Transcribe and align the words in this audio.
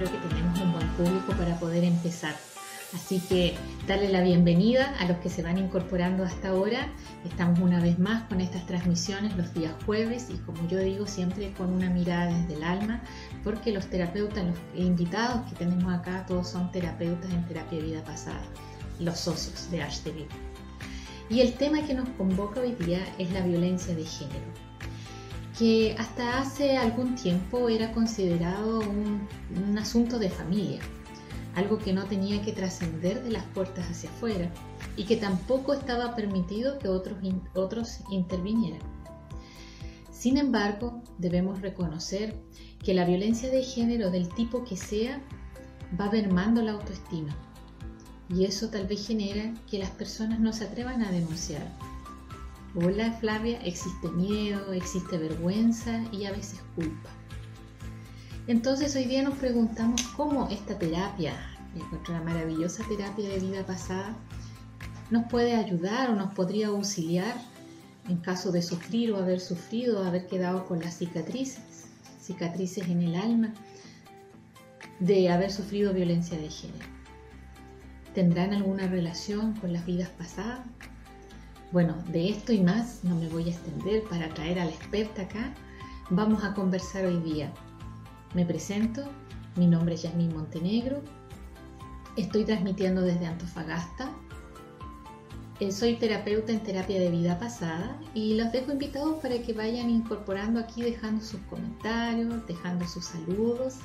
creo 0.00 0.12
que 0.12 0.28
tenemos 0.28 0.58
un 0.60 0.72
buen 0.72 0.88
público 0.92 1.32
para 1.34 1.60
poder 1.60 1.84
empezar. 1.84 2.34
Así 2.94 3.20
que 3.20 3.54
darle 3.86 4.08
la 4.08 4.22
bienvenida 4.22 4.94
a 4.98 5.04
los 5.04 5.18
que 5.18 5.28
se 5.28 5.42
van 5.42 5.58
incorporando 5.58 6.24
hasta 6.24 6.48
ahora. 6.48 6.88
Estamos 7.24 7.60
una 7.60 7.80
vez 7.80 7.98
más 7.98 8.22
con 8.24 8.40
estas 8.40 8.66
transmisiones 8.66 9.36
los 9.36 9.52
días 9.52 9.74
jueves 9.84 10.28
y 10.30 10.38
como 10.38 10.66
yo 10.68 10.78
digo 10.78 11.06
siempre 11.06 11.52
con 11.52 11.70
una 11.70 11.90
mirada 11.90 12.32
desde 12.34 12.54
el 12.54 12.64
alma, 12.64 13.02
porque 13.44 13.72
los 13.72 13.88
terapeutas, 13.88 14.42
los 14.46 14.56
invitados 14.74 15.46
que 15.50 15.56
tenemos 15.56 15.92
acá, 15.92 16.24
todos 16.26 16.48
son 16.48 16.72
terapeutas 16.72 17.30
en 17.30 17.46
terapia 17.46 17.78
de 17.78 17.84
vida 17.84 18.02
pasada, 18.02 18.42
los 19.00 19.18
socios 19.18 19.70
de 19.70 19.82
HTV. 19.82 20.26
Y 21.28 21.42
el 21.42 21.52
tema 21.52 21.82
que 21.86 21.92
nos 21.92 22.08
convoca 22.16 22.60
hoy 22.60 22.72
día 22.72 23.04
es 23.18 23.30
la 23.32 23.42
violencia 23.42 23.94
de 23.94 24.04
género, 24.04 24.69
que 25.60 25.94
hasta 25.98 26.40
hace 26.40 26.76
algún 26.76 27.14
tiempo 27.14 27.68
era 27.68 27.92
considerado 27.92 28.80
un, 28.80 29.28
un 29.62 29.78
asunto 29.78 30.18
de 30.18 30.30
familia 30.30 30.80
algo 31.54 31.78
que 31.78 31.92
no 31.92 32.04
tenía 32.04 32.42
que 32.42 32.52
trascender 32.52 33.22
de 33.22 33.30
las 33.30 33.44
puertas 33.46 33.88
hacia 33.90 34.10
afuera 34.10 34.50
y 34.96 35.04
que 35.04 35.16
tampoco 35.16 35.74
estaba 35.74 36.14
permitido 36.14 36.78
que 36.78 36.88
otros, 36.88 37.18
otros 37.54 38.00
intervinieran. 38.10 38.80
Sin 40.12 40.36
embargo, 40.36 41.02
debemos 41.18 41.60
reconocer 41.60 42.36
que 42.84 42.94
la 42.94 43.04
violencia 43.04 43.50
de 43.50 43.62
género 43.62 44.10
del 44.10 44.28
tipo 44.28 44.64
que 44.64 44.76
sea 44.76 45.20
va 46.00 46.10
mermando 46.10 46.62
la 46.62 46.72
autoestima 46.72 47.36
y 48.28 48.44
eso 48.44 48.68
tal 48.68 48.86
vez 48.86 49.06
genera 49.06 49.52
que 49.68 49.78
las 49.78 49.90
personas 49.90 50.38
no 50.38 50.52
se 50.52 50.64
atrevan 50.64 51.02
a 51.02 51.10
denunciar. 51.10 51.62
Hola 52.76 53.10
Flavia, 53.10 53.60
existe 53.64 54.08
miedo, 54.10 54.72
existe 54.72 55.18
vergüenza 55.18 56.04
y 56.12 56.26
a 56.26 56.30
veces 56.30 56.60
culpa. 56.76 57.10
Entonces 58.46 58.94
hoy 58.94 59.06
día 59.06 59.24
nos 59.24 59.36
preguntamos 59.38 60.00
cómo 60.16 60.48
esta 60.50 60.78
terapia, 60.78 61.34
nuestra 61.90 62.22
maravillosa 62.22 62.84
terapia 62.84 63.28
de 63.28 63.40
vida 63.40 63.66
pasada, 63.66 64.16
nos 65.10 65.28
puede 65.28 65.56
ayudar 65.56 66.10
o 66.10 66.14
nos 66.14 66.32
podría 66.32 66.68
auxiliar 66.68 67.34
en 68.08 68.18
caso 68.18 68.52
de 68.52 68.62
sufrir 68.62 69.10
o 69.10 69.18
haber 69.18 69.40
sufrido, 69.40 70.04
haber 70.04 70.28
quedado 70.28 70.64
con 70.66 70.78
las 70.78 70.96
cicatrices, 70.98 71.86
cicatrices 72.22 72.86
en 72.86 73.02
el 73.02 73.16
alma, 73.16 73.52
de 75.00 75.28
haber 75.28 75.50
sufrido 75.50 75.92
violencia 75.92 76.38
de 76.38 76.48
género. 76.48 76.86
¿Tendrán 78.14 78.54
alguna 78.54 78.86
relación 78.86 79.54
con 79.54 79.72
las 79.72 79.84
vidas 79.84 80.10
pasadas? 80.10 80.60
Bueno, 81.72 81.94
de 82.08 82.30
esto 82.30 82.52
y 82.52 82.60
más 82.60 83.04
no 83.04 83.14
me 83.14 83.28
voy 83.28 83.44
a 83.44 83.52
extender 83.52 84.02
para 84.04 84.28
traer 84.30 84.58
a 84.58 84.64
la 84.64 84.70
experta 84.70 85.22
acá. 85.22 85.54
Vamos 86.10 86.42
a 86.42 86.54
conversar 86.54 87.04
hoy 87.04 87.18
día 87.20 87.52
me 88.34 88.46
presento, 88.46 89.02
mi 89.56 89.66
nombre 89.66 89.94
es 89.94 90.02
Yasmín 90.02 90.32
Montenegro, 90.32 91.02
estoy 92.16 92.44
transmitiendo 92.44 93.00
desde 93.00 93.26
Antofagasta, 93.26 94.10
eh, 95.58 95.72
soy 95.72 95.96
terapeuta 95.96 96.52
en 96.52 96.60
terapia 96.60 97.00
de 97.00 97.10
vida 97.10 97.38
pasada 97.38 98.00
y 98.14 98.34
los 98.34 98.52
dejo 98.52 98.72
invitados 98.72 99.20
para 99.20 99.42
que 99.42 99.52
vayan 99.52 99.90
incorporando 99.90 100.60
aquí, 100.60 100.82
dejando 100.82 101.24
sus 101.24 101.40
comentarios, 101.50 102.46
dejando 102.46 102.86
sus 102.86 103.06
saludos 103.06 103.76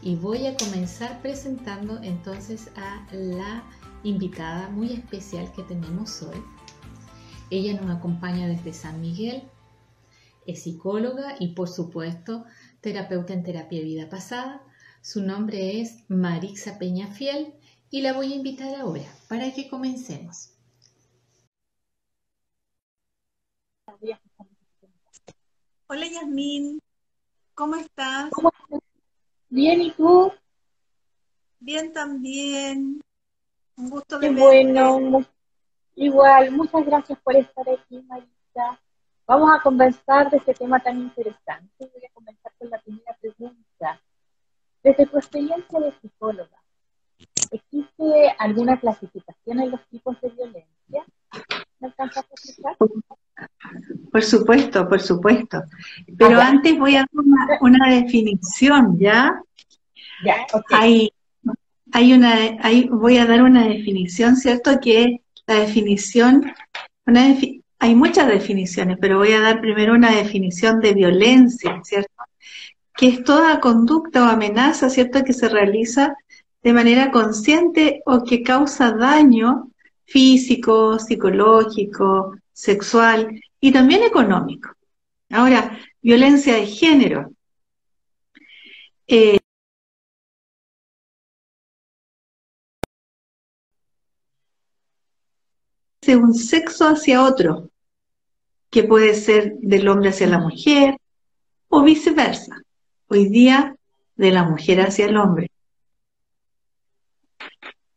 y 0.00 0.14
voy 0.14 0.46
a 0.46 0.56
comenzar 0.56 1.20
presentando 1.20 2.00
entonces 2.02 2.70
a 2.76 3.04
la 3.12 3.62
invitada 4.04 4.68
muy 4.70 4.92
especial 4.92 5.52
que 5.52 5.62
tenemos 5.64 6.22
hoy. 6.22 6.42
Ella 7.52 7.78
nos 7.78 7.94
acompaña 7.94 8.48
desde 8.48 8.72
San 8.72 9.02
Miguel, 9.02 9.42
es 10.46 10.62
psicóloga 10.62 11.36
y 11.38 11.48
por 11.48 11.68
supuesto 11.68 12.46
terapeuta 12.80 13.34
en 13.34 13.42
terapia 13.42 13.78
de 13.78 13.84
vida 13.84 14.08
pasada. 14.08 14.62
Su 15.02 15.22
nombre 15.22 15.78
es 15.78 16.02
Marixa 16.08 16.78
Peñafiel 16.78 17.52
y 17.90 18.00
la 18.00 18.14
voy 18.14 18.32
a 18.32 18.36
invitar 18.36 18.74
ahora 18.76 19.04
para 19.28 19.52
que 19.52 19.68
comencemos. 19.68 20.54
Hola 25.88 26.06
Yasmín, 26.10 26.80
¿cómo 27.54 27.76
estás? 27.76 28.30
Bien, 29.50 29.82
¿y 29.82 29.90
tú? 29.90 30.32
Bien 31.60 31.92
también. 31.92 33.02
Un 33.76 33.90
gusto 33.90 34.18
Qué 34.20 34.30
bueno. 34.30 35.26
Igual, 35.94 36.50
muchas 36.52 36.86
gracias 36.86 37.18
por 37.20 37.36
estar 37.36 37.64
aquí, 37.68 38.02
Marisa. 38.08 38.80
Vamos 39.26 39.50
a 39.54 39.62
conversar 39.62 40.30
de 40.30 40.38
este 40.38 40.54
tema 40.54 40.80
tan 40.80 40.98
interesante. 40.98 41.70
Voy 41.78 42.04
a 42.04 42.12
comenzar 42.12 42.52
con 42.58 42.70
la 42.70 42.80
primera 42.80 43.16
pregunta. 43.20 44.00
Desde 44.82 45.06
tu 45.06 45.16
experiencia 45.16 45.78
de 45.78 45.92
psicóloga, 46.00 46.58
¿existe 47.50 48.34
alguna 48.38 48.80
clasificación 48.80 49.60
en 49.60 49.70
los 49.70 49.86
tipos 49.88 50.20
de 50.20 50.30
violencia? 50.30 51.04
¿Me 51.78 51.88
alcanzas 51.88 52.24
a 52.24 52.34
explicar? 52.34 52.76
Por 54.10 54.22
supuesto, 54.22 54.88
por 54.88 55.00
supuesto. 55.00 55.62
Pero 56.18 56.40
antes 56.40 56.78
voy 56.78 56.96
a 56.96 57.00
dar 57.00 57.58
una, 57.60 57.90
definición, 57.90 58.98
¿ya? 58.98 59.40
Ya, 60.24 60.46
Hay, 60.70 61.12
hay 61.92 62.12
una, 62.12 62.34
hay, 62.60 62.88
voy 62.88 63.18
a 63.18 63.26
dar 63.26 63.42
una 63.42 63.66
definición, 63.66 64.36
¿cierto? 64.36 64.80
Que 64.80 65.21
la 65.46 65.54
definición, 65.60 66.52
hay 67.78 67.94
muchas 67.94 68.28
definiciones, 68.28 68.98
pero 69.00 69.18
voy 69.18 69.32
a 69.32 69.40
dar 69.40 69.60
primero 69.60 69.94
una 69.94 70.14
definición 70.14 70.80
de 70.80 70.94
violencia, 70.94 71.80
¿cierto? 71.84 72.12
Que 72.94 73.08
es 73.08 73.24
toda 73.24 73.60
conducta 73.60 74.24
o 74.24 74.28
amenaza, 74.28 74.88
¿cierto? 74.88 75.24
Que 75.24 75.32
se 75.32 75.48
realiza 75.48 76.16
de 76.62 76.72
manera 76.72 77.10
consciente 77.10 78.02
o 78.06 78.22
que 78.22 78.42
causa 78.42 78.92
daño 78.92 79.70
físico, 80.04 80.98
psicológico, 80.98 82.36
sexual 82.52 83.40
y 83.60 83.72
también 83.72 84.02
económico. 84.02 84.70
Ahora, 85.30 85.78
violencia 86.02 86.54
de 86.54 86.66
género. 86.66 87.32
Eh, 89.06 89.38
de 96.12 96.18
un 96.18 96.34
sexo 96.34 96.88
hacia 96.88 97.24
otro, 97.24 97.70
que 98.70 98.84
puede 98.84 99.14
ser 99.14 99.54
del 99.60 99.88
hombre 99.88 100.10
hacia 100.10 100.26
la 100.26 100.38
mujer 100.38 100.98
o 101.68 101.82
viceversa. 101.82 102.54
Hoy 103.08 103.30
día 103.30 103.74
de 104.16 104.30
la 104.30 104.44
mujer 104.44 104.82
hacia 104.82 105.06
el 105.06 105.16
hombre. 105.16 105.50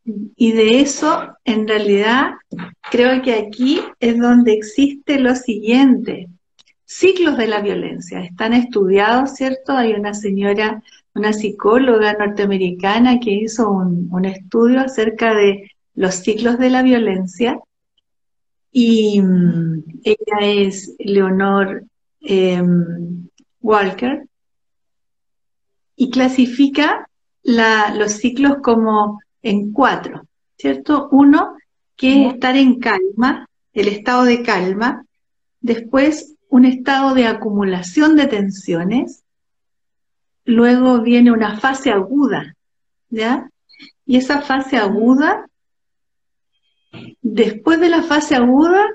Y 0.06 0.54
de 0.54 0.80
eso, 0.80 1.36
en 1.44 1.68
realidad, 1.68 2.36
creo 2.90 3.22
que 3.22 3.34
aquí 3.34 3.82
es 4.00 4.18
donde 4.18 4.54
existe 4.54 5.20
lo 5.20 5.36
siguiente. 5.36 6.30
Ciclos 6.86 7.36
de 7.38 7.48
la 7.48 7.60
violencia. 7.60 8.22
Están 8.22 8.54
estudiados, 8.54 9.32
¿cierto? 9.32 9.74
Hay 9.74 9.92
una 9.92 10.14
señora, 10.14 10.82
una 11.16 11.34
psicóloga 11.34 12.14
norteamericana 12.14 13.20
que 13.20 13.32
hizo 13.32 13.70
un, 13.70 14.08
un 14.10 14.24
estudio 14.24 14.80
acerca 14.80 15.34
de 15.34 15.70
los 15.96 16.16
ciclos 16.16 16.58
de 16.60 16.70
la 16.70 16.82
violencia 16.82 17.60
y 18.78 19.22
mm, 19.22 19.84
ella 20.04 20.38
es 20.42 20.94
Leonor 21.00 21.86
em, 22.20 23.30
Walker. 23.62 24.28
Y 25.96 26.10
clasifica 26.10 27.08
los 27.42 28.12
ciclos 28.12 28.58
como 28.62 29.22
en 29.42 29.72
cuatro, 29.72 30.28
¿cierto? 30.58 31.08
Uno, 31.14 31.56
que 31.96 32.28
es 32.28 32.34
estar 32.34 32.58
en 32.58 32.80
calma, 32.80 33.48
el 33.72 33.88
estado 33.88 34.26
de 34.26 34.44
calma, 34.44 35.06
después 35.62 36.36
un 36.50 36.66
estado 36.66 37.14
de 37.14 37.28
acumulación 37.28 38.18
de 38.18 38.28
tensiones, 38.28 39.24
luego 40.44 41.00
viene 41.00 41.32
una 41.32 41.62
fase 41.62 41.92
aguda, 41.92 42.58
¿ya? 43.10 43.50
Y 44.06 44.18
esa 44.18 44.42
fase 44.42 44.76
aguda 44.76 45.46
Después 47.22 47.80
de 47.80 47.90
la 47.90 48.04
fase 48.04 48.36
aguda 48.36 48.86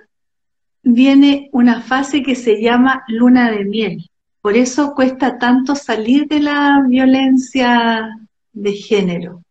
viene 0.83 1.49
una 1.53 1.83
fase 1.83 2.23
que 2.23 2.35
se 2.35 2.61
llama 2.61 3.05
luna 3.09 3.51
de 3.51 3.65
miel. 3.65 4.11
Por 4.41 4.57
eso 4.57 4.95
cuesta 4.95 5.39
tanto 5.39 5.75
salir 5.75 6.27
de 6.27 6.41
la 6.41 6.83
violencia 6.89 8.09
de 8.53 8.73
género, 8.73 9.43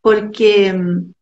porque 0.00 0.72
mm, 0.72 1.12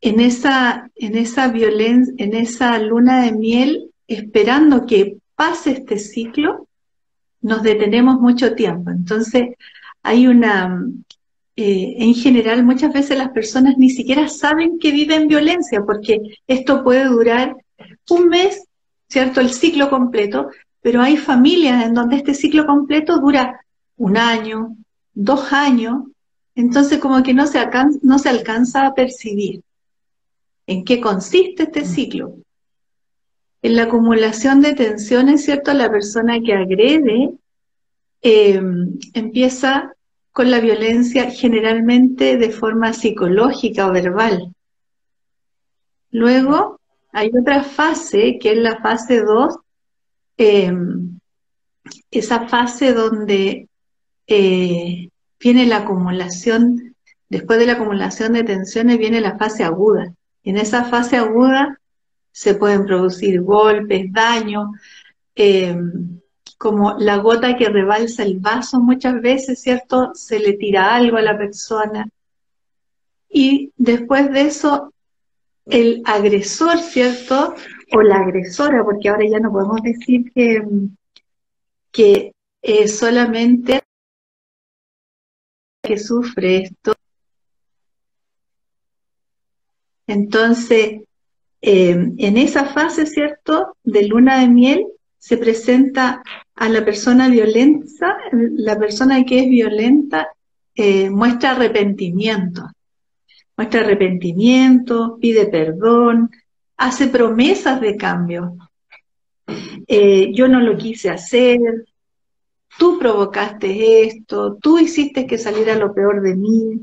en 0.00 0.20
esa, 0.20 0.90
en 0.94 1.16
esa 1.16 1.48
violencia, 1.48 2.14
en 2.18 2.34
esa 2.34 2.78
luna 2.78 3.22
de 3.22 3.32
miel, 3.32 3.90
esperando 4.06 4.86
que 4.86 5.16
pase 5.34 5.72
este 5.72 5.98
ciclo, 5.98 6.68
nos 7.40 7.62
detenemos 7.62 8.20
mucho 8.20 8.54
tiempo. 8.54 8.90
Entonces, 8.90 9.56
hay 10.02 10.28
una, 10.28 10.68
mm, 10.68 11.04
eh, 11.60 11.96
en 11.98 12.14
general 12.14 12.62
muchas 12.62 12.92
veces 12.92 13.18
las 13.18 13.30
personas 13.30 13.76
ni 13.78 13.90
siquiera 13.90 14.28
saben 14.28 14.78
que 14.78 14.92
viven 14.92 15.26
violencia, 15.26 15.82
porque 15.84 16.20
esto 16.46 16.84
puede 16.84 17.06
durar 17.06 17.56
un 18.10 18.28
mes, 18.28 18.62
¿cierto? 19.08 19.40
El 19.40 19.50
ciclo 19.50 19.90
completo, 19.90 20.50
pero 20.82 21.02
hay 21.02 21.16
familias 21.16 21.84
en 21.84 21.94
donde 21.94 22.14
este 22.14 22.34
ciclo 22.34 22.64
completo 22.64 23.18
dura 23.18 23.60
un 23.96 24.16
año, 24.16 24.76
dos 25.14 25.52
años, 25.52 26.04
entonces 26.54 27.00
como 27.00 27.24
que 27.24 27.34
no 27.34 27.44
se, 27.48 27.58
alcanza, 27.58 27.98
no 28.02 28.20
se 28.20 28.28
alcanza 28.28 28.86
a 28.86 28.94
percibir 28.94 29.62
en 30.68 30.84
qué 30.84 31.00
consiste 31.00 31.64
este 31.64 31.84
ciclo. 31.84 32.36
En 33.62 33.74
la 33.74 33.82
acumulación 33.82 34.60
de 34.60 34.74
tensiones, 34.74 35.44
¿cierto? 35.44 35.72
La 35.74 35.90
persona 35.90 36.38
que 36.38 36.54
agrede 36.54 37.32
eh, 38.22 38.62
empieza 39.14 39.92
con 40.38 40.52
la 40.52 40.60
violencia 40.60 41.32
generalmente 41.32 42.36
de 42.36 42.50
forma 42.50 42.92
psicológica 42.92 43.88
o 43.88 43.92
verbal. 43.92 44.54
Luego 46.12 46.78
hay 47.12 47.32
otra 47.36 47.64
fase, 47.64 48.38
que 48.40 48.52
es 48.52 48.58
la 48.58 48.80
fase 48.80 49.20
2, 49.20 49.56
eh, 50.36 50.72
esa 52.12 52.46
fase 52.46 52.92
donde 52.94 53.68
eh, 54.28 55.08
viene 55.40 55.66
la 55.66 55.78
acumulación, 55.78 56.94
después 57.28 57.58
de 57.58 57.66
la 57.66 57.72
acumulación 57.72 58.34
de 58.34 58.44
tensiones 58.44 58.96
viene 58.96 59.20
la 59.20 59.36
fase 59.38 59.64
aguda. 59.64 60.14
En 60.44 60.56
esa 60.56 60.84
fase 60.84 61.16
aguda 61.16 61.80
se 62.30 62.54
pueden 62.54 62.86
producir 62.86 63.42
golpes, 63.42 64.12
daños, 64.12 64.68
eh, 65.34 65.76
como 66.58 66.98
la 66.98 67.18
gota 67.18 67.56
que 67.56 67.68
rebalsa 67.68 68.24
el 68.24 68.40
vaso 68.40 68.80
muchas 68.80 69.22
veces, 69.22 69.62
¿cierto? 69.62 70.12
Se 70.14 70.40
le 70.40 70.54
tira 70.54 70.94
algo 70.94 71.16
a 71.16 71.22
la 71.22 71.38
persona. 71.38 72.08
Y 73.30 73.72
después 73.76 74.30
de 74.32 74.40
eso, 74.42 74.92
el 75.66 76.02
agresor, 76.04 76.78
¿cierto? 76.78 77.54
O 77.92 78.02
la 78.02 78.16
agresora, 78.16 78.84
porque 78.84 79.08
ahora 79.08 79.24
ya 79.30 79.38
no 79.38 79.52
podemos 79.52 79.80
decir 79.82 80.32
que, 80.34 80.62
que 81.92 82.32
solamente 82.88 83.80
que 85.82 85.96
sufre 85.96 86.64
esto. 86.64 86.94
Entonces, 90.08 91.02
eh, 91.60 92.12
en 92.18 92.36
esa 92.36 92.64
fase, 92.66 93.06
¿cierto?, 93.06 93.76
de 93.84 94.06
luna 94.06 94.40
de 94.40 94.48
miel, 94.48 94.86
se 95.18 95.36
presenta 95.36 96.22
a 96.58 96.68
la 96.68 96.84
persona 96.84 97.28
violenta, 97.28 98.18
la 98.32 98.76
persona 98.78 99.24
que 99.24 99.40
es 99.40 99.48
violenta 99.48 100.28
eh, 100.74 101.08
muestra 101.08 101.52
arrepentimiento, 101.52 102.68
muestra 103.56 103.80
arrepentimiento, 103.80 105.18
pide 105.20 105.46
perdón, 105.46 106.30
hace 106.76 107.06
promesas 107.08 107.80
de 107.80 107.96
cambio. 107.96 108.56
Eh, 109.86 110.32
yo 110.34 110.48
no 110.48 110.60
lo 110.60 110.76
quise 110.76 111.10
hacer, 111.10 111.60
tú 112.76 112.98
provocaste 112.98 114.02
esto, 114.02 114.58
tú 114.60 114.78
hiciste 114.78 115.26
que 115.26 115.38
saliera 115.38 115.76
lo 115.76 115.94
peor 115.94 116.22
de 116.22 116.34
mí, 116.34 116.80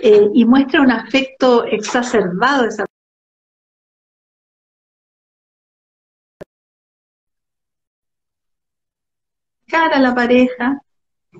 eh, 0.00 0.30
y 0.32 0.44
muestra 0.46 0.80
un 0.80 0.90
afecto 0.90 1.64
exacerbado 1.66 2.64
esa 2.64 2.86
a 9.88 10.00
la 10.00 10.14
pareja 10.14 10.80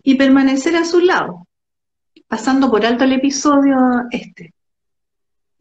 y 0.02 0.14
permanecer 0.14 0.76
a 0.76 0.84
su 0.84 1.00
lado, 1.00 1.46
pasando 2.26 2.70
por 2.70 2.84
alto 2.86 3.04
el 3.04 3.12
episodio 3.12 3.76
este. 4.10 4.54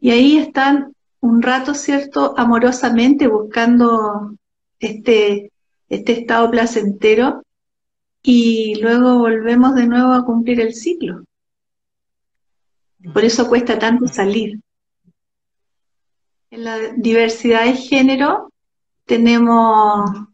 Y 0.00 0.10
ahí 0.10 0.38
están 0.38 0.94
un 1.20 1.42
rato, 1.42 1.74
¿cierto?, 1.74 2.34
amorosamente 2.38 3.26
buscando 3.26 4.34
este, 4.78 5.52
este 5.88 6.12
estado 6.12 6.50
placentero 6.50 7.42
y 8.22 8.80
luego 8.80 9.18
volvemos 9.18 9.74
de 9.74 9.86
nuevo 9.86 10.12
a 10.12 10.24
cumplir 10.24 10.60
el 10.60 10.74
ciclo. 10.74 11.24
Por 13.12 13.24
eso 13.24 13.48
cuesta 13.48 13.78
tanto 13.78 14.06
salir. 14.06 14.60
En 16.50 16.64
la 16.64 16.78
diversidad 16.96 17.64
de 17.64 17.74
género 17.74 18.50
tenemos 19.04 20.29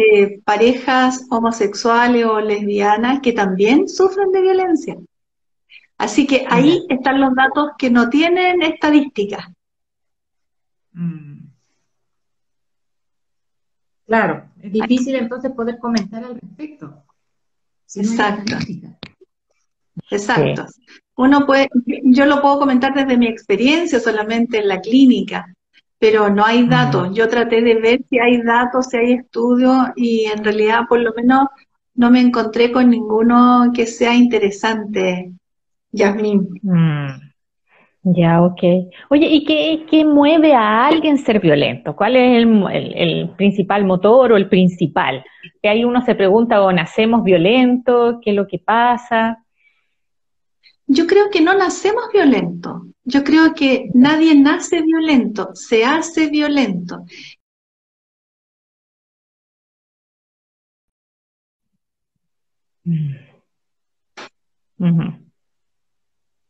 eh, 0.00 0.40
parejas 0.44 1.26
homosexuales 1.28 2.24
o 2.24 2.40
lesbianas 2.40 3.20
que 3.20 3.32
también 3.32 3.86
sufren 3.86 4.32
de 4.32 4.40
violencia. 4.40 4.96
Así 5.98 6.26
que 6.26 6.46
ahí 6.48 6.86
están 6.88 7.20
los 7.20 7.34
datos 7.34 7.72
que 7.76 7.90
no 7.90 8.08
tienen 8.08 8.62
estadísticas. 8.62 9.46
Mm. 10.92 11.40
Claro, 14.06 14.50
es 14.62 14.72
difícil 14.72 15.16
entonces 15.16 15.52
poder 15.52 15.78
comentar 15.78 16.24
al 16.24 16.40
respecto. 16.40 17.04
Exacto. 17.94 18.56
Exacto. 20.10 20.66
Uno 21.16 21.44
puede, 21.44 21.68
yo 22.04 22.24
lo 22.24 22.40
puedo 22.40 22.60
comentar 22.60 22.94
desde 22.94 23.18
mi 23.18 23.26
experiencia 23.26 24.00
solamente 24.00 24.58
en 24.58 24.68
la 24.68 24.80
clínica, 24.80 25.54
pero 26.00 26.30
no 26.30 26.44
hay 26.44 26.66
datos. 26.66 27.14
Yo 27.14 27.28
traté 27.28 27.60
de 27.60 27.74
ver 27.74 28.00
si 28.08 28.18
hay 28.18 28.40
datos, 28.40 28.86
si 28.86 28.96
hay 28.96 29.12
estudios 29.12 29.88
y 29.94 30.24
en 30.24 30.42
realidad 30.42 30.84
por 30.88 30.98
lo 30.98 31.12
menos 31.12 31.48
no 31.94 32.10
me 32.10 32.20
encontré 32.20 32.72
con 32.72 32.88
ninguno 32.88 33.70
que 33.74 33.84
sea 33.86 34.14
interesante, 34.14 35.30
Yasmin. 35.92 36.48
Mm. 36.62 37.30
Ya, 38.02 38.42
ok. 38.42 38.62
Oye, 39.10 39.26
¿y 39.26 39.44
qué, 39.44 39.84
qué, 39.90 40.06
mueve 40.06 40.54
a 40.54 40.86
alguien 40.86 41.18
ser 41.18 41.38
violento? 41.38 41.94
¿Cuál 41.94 42.16
es 42.16 42.42
el, 42.42 42.64
el, 42.94 43.28
principal 43.36 43.84
motor 43.84 44.32
o 44.32 44.36
el 44.38 44.48
principal? 44.48 45.22
Que 45.62 45.68
ahí 45.68 45.84
uno 45.84 46.00
se 46.00 46.14
pregunta, 46.14 46.62
¿o 46.62 46.72
nacemos 46.72 47.22
violentos? 47.22 48.16
¿Qué 48.22 48.30
es 48.30 48.36
lo 48.36 48.46
que 48.46 48.58
pasa? 48.58 49.44
Yo 50.92 51.06
creo 51.06 51.30
que 51.30 51.40
no 51.40 51.54
nacemos 51.54 52.04
violentos. 52.12 52.82
Yo 53.04 53.22
creo 53.22 53.54
que 53.54 53.90
nadie 53.94 54.34
nace 54.34 54.82
violento, 54.82 55.50
se 55.54 55.84
hace 55.84 56.28
violento. 56.28 57.04
Mm. 62.84 63.14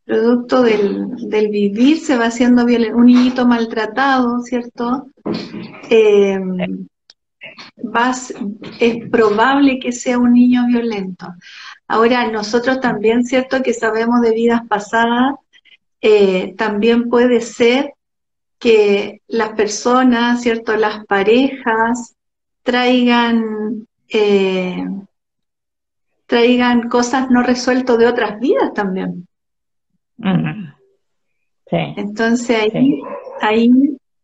Producto 0.06 0.62
del, 0.62 1.48
vivir 1.50 1.98
se 1.98 2.16
va 2.16 2.26
haciendo 2.26 2.64
violento. 2.64 2.96
Un 2.96 3.06
niñito 3.06 3.46
maltratado, 3.46 4.40
¿cierto? 4.40 5.08
Eh, 5.90 6.40
es 8.80 9.10
probable 9.10 9.78
que 9.78 9.92
sea 9.92 10.18
un 10.18 10.32
niño 10.32 10.66
violento. 10.66 11.26
Ahora, 11.92 12.30
nosotros 12.30 12.78
también, 12.78 13.24
¿cierto? 13.24 13.64
Que 13.64 13.74
sabemos 13.74 14.20
de 14.20 14.30
vidas 14.32 14.60
pasadas, 14.68 15.34
eh, 16.00 16.54
también 16.56 17.08
puede 17.08 17.40
ser 17.40 17.94
que 18.60 19.22
las 19.26 19.54
personas, 19.54 20.40
¿cierto? 20.40 20.76
Las 20.76 21.04
parejas 21.06 22.14
traigan, 22.62 23.88
eh, 24.08 24.86
traigan 26.26 26.88
cosas 26.88 27.28
no 27.28 27.42
resueltas 27.42 27.98
de 27.98 28.06
otras 28.06 28.38
vidas 28.38 28.72
también. 28.72 29.26
Entonces 31.96 32.72
ahí, 32.72 33.02
ahí, 33.40 33.70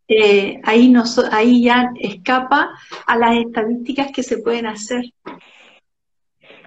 eh, 0.06 0.60
ahí, 0.62 0.94
ahí 1.32 1.64
ya 1.64 1.90
escapa 1.98 2.78
a 3.06 3.16
las 3.16 3.38
estadísticas 3.38 4.12
que 4.12 4.22
se 4.22 4.38
pueden 4.38 4.66
hacer. 4.66 5.02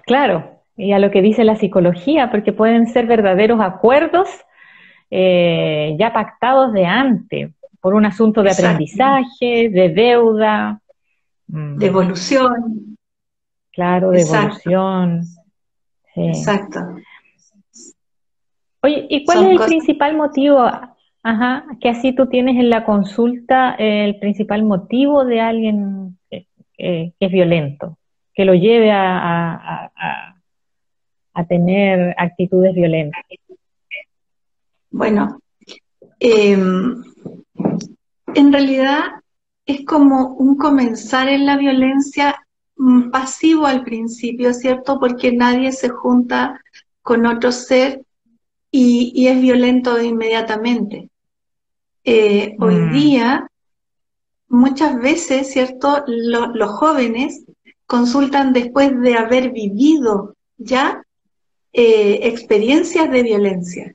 Claro, 0.04 0.59
y 0.80 0.92
a 0.92 0.98
lo 0.98 1.10
que 1.10 1.20
dice 1.20 1.44
la 1.44 1.56
psicología, 1.56 2.30
porque 2.30 2.52
pueden 2.52 2.86
ser 2.86 3.06
verdaderos 3.06 3.60
acuerdos 3.60 4.28
eh, 5.10 5.94
ya 5.98 6.12
pactados 6.12 6.72
de 6.72 6.86
antes, 6.86 7.50
por 7.80 7.94
un 7.94 8.06
asunto 8.06 8.42
de 8.42 8.52
aprendizaje, 8.52 9.68
de 9.68 9.88
deuda. 9.90 10.80
Mm. 11.48 11.76
De 11.76 11.86
evolución. 11.86 12.96
Claro, 13.72 14.10
de 14.10 14.22
evolución. 14.22 15.22
Exacto. 16.16 16.80
Oye, 18.82 19.06
¿y 19.10 19.24
cuál 19.24 19.44
es 19.44 19.60
el 19.60 19.66
principal 19.66 20.16
motivo? 20.16 20.66
Ajá, 21.22 21.66
que 21.80 21.90
así 21.90 22.14
tú 22.14 22.26
tienes 22.26 22.56
en 22.56 22.70
la 22.70 22.84
consulta 22.84 23.74
el 23.78 24.18
principal 24.18 24.62
motivo 24.62 25.26
de 25.26 25.40
alguien 25.40 26.18
que, 26.30 26.46
es 26.78 27.30
violento, 27.30 27.98
que 28.32 28.46
lo 28.46 28.54
lleve 28.54 28.90
a 28.90 29.90
a 29.94 30.39
tener 31.46 32.14
actitudes 32.18 32.74
violentas? 32.74 33.22
Bueno, 34.90 35.40
em, 36.18 37.02
en 38.34 38.52
realidad 38.52 39.04
es 39.66 39.84
como 39.84 40.34
un 40.34 40.56
comenzar 40.56 41.28
en 41.28 41.46
la 41.46 41.56
violencia 41.56 42.44
mm, 42.76 43.10
pasivo 43.10 43.66
al 43.66 43.84
principio, 43.84 44.52
¿cierto? 44.52 44.98
Porque 44.98 45.32
nadie 45.32 45.72
se 45.72 45.88
junta 45.88 46.60
con 47.02 47.26
otro 47.26 47.52
ser 47.52 48.02
y, 48.70 49.26
es 49.26 49.40
violento 49.40 50.00
inmediatamente. 50.00 51.08
Eh, 52.04 52.56
hoy 52.58 52.74
mm. 52.74 52.92
día, 52.92 53.50
muchas 54.48 54.98
veces, 55.00 55.52
¿cierto? 55.52 56.04
los 56.06 56.70
jóvenes 56.70 57.44
consultan 57.86 58.52
después 58.52 58.98
de 59.00 59.14
haber 59.14 59.50
vivido 59.50 60.36
ya 60.56 61.02
eh, 61.72 62.20
experiencias 62.22 63.10
de 63.10 63.22
violencia 63.22 63.94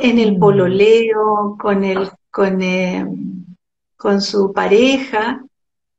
en 0.00 0.18
el 0.18 0.36
mm. 0.36 0.40
pololeo, 0.40 1.56
con 1.58 1.84
el, 1.84 2.10
con, 2.30 2.62
eh, 2.62 3.06
con 3.96 4.20
su 4.20 4.52
pareja. 4.52 5.44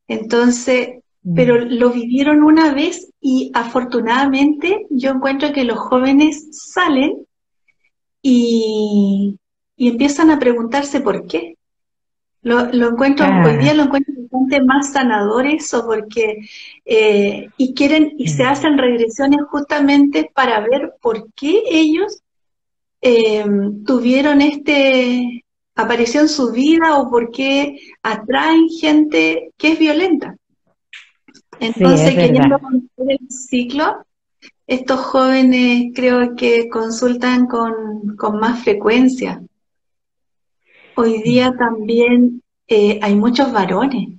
Entonces, 0.08 1.02
mm. 1.24 1.36
pero 1.36 1.58
lo 1.58 1.92
vivieron 1.92 2.44
una 2.44 2.74
vez 2.74 3.12
y 3.22 3.52
afortunadamente 3.54 4.88
yo 4.90 5.12
encuentro 5.12 5.54
que 5.54 5.64
los 5.64 5.78
jóvenes 5.78 6.48
salen 6.52 7.26
y, 8.22 9.38
y 9.76 9.90
empiezan 9.90 10.32
a 10.32 10.40
preguntarse 10.40 11.02
por 11.02 11.28
qué. 11.28 11.58
Lo, 12.42 12.72
lo 12.72 12.90
encuentro, 12.90 13.26
hoy 13.44 13.58
día 13.58 13.74
lo 13.74 13.84
encuentro 13.84 14.15
más 14.66 14.92
sanadores 14.92 15.74
o 15.74 15.86
porque, 15.86 16.48
eh, 16.86 17.50
y 17.58 17.74
quieren, 17.74 18.14
y 18.18 18.28
se 18.28 18.44
mm. 18.44 18.48
hacen 18.48 18.78
regresiones 18.78 19.42
justamente 19.50 20.30
para 20.34 20.60
ver 20.60 20.94
por 21.02 21.32
qué 21.34 21.64
ellos 21.70 22.22
eh, 23.02 23.46
tuvieron 23.86 24.42
este, 24.42 25.46
apareció 25.76 26.22
en 26.22 26.30
su 26.30 26.52
vida 26.52 26.98
o 26.98 27.10
por 27.10 27.32
qué 27.32 27.78
atraen 28.02 28.68
gente 28.70 29.52
que 29.58 29.74
es 29.74 29.80
violenta. 29.80 30.36
Entonces, 31.60 32.16
queriendo 32.16 32.60
conocer 32.60 33.20
el 33.20 33.30
ciclo, 33.30 34.06
estos 34.68 35.00
jóvenes 35.02 35.92
creo 35.94 36.36
que 36.36 36.68
consultan 36.70 37.46
con, 37.48 38.16
con 38.18 38.40
más 38.40 38.64
frecuencia. 38.64 39.42
Hoy 40.96 41.22
día 41.22 41.54
también 41.58 42.42
eh, 42.68 43.00
hay 43.02 43.16
muchos 43.16 43.52
varones 43.52 44.15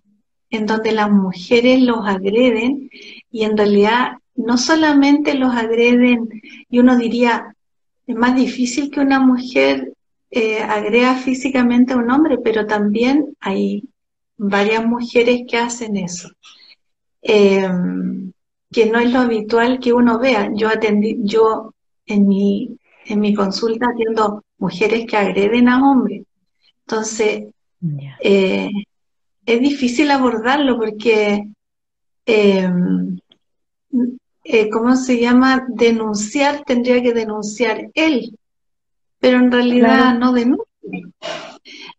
en 0.51 0.67
donde 0.67 0.93
las 0.93 1.11
mujeres 1.11 1.81
los 1.81 2.07
agreden 2.07 2.91
y 3.31 3.45
en 3.45 3.57
realidad 3.57 4.19
no 4.35 4.59
solamente 4.59 5.35
los 5.35 5.55
agreden, 5.55 6.29
y 6.69 6.79
uno 6.79 6.97
diría, 6.97 7.55
es 8.07 8.17
más 8.17 8.37
difícil 8.37 8.91
que 8.91 9.01
una 9.01 9.19
mujer 9.19 9.95
eh, 10.31 10.61
agreda 10.61 11.15
físicamente 11.17 11.95
a 11.95 11.97
un 11.97 12.11
hombre, 12.11 12.39
pero 12.39 12.67
también 12.67 13.35
hay 13.41 13.85
varias 14.37 14.85
mujeres 14.85 15.43
que 15.49 15.57
hacen 15.57 15.97
eso. 15.97 16.29
Em, 17.23 18.33
que 18.71 18.87
no 18.87 18.99
es 18.99 19.11
lo 19.13 19.21
habitual 19.21 19.81
que 19.81 19.93
uno 19.93 20.19
vea. 20.19 20.51
Yo 20.55 20.69
atendí, 20.69 21.19
yo 21.23 21.73
en 22.07 22.29
mi, 22.29 22.79
en 23.07 23.21
mi 23.21 23.35
consulta 23.35 23.87
atiendo 23.89 24.45
mujeres 24.59 25.07
que 25.07 25.17
agreden 25.17 25.69
a 25.69 25.91
hombres. 25.91 26.25
Entonces, 26.87 27.45
eh, 28.21 28.69
es 29.47 29.61
difícil 29.61 30.11
abordarlo 30.11 30.77
porque, 30.77 31.49
em, 32.27 33.19
eh, 34.45 34.69
¿cómo 34.71 34.97
se 34.97 35.21
llama? 35.21 35.67
Denunciar 35.69 36.63
tendría 36.65 37.03
que 37.03 37.13
denunciar 37.15 37.91
él, 37.95 38.37
pero 39.21 39.39
en 39.39 39.51
realidad 39.51 40.19
no 40.19 40.33
denuncia. 40.33 40.67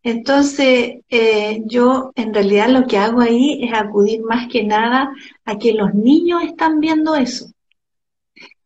Entonces, 0.04 1.02
eh, 1.10 1.64
yo 1.66 2.12
en 2.16 2.34
realidad 2.34 2.70
lo 2.70 2.86
que 2.88 2.98
hago 2.98 3.22
ahí 3.22 3.60
es 3.64 3.74
acudir 3.74 4.22
más 4.24 4.48
que 4.48 4.64
nada 4.64 5.12
a 5.46 5.58
que 5.58 5.74
los 5.74 5.94
niños 5.94 6.44
están 6.44 6.80
viendo 6.80 7.16
eso. 7.16 7.48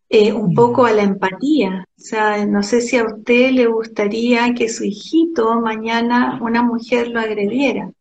Eh, 0.09 0.33
un 0.33 0.53
poco 0.53 0.85
a 0.85 0.91
la 0.91 1.03
empatía. 1.03 1.85
O 1.97 2.01
sea, 2.01 2.45
no 2.45 2.63
sé 2.63 2.81
si 2.81 2.97
a 2.97 3.05
usted 3.05 3.51
le 3.51 3.67
gustaría 3.67 4.53
que 4.53 4.67
su 4.67 4.83
hijito 4.83 5.61
mañana 5.61 6.37
una 6.41 6.61
mujer 6.61 7.07
lo 7.07 7.21
agrediera, 7.21 7.91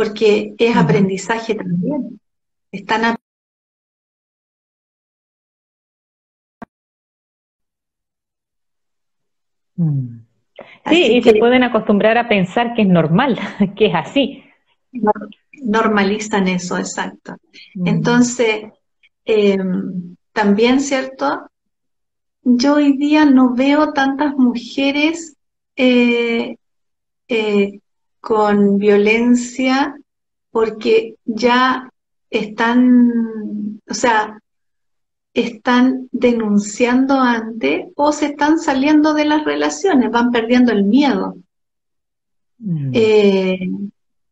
porque 0.00 0.54
es 0.56 0.74
aprendizaje 0.78 1.54
también. 1.54 2.18
Están 2.72 3.16
mm. 9.76 10.20
Sí, 10.86 11.16
y 11.16 11.22
se 11.22 11.34
pueden 11.34 11.64
acostumbrar 11.64 12.16
a 12.16 12.30
pensar 12.30 12.72
que 12.72 12.80
es 12.80 12.88
normal, 12.88 13.38
que 13.76 13.88
es 13.88 13.94
así. 13.94 14.42
Normalizan 15.62 16.48
eso, 16.48 16.78
exacto. 16.78 17.36
Mm. 17.74 17.86
Entonces, 17.86 18.64
eh, 19.26 19.58
también, 20.32 20.80
¿cierto? 20.80 21.46
Yo 22.42 22.76
hoy 22.76 22.96
día 22.96 23.26
no 23.26 23.54
veo 23.54 23.92
tantas 23.92 24.34
mujeres 24.38 25.36
eh, 25.76 26.56
eh, 27.28 27.80
con 28.20 28.78
violencia 28.78 29.96
porque 30.50 31.16
ya 31.24 31.90
están, 32.28 33.80
o 33.88 33.94
sea, 33.94 34.40
están 35.32 36.08
denunciando 36.12 37.20
antes 37.20 37.86
o 37.94 38.12
se 38.12 38.26
están 38.26 38.58
saliendo 38.58 39.14
de 39.14 39.24
las 39.24 39.44
relaciones, 39.44 40.10
van 40.10 40.30
perdiendo 40.30 40.72
el 40.72 40.84
miedo. 40.84 41.36
Mm. 42.58 42.90
Eh, 42.92 43.70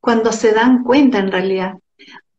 cuando 0.00 0.32
se 0.32 0.52
dan 0.52 0.84
cuenta 0.84 1.18
en 1.18 1.32
realidad. 1.32 1.78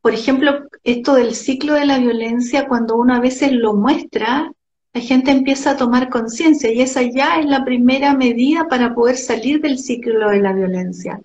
Por 0.01 0.13
ejemplo, 0.13 0.67
esto 0.83 1.15
del 1.15 1.35
ciclo 1.35 1.73
de 1.73 1.85
la 1.85 1.99
violencia, 1.99 2.67
cuando 2.67 2.95
uno 2.95 3.13
a 3.13 3.19
veces 3.19 3.51
lo 3.51 3.73
muestra, 3.73 4.51
la 4.93 5.01
gente 5.01 5.31
empieza 5.31 5.71
a 5.71 5.77
tomar 5.77 6.09
conciencia 6.09 6.71
y 6.71 6.81
esa 6.81 7.01
ya 7.03 7.39
es 7.39 7.45
la 7.45 7.63
primera 7.63 8.15
medida 8.15 8.67
para 8.67 8.93
poder 8.93 9.17
salir 9.17 9.61
del 9.61 9.77
ciclo 9.77 10.29
de 10.29 10.41
la 10.41 10.53
violencia. 10.53 11.21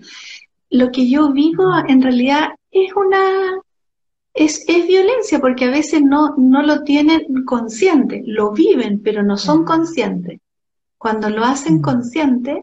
Lo 0.71 0.91
que 0.93 1.09
yo 1.09 1.33
vivo 1.33 1.65
en 1.89 2.03
realidad 2.03 2.51
es 2.71 2.93
una 2.95 3.61
es, 4.35 4.65
es 4.67 4.87
violencia 4.87 5.39
porque 5.39 5.67
a 5.67 5.71
veces 5.71 6.03
no, 6.03 6.35
no 6.37 6.63
lo 6.63 6.83
tienen 6.83 7.45
consciente, 7.45 8.23
lo 8.27 8.53
viven, 8.53 9.01
pero 9.03 9.23
no 9.23 9.37
son 9.37 9.65
conscientes. 9.65 10.41
Cuando 10.99 11.31
lo 11.31 11.45
hacen 11.45 11.81
consciente, 11.81 12.63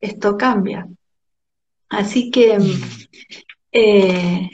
esto 0.00 0.36
cambia. 0.36 0.88
Así 1.90 2.30
que 2.30 2.58
eh, 3.72 4.50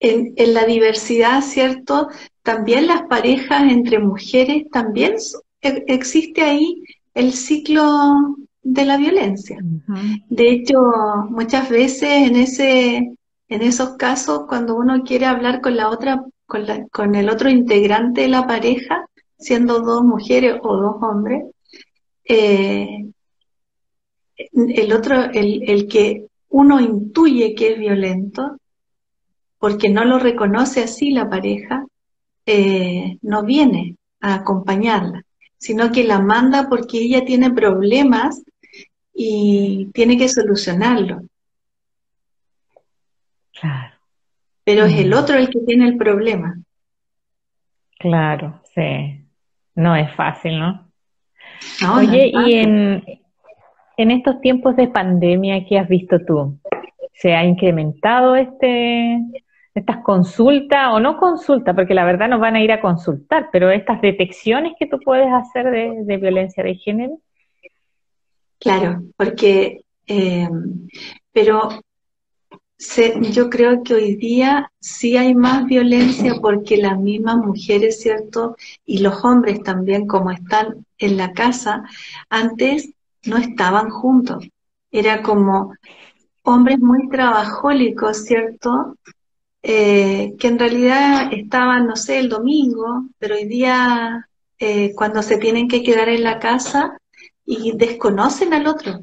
en, 0.00 0.54
la 0.54 0.64
diversidad, 0.64 1.42
¿cierto? 1.42 2.08
También 2.44 2.86
las 2.86 3.04
parejas 3.04 3.72
entre 3.72 3.98
mujeres, 3.98 4.68
también 4.70 5.14
e, 5.62 5.84
existe 5.88 6.42
ahí 6.42 6.84
el 7.14 7.32
ciclo 7.32 8.36
de 8.62 8.84
la 8.84 8.98
violencia. 8.98 9.58
De 10.28 10.50
hecho, 10.50 10.78
muchas 11.30 11.70
veces 11.70 12.28
en 12.28 12.36
ese, 12.36 13.16
en 13.48 13.62
esos 13.62 13.96
casos, 13.96 14.42
cuando 14.46 14.76
uno 14.76 15.02
quiere 15.04 15.24
hablar 15.24 15.62
con 15.62 15.74
la 15.74 15.88
otra, 15.88 16.22
con, 16.44 16.66
con 16.92 17.14
el 17.14 17.30
otro 17.30 17.48
integrante 17.48 18.20
de 18.20 18.28
la 18.28 18.46
pareja, 18.46 19.06
siendo 19.38 19.80
dos 19.80 20.04
mujeres 20.04 20.56
o 20.62 20.76
dos 20.76 20.96
hombres, 21.00 21.44
eh, 22.26 23.06
el 24.36 24.92
otro, 24.92 25.30
el, 25.32 25.62
el 25.66 25.88
que 25.88 26.26
uno 26.50 26.78
intuye 26.78 27.54
que 27.54 27.72
es 27.72 27.78
violento, 27.78 28.58
porque 29.58 29.88
no 29.88 30.04
lo 30.04 30.18
reconoce 30.18 30.82
así 30.82 31.10
la 31.10 31.30
pareja, 31.30 31.86
eh, 32.46 33.18
no 33.22 33.44
viene 33.44 33.96
a 34.20 34.34
acompañarla, 34.34 35.22
sino 35.56 35.90
que 35.92 36.04
la 36.04 36.18
manda 36.18 36.68
porque 36.68 36.98
ella 36.98 37.24
tiene 37.24 37.50
problemas 37.50 38.42
y 39.12 39.90
tiene 39.92 40.18
que 40.18 40.28
solucionarlo. 40.28 41.22
Claro. 43.58 43.94
Pero 44.64 44.84
es 44.86 44.98
el 44.98 45.10
mm. 45.10 45.14
otro 45.14 45.36
el 45.36 45.48
que 45.48 45.60
tiene 45.60 45.88
el 45.88 45.96
problema. 45.96 46.58
Claro, 47.98 48.60
sí. 48.74 49.20
No 49.74 49.96
es 49.96 50.12
fácil, 50.14 50.58
¿no? 50.58 50.90
Oye, 51.96 52.30
y 52.32 52.54
en, 52.54 53.04
en 53.96 54.10
estos 54.10 54.40
tiempos 54.40 54.76
de 54.76 54.88
pandemia, 54.88 55.64
¿qué 55.66 55.78
has 55.78 55.88
visto 55.88 56.18
tú? 56.26 56.58
¿Se 57.14 57.34
ha 57.34 57.44
incrementado 57.44 58.36
este, 58.36 59.18
estas 59.74 60.02
consultas 60.02 60.90
o 60.92 61.00
no 61.00 61.16
consultas, 61.16 61.74
porque 61.74 61.94
la 61.94 62.04
verdad 62.04 62.28
nos 62.28 62.40
van 62.40 62.54
a 62.54 62.62
ir 62.62 62.70
a 62.70 62.80
consultar, 62.80 63.48
pero 63.50 63.70
estas 63.70 64.00
detecciones 64.00 64.74
que 64.78 64.86
tú 64.86 64.98
puedes 65.04 65.28
hacer 65.32 65.70
de, 65.70 66.16
violencia 66.16 66.62
de 66.62 66.76
género. 66.76 67.18
Claro, 68.60 69.02
porque, 69.16 69.84
eh, 70.06 70.48
pero 71.32 71.68
yo 73.32 73.50
creo 73.50 73.82
que 73.82 73.94
hoy 73.94 74.16
día 74.16 74.70
sí 74.80 75.16
hay 75.16 75.34
más 75.34 75.66
violencia 75.66 76.34
porque 76.40 76.76
las 76.76 76.98
mismas 76.98 77.38
mujeres, 77.38 78.00
¿cierto? 78.00 78.56
Y 78.84 78.98
los 78.98 79.24
hombres 79.24 79.62
también, 79.62 80.06
como 80.06 80.30
están 80.30 80.86
en 80.98 81.16
la 81.16 81.32
casa, 81.32 81.82
antes 82.28 82.90
no 83.24 83.38
estaban 83.38 83.90
juntos. 83.90 84.46
Era 84.90 85.22
como 85.22 85.74
hombres 86.42 86.78
muy 86.78 87.08
trabajólicos, 87.08 88.24
¿cierto? 88.24 88.96
Eh, 89.66 90.36
que 90.38 90.48
en 90.48 90.58
realidad 90.58 91.32
estaban, 91.32 91.86
no 91.86 91.96
sé, 91.96 92.18
el 92.18 92.28
domingo, 92.28 93.06
pero 93.18 93.34
hoy 93.34 93.46
día 93.46 94.28
eh, 94.58 94.94
cuando 94.94 95.22
se 95.22 95.38
tienen 95.38 95.68
que 95.68 95.82
quedar 95.82 96.10
en 96.10 96.22
la 96.22 96.38
casa 96.38 96.98
y 97.46 97.74
desconocen 97.74 98.52
al 98.52 98.66
otro, 98.66 99.00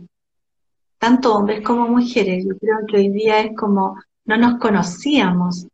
tanto 0.99 1.35
hombres 1.35 1.61
como 1.61 1.87
mujeres. 1.87 2.45
Yo 2.47 2.55
creo 2.59 2.77
que 2.87 2.97
hoy 2.97 3.09
día 3.09 3.39
es 3.39 3.55
como 3.55 3.95
no 4.25 4.37
nos 4.37 4.59
conocíamos. 4.59 5.65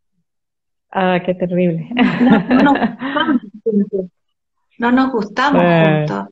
Ah, 0.89 1.19
qué 1.25 1.33
terrible. 1.35 1.89
no 4.77 4.91
nos 4.93 5.11
gustamos 5.11 5.63
juntos. 5.63 6.27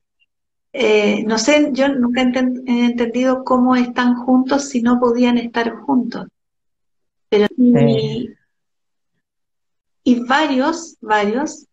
Eh, 0.71 1.25
no 1.25 1.38
sé, 1.38 1.71
yo 1.74 1.89
nunca 1.89 2.21
he, 2.21 2.85
entendido 2.85 3.43
cómo 3.43 3.75
están 3.75 4.15
juntos 4.15 4.69
si 4.69 4.81
no 4.81 4.97
podían 4.97 5.38
estar 5.38 5.75
juntos. 5.75 6.27
Pero 7.27 7.47
y, 10.05 10.25
varios, 10.25 10.97
varios 11.01 11.67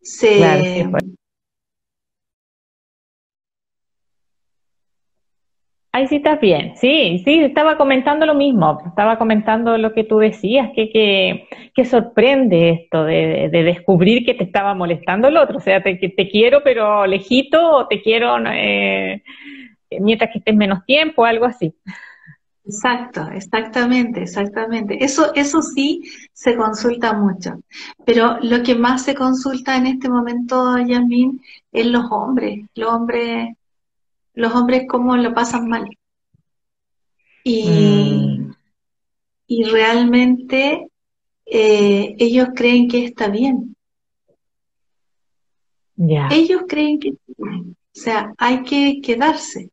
se, 0.00 0.86
pues. 0.90 1.04
Ahí 5.94 6.08
sí 6.08 6.16
estás 6.16 6.40
bien, 6.40 6.74
sí, 6.76 7.20
sí, 7.22 7.40
estaba 7.40 7.76
comentando 7.76 8.24
lo 8.24 8.34
mismo, 8.34 8.78
estaba 8.86 9.18
comentando 9.18 9.76
lo 9.76 9.92
que 9.92 10.04
tú 10.04 10.18
decías, 10.18 10.70
que, 10.74 11.46
que, 11.74 11.84
sorprende 11.84 12.70
esto 12.70 13.04
de, 13.04 13.50
descubrir 13.50 14.24
que 14.24 14.32
te 14.32 14.44
estaba 14.44 14.74
molestando 14.74 15.28
el 15.28 15.36
otro, 15.36 15.58
o 15.58 15.60
sea, 15.60 15.82
te, 15.82 15.96
te 15.96 16.30
quiero 16.30 16.62
pero 16.64 17.06
lejito 17.06 17.76
o 17.76 17.88
te 17.88 18.00
quiero 18.00 18.38
eh, 18.46 19.22
mientras 20.00 20.30
que 20.32 20.38
estés 20.38 20.56
menos 20.56 20.82
tiempo, 20.86 21.26
algo 21.26 21.44
así. 21.44 21.74
Exacto, 22.64 23.28
exactamente, 23.32 24.22
exactamente. 24.22 25.04
Eso, 25.04 25.34
eso 25.34 25.62
sí 25.62 26.02
se 26.32 26.56
consulta 26.56 27.12
mucho, 27.12 27.60
pero 28.04 28.38
lo 28.40 28.62
que 28.62 28.76
más 28.76 29.02
se 29.04 29.14
consulta 29.14 29.76
en 29.76 29.86
este 29.86 30.08
momento, 30.08 30.78
Yasmin, 30.78 31.40
es 31.72 31.86
los 31.86 32.04
hombres, 32.10 32.64
los 32.74 32.88
hombres 32.88 33.56
los 34.34 34.54
hombres 34.54 34.84
cómo 34.88 35.16
lo 35.16 35.34
pasan 35.34 35.68
mal. 35.68 35.88
Y, 37.44 38.38
mm. 38.38 38.54
y 39.48 39.64
realmente 39.64 40.88
eh, 41.44 42.14
ellos 42.18 42.48
creen 42.54 42.88
que 42.88 43.04
está 43.04 43.28
bien. 43.28 43.76
Ellos 46.30 46.62
creen 46.66 46.98
que, 46.98 47.10
o 47.10 47.74
sea, 47.92 48.32
hay 48.38 48.62
que 48.64 49.00
quedarse, 49.00 49.70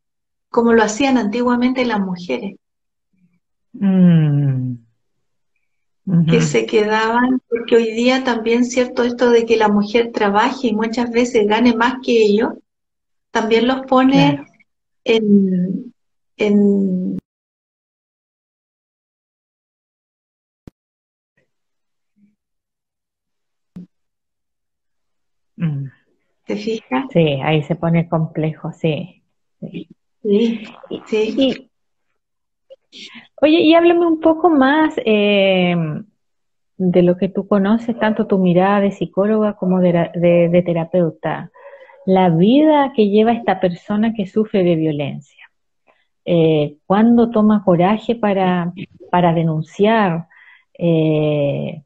como 0.49 0.73
lo 0.73 0.83
hacían 0.83 1.17
antiguamente 1.17 1.85
las 1.85 1.99
mujeres. 1.99 2.55
Mm. 3.79 4.75
que 6.29 6.41
se 6.41 6.65
quedaban, 6.65 7.41
porque 7.47 7.77
hoy 7.77 7.91
día 7.91 8.23
también 8.23 8.65
cierto 8.65 9.03
esto 9.03 9.29
de 9.29 9.45
que 9.45 9.55
la 9.55 9.69
mujer 9.69 10.11
trabaje 10.11 10.67
y 10.67 10.73
muchas 10.73 11.11
veces 11.11 11.47
gane 11.47 11.73
más 11.75 11.95
que 12.03 12.11
ellos, 12.11 12.53
también 13.31 13.67
los 13.67 13.81
pone 13.81 14.43
en, 15.05 15.93
mm. 25.57 25.85
¿Te 26.45 26.55
fijas? 26.55 27.05
Sí, 27.13 27.39
ahí 27.43 27.61
se 27.63 27.75
pone 27.75 28.09
complejo, 28.09 28.73
sí. 28.73 29.23
Sí, 30.23 30.65
sí. 31.07 31.68
Oye, 33.41 33.61
y 33.61 33.73
háblame 33.73 34.05
un 34.05 34.19
poco 34.19 34.49
más 34.49 34.95
eh, 35.05 35.75
de 36.77 37.01
lo 37.03 37.17
que 37.17 37.29
tú 37.29 37.47
conoces, 37.47 37.97
tanto 37.99 38.27
tu 38.27 38.37
mirada 38.37 38.81
de 38.81 38.91
psicóloga 38.91 39.53
como 39.53 39.79
de 39.79 40.63
terapeuta 40.65 41.51
la 42.09 42.29
vida 42.29 42.91
que 42.95 43.09
lleva 43.09 43.33
esta 43.33 43.59
persona 43.59 44.13
que 44.13 44.25
sufre 44.25 44.63
de 44.63 44.75
violencia. 44.75 45.45
Eh, 46.25 46.77
¿Cuándo 46.87 47.29
toma 47.29 47.63
coraje 47.63 48.15
para, 48.15 48.73
para 49.11 49.31
denunciar? 49.31 50.27
Eh, 50.73 51.83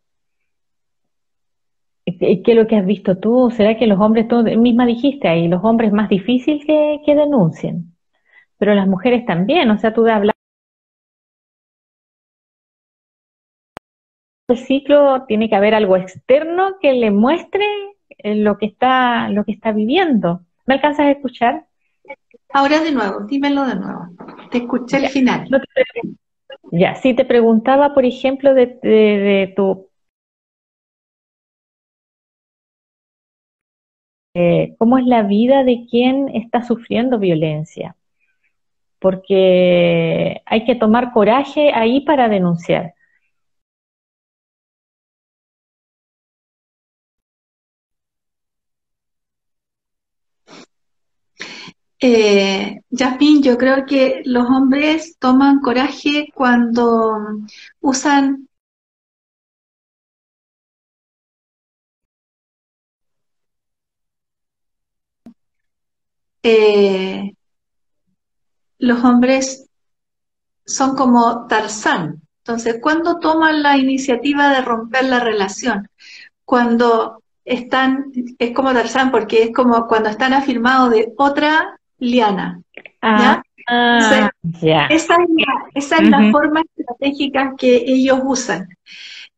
¿Qué 2.06 2.41
es 2.45 2.56
lo 2.56 2.67
que 2.67 2.77
has 2.77 2.86
visto 2.86 3.17
tú? 3.17 3.51
¿Será 3.51 3.77
que 3.77 3.86
los 3.86 3.99
hombres, 3.99 4.30
tú 4.30 4.43
misma 4.43 4.86
dijiste 4.86 5.27
ahí, 5.27 5.49
los 5.49 5.62
hombres 5.62 5.89
es 5.89 5.93
más 5.93 6.08
difícil 6.08 6.65
que, 6.65 7.01
que 7.06 7.15
denuncien? 7.15 7.93
Pero 8.58 8.75
las 8.75 8.88
mujeres 8.88 9.25
también, 9.25 9.69
o 9.71 9.77
sea, 9.77 9.93
tú 9.93 10.04
de 10.04 10.33
ciclo 14.51 15.23
tiene 15.25 15.49
que 15.49 15.56
haber 15.56 15.73
algo 15.73 15.95
externo 15.95 16.75
que 16.82 16.93
le 16.93 17.12
muestre 17.12 17.65
lo 18.23 18.58
que 18.58 18.67
está, 18.67 19.29
lo 19.29 19.43
que 19.43 19.53
está 19.53 19.71
viviendo. 19.71 20.41
¿Me 20.65 20.75
alcanzas 20.75 21.08
a 21.08 21.12
escuchar? 21.12 21.65
Ahora 22.53 22.82
de 22.82 22.91
nuevo, 22.91 23.21
dímelo 23.21 23.65
de 23.65 23.75
nuevo. 23.75 24.08
Te 24.51 24.60
escuché 24.60 24.97
el 24.97 25.10
final. 25.10 25.47
ya, 26.71 26.95
si 26.95 27.13
te 27.13 27.25
preguntaba, 27.25 27.93
por 27.93 28.06
ejemplo, 28.06 28.53
de, 28.53 29.53
tu... 29.56 29.89
Eh, 34.36 34.75
¿Cómo 34.79 34.97
es 34.97 35.06
la 35.06 35.23
vida 35.23 35.63
de 35.63 35.86
quien 35.89 36.29
está 36.29 36.63
sufriendo 36.63 37.19
violencia? 37.19 37.95
Porque 38.99 40.41
hay 40.45 40.65
que 40.65 40.75
tomar 40.75 41.12
coraje 41.12 41.71
ahí 41.73 42.01
para 42.01 42.29
denunciar. 42.29 42.93
Eh, 52.05 52.81
yo 52.91 53.57
creo 53.57 53.85
que 53.85 54.23
los 54.25 54.45
hombres 54.49 55.15
toman 55.19 55.61
coraje 55.61 56.27
cuando 56.35 57.17
usan 57.79 58.49
eh, 66.43 67.31
los 68.79 69.01
hombres 69.05 69.69
son 70.65 70.97
como 70.97 71.47
Tarzán. 71.47 72.21
Entonces, 72.39 72.79
¿cuándo 72.81 73.19
toman 73.19 73.63
la 73.63 73.77
iniciativa 73.77 74.49
de 74.49 74.61
romper 74.61 75.05
la 75.05 75.21
relación? 75.21 75.87
Cuando 76.43 77.23
están, 77.45 78.11
es 78.39 78.53
como 78.53 78.73
Tarzán, 78.73 79.09
porque 79.09 79.43
es 79.43 79.53
como 79.55 79.87
cuando 79.87 80.09
están 80.09 80.33
afirmados 80.33 80.91
de 80.91 81.13
otra 81.17 81.79
liana. 82.03 82.61
Ah, 83.01 83.41
ah, 83.67 84.29
esa 84.89 85.17
es, 85.73 86.09
la, 86.09 86.31
forma 86.31 86.61
estratégica 86.75 87.55
que 87.57 87.83
ellos 87.87 88.19
usan, 88.23 88.67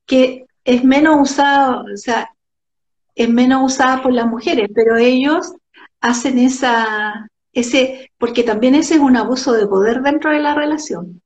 que 0.06 0.46
es 0.64 0.84
menos 0.84 1.22
usada, 1.22 1.82
o 1.82 1.98
sea, 1.98 2.30
es 3.16 3.30
menos 3.30 3.64
usada 3.64 4.02
por 4.02 4.14
las 4.14 4.28
mujeres, 4.28 4.70
pero 4.74 4.98
ellos 4.98 5.54
hacen 6.02 6.40
esa, 6.40 7.30
ese, 7.54 8.12
porque 8.18 8.44
también 8.44 8.76
ese 8.76 8.96
es 8.96 9.00
un 9.00 9.16
abuso 9.16 9.54
de 9.54 9.68
poder 9.68 10.02
dentro 10.02 10.32
de 10.32 10.40
la 10.40 10.54
relación. 10.54 11.22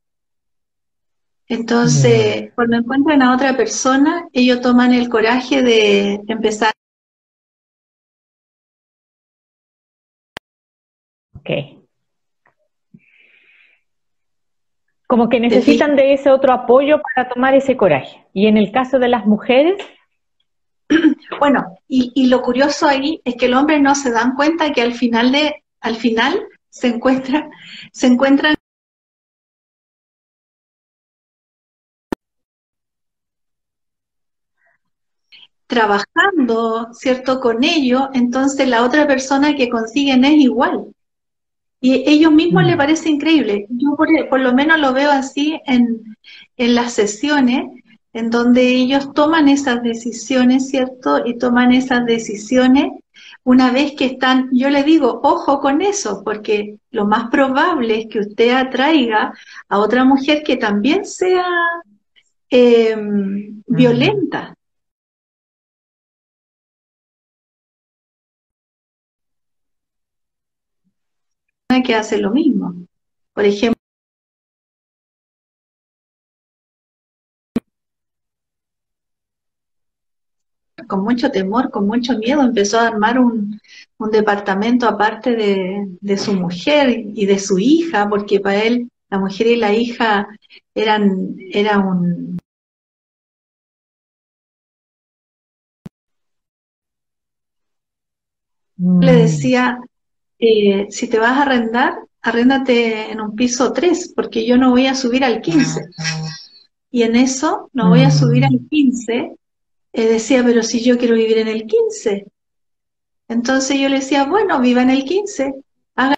Entonces, 1.48 2.52
cuando 2.54 2.78
encuentran 2.78 3.24
a 3.24 3.34
otra 3.34 3.58
persona, 3.58 4.28
ellos 4.34 4.62
toman 4.62 4.94
el 4.94 5.10
coraje 5.10 5.64
de 5.64 6.22
empezar 6.28 6.72
Como 15.08 15.28
que 15.28 15.40
necesitan 15.40 15.96
de 15.96 16.14
ese 16.14 16.30
otro 16.30 16.54
apoyo 16.54 17.02
para 17.02 17.30
tomar 17.30 17.56
ese 17.56 17.76
coraje. 17.76 18.28
Y 18.34 18.48
en 18.48 18.58
el 18.58 18.72
caso 18.72 19.00
de 19.00 19.10
las 19.10 19.26
mujeres. 19.26 19.82
Bueno, 21.40 21.78
y, 21.88 22.28
lo 22.28 22.42
curioso 22.42 22.88
ahí 22.88 23.22
es 23.24 23.36
que 23.36 23.46
el 23.46 23.54
hombre 23.54 23.80
no 23.80 23.94
se 23.96 24.12
dan 24.12 24.36
cuenta 24.36 24.74
que 24.74 24.82
al 24.82 24.94
final 24.94 25.32
de, 25.32 25.64
al 25.80 25.96
final 25.96 26.48
se 26.70 26.88
encuentra, 26.88 27.48
se 27.94 28.08
encuentran 28.08 28.56
trabajando, 35.68 36.90
¿cierto?, 36.94 37.40
con 37.40 37.64
ello, 37.64 38.10
entonces 38.14 38.68
la 38.68 38.84
otra 38.84 39.08
persona 39.08 39.56
que 39.56 39.70
consiguen 39.70 40.26
es 40.26 40.34
igual. 40.34 40.94
Y 41.82 42.04
ellos 42.10 42.32
mismos 42.32 42.64
les 42.66 42.76
mm. 42.76 42.78
parece 42.78 43.10
increíble. 43.10 43.66
Yo 43.70 43.96
por, 43.96 44.40
lo 44.40 44.54
menos 44.54 44.80
lo 44.80 44.94
veo 44.94 45.12
así 45.12 45.60
en, 45.66 46.18
en 46.58 46.76
las 46.76 46.94
sesiones, 46.94 47.66
en 48.14 48.30
donde 48.30 48.68
ellos 48.68 49.14
toman 49.14 49.48
esas 49.48 49.82
decisiones, 49.82 50.70
¿cierto? 50.70 51.26
Y 51.26 51.38
toman 51.38 51.72
esas 51.72 52.06
decisiones 52.06 52.92
una 53.44 53.72
vez 53.72 53.94
que 53.98 54.06
están, 54.06 54.50
yo 54.52 54.70
le 54.70 54.84
digo, 54.84 55.22
ojo 55.24 55.60
con 55.60 55.82
eso, 55.82 56.22
porque 56.24 56.78
lo 56.92 57.06
más 57.06 57.30
probable 57.30 58.02
es 58.02 58.08
que 58.08 58.20
usted 58.20 58.52
atraiga 58.52 59.34
a 59.68 59.80
otra 59.80 60.04
mujer 60.04 60.44
que 60.44 60.58
también 60.58 61.06
sea 61.06 61.46
em, 62.50 63.64
violenta. 63.66 64.56
Que 71.84 71.96
hace 71.96 72.18
lo 72.18 72.32
mismo. 72.32 72.76
Por 73.34 73.46
ejemplo, 73.46 73.80
con 80.88 81.04
mucho 81.04 81.32
temor, 81.32 81.70
con 81.72 81.88
mucho 81.88 82.18
miedo, 82.18 82.42
empezó 82.42 82.80
a 82.80 82.88
armar 82.88 83.20
un, 83.20 83.60
un 83.98 84.12
departamento 84.12 84.88
aparte 84.88 85.36
de, 85.36 85.86
de, 86.02 86.18
su 86.18 86.34
mujer 86.34 86.90
y 87.14 87.26
de 87.26 87.40
su 87.40 87.60
hija, 87.60 88.10
porque 88.10 88.40
para 88.40 88.64
él 88.64 88.90
la 89.10 89.20
mujer 89.20 89.48
y 89.48 89.56
la 89.56 89.74
hija 89.74 90.28
eran, 90.74 91.36
era 91.52 91.80
un... 91.80 92.38
Le 98.78 99.12
mm. 99.14 99.16
decía, 99.18 99.80
eh, 100.40 100.88
si 100.90 101.08
te 101.08 101.20
vas 101.20 101.38
a 101.38 101.42
arrendar, 101.44 101.94
arréndate 102.22 103.12
en 103.12 103.22
un 103.22 103.36
piso 103.36 103.74
3, 103.74 104.14
porque 104.16 104.46
yo 104.46 104.58
no 104.58 104.72
voy 104.72 104.88
a 104.88 104.96
subir 104.96 105.24
al 105.24 105.42
15. 105.42 105.82
Y 106.92 107.04
en 107.04 107.16
eso, 107.16 107.70
no 107.74 107.90
voy 107.90 108.02
a 108.02 108.12
subir 108.12 108.46
al 108.46 108.60
15, 108.70 109.36
eh, 109.94 110.08
decía, 110.08 110.44
pero 110.44 110.64
si 110.64 110.84
yo 110.84 110.98
quiero 110.98 111.16
vivir 111.16 111.38
en 111.40 111.50
el 111.50 111.66
15. 111.66 112.26
Entonces 113.28 113.80
yo 113.80 113.90
le 113.90 113.98
decía, 113.98 114.26
bueno, 114.26 114.60
viva 114.60 114.82
en 114.82 114.90
el 114.90 115.04
15, 115.04 115.54
haga 115.96 116.16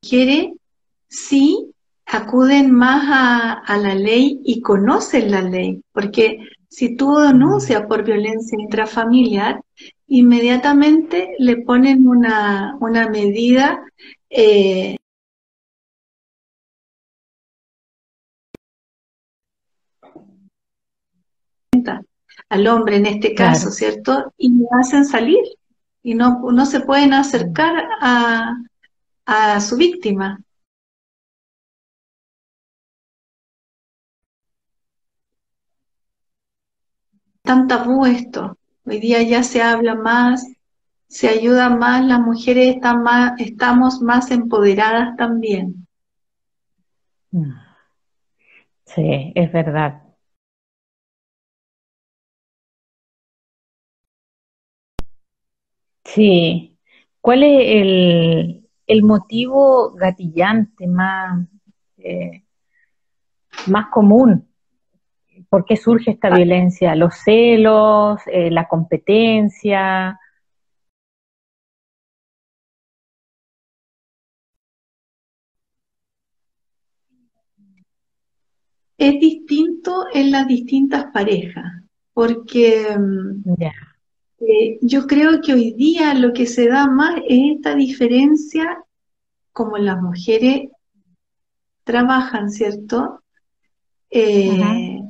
quiere 0.00 0.54
sí 1.08 1.70
acuden 2.06 2.72
más 2.72 3.04
a, 3.08 3.52
a, 3.52 3.76
la 3.76 3.94
ley 3.94 4.40
y 4.42 4.62
conocen 4.62 5.30
la 5.30 5.42
ley, 5.42 5.82
porque 5.92 6.38
si 6.68 6.96
tú 6.96 7.16
denuncias 7.16 7.86
por 7.86 8.04
violencia 8.04 8.58
intrafamiliar, 8.60 9.62
inmediatamente 10.06 11.34
le 11.38 11.56
ponen 11.58 12.06
una, 12.06 12.76
una 12.80 13.08
medida 13.08 13.82
eh, 14.30 14.96
al 22.48 22.66
hombre 22.66 22.96
en 22.96 23.06
este 23.06 23.34
caso, 23.34 23.70
¿cierto? 23.70 24.32
Y 24.38 24.50
le 24.50 24.66
hacen 24.80 25.04
salir 25.04 25.42
y 26.02 26.14
no, 26.14 26.40
no 26.50 26.66
se 26.66 26.80
pueden 26.80 27.12
acercar 27.12 27.84
a, 28.00 28.54
a 29.26 29.60
su 29.60 29.76
víctima. 29.76 30.40
Tan 37.48 37.66
tabú 37.66 38.04
esto. 38.04 38.58
Hoy 38.84 39.00
día 39.00 39.22
ya 39.22 39.42
se 39.42 39.62
habla 39.62 39.94
más, 39.94 40.46
se 41.06 41.28
ayuda 41.30 41.70
más, 41.70 42.04
las 42.04 42.20
mujeres 42.20 42.74
están 42.74 43.02
más, 43.02 43.40
estamos 43.40 44.02
más 44.02 44.30
empoderadas 44.30 45.16
también. 45.16 45.86
Sí, 48.84 49.32
es 49.34 49.50
verdad. 49.50 50.02
Sí. 56.04 56.76
¿Cuál 57.22 57.44
es 57.44 57.62
el, 57.82 58.68
el 58.86 59.02
motivo 59.04 59.92
gatillante 59.94 60.86
más, 60.86 61.48
eh, 61.96 62.44
más 63.68 63.86
común 63.86 64.46
¿Por 65.48 65.64
qué 65.64 65.76
surge 65.76 66.12
esta 66.12 66.30
violencia? 66.30 66.94
¿Los 66.94 67.14
celos? 67.16 68.20
Eh, 68.26 68.50
¿La 68.50 68.68
competencia? 68.68 70.18
Es 78.96 79.20
distinto 79.20 80.06
en 80.12 80.32
las 80.32 80.48
distintas 80.48 81.06
parejas, 81.12 81.82
porque 82.12 82.96
mm, 82.98 83.62
eh, 84.40 84.78
yo 84.82 85.06
creo 85.06 85.40
que 85.40 85.54
hoy 85.54 85.72
día 85.74 86.14
lo 86.14 86.32
que 86.32 86.46
se 86.46 86.68
da 86.68 86.88
más 86.88 87.16
es 87.28 87.56
esta 87.56 87.76
diferencia, 87.76 88.84
como 89.52 89.78
las 89.78 90.00
mujeres 90.00 90.68
trabajan, 91.84 92.50
¿cierto? 92.50 93.22
Eh, 94.10 95.00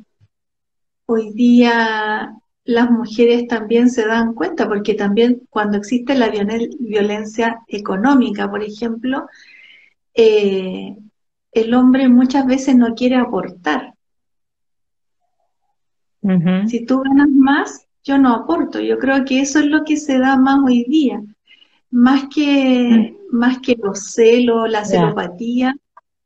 hoy 1.11 1.33
día 1.33 2.35
las 2.65 2.91
mujeres 2.91 3.49
también 3.49 3.89
se 3.89 4.07
dan 4.07 4.35
cuenta, 4.35 4.69
porque 4.69 4.93
también 4.93 5.41
cuando 5.49 5.79
existe 5.79 6.15
la 6.15 6.29
violencia 6.29 7.63
económica, 7.67 8.51
por 8.51 8.63
ejemplo, 8.63 9.27
eh, 10.13 10.95
el 11.53 11.75
hombre 11.75 12.09
muchas 12.11 12.47
veces 12.47 12.77
no 12.77 12.95
quiere 12.95 13.17
aportar. 13.17 13.95
Si 16.67 16.85
tú 16.85 17.01
ganas 17.01 17.31
más, 17.31 17.87
yo 18.05 18.19
no 18.19 18.35
aporto. 18.35 18.79
Yo 18.81 18.99
creo 18.99 19.25
que 19.25 19.41
eso 19.41 19.61
es 19.61 19.67
lo 19.67 19.85
que 19.85 19.97
se 19.97 20.19
da 20.19 20.37
más 20.37 20.59
hoy 20.63 20.85
día. 20.85 21.23
Más 21.91 22.25
que, 22.29 23.17
mm. 23.33 23.35
más 23.35 23.61
que 23.61 23.77
los 23.83 24.13
celos, 24.13 24.71
la 24.71 24.85
celopatía, 24.85 25.75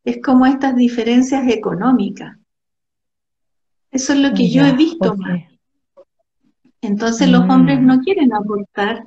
es 0.03 0.21
como 0.21 0.45
estas 0.45 0.75
diferencias 0.75 1.47
económicas. 1.47 2.37
Eso 3.93 4.15
es 4.15 4.19
lo 4.19 4.33
que 4.33 4.49
yo 4.49 4.65
he 4.65 4.73
visto 4.73 5.15
más. 5.17 5.43
Entonces 6.81 7.29
los 7.29 7.43
hombres 7.43 7.81
mm. 7.81 7.87
no 7.87 8.01
quieren 8.01 8.35
aportar. 8.35 9.07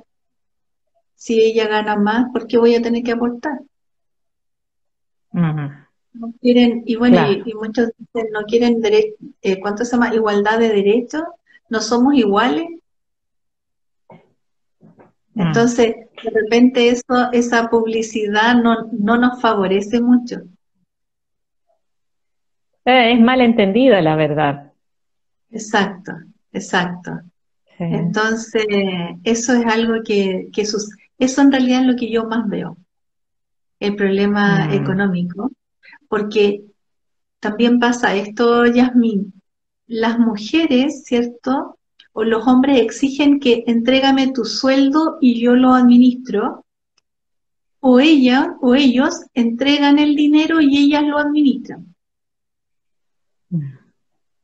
Si 1.16 1.42
ella 1.42 1.66
gana 1.66 1.96
más, 1.96 2.26
¿por 2.32 2.46
qué 2.46 2.56
voy 2.56 2.74
a 2.74 2.82
tener 2.82 3.02
que 3.02 3.12
aportar? 3.12 3.58
No 5.32 6.32
quieren, 6.40 6.82
y 6.86 6.96
bueno, 6.96 7.30
y, 7.30 7.52
muchos 7.54 7.90
dicen, 7.98 8.28
no 8.32 8.42
quieren 8.44 8.80
eh, 9.42 9.60
¿cuánto 9.60 9.84
se 9.84 9.92
llama? 9.92 10.14
Igualdad 10.14 10.58
de 10.58 10.68
derechos, 10.68 11.24
no 11.68 11.80
somos 11.80 12.14
iguales. 12.14 12.68
Mm. 15.34 15.40
Entonces, 15.40 15.96
de 16.22 16.30
repente 16.30 16.88
eso, 16.88 17.32
esa 17.32 17.68
publicidad 17.68 18.54
no, 18.54 18.88
no 18.92 19.18
nos 19.18 19.40
favorece 19.40 20.00
mucho. 20.00 20.36
Eh, 22.84 23.12
es 23.12 23.20
mal 23.20 23.40
entendida, 23.40 24.00
la 24.00 24.14
verdad. 24.14 24.65
Exacto, 25.50 26.12
exacto. 26.52 27.20
Entonces, 27.78 28.64
eso 29.22 29.52
es 29.52 29.66
algo 29.66 30.02
que, 30.02 30.48
que 30.52 30.64
sus, 30.64 30.88
eso 31.18 31.42
en 31.42 31.52
realidad 31.52 31.82
es 31.82 31.86
lo 31.86 31.96
que 31.96 32.10
yo 32.10 32.24
más 32.24 32.48
veo, 32.48 32.78
el 33.80 33.96
problema 33.96 34.66
mm. 34.66 34.72
económico, 34.72 35.52
porque 36.08 36.62
también 37.40 37.78
pasa 37.78 38.14
esto, 38.14 38.64
Yasmín, 38.66 39.34
las 39.86 40.18
mujeres, 40.18 41.04
¿cierto? 41.04 41.78
O 42.12 42.24
los 42.24 42.46
hombres 42.46 42.80
exigen 42.80 43.40
que 43.40 43.64
entrégame 43.66 44.32
tu 44.32 44.44
sueldo 44.44 45.18
y 45.20 45.40
yo 45.40 45.54
lo 45.54 45.74
administro, 45.74 46.64
o 47.80 48.00
ella 48.00 48.56
o 48.62 48.74
ellos 48.74 49.26
entregan 49.34 49.98
el 49.98 50.16
dinero 50.16 50.60
y 50.60 50.78
ellas 50.78 51.04
lo 51.04 51.18
administran. 51.18 51.94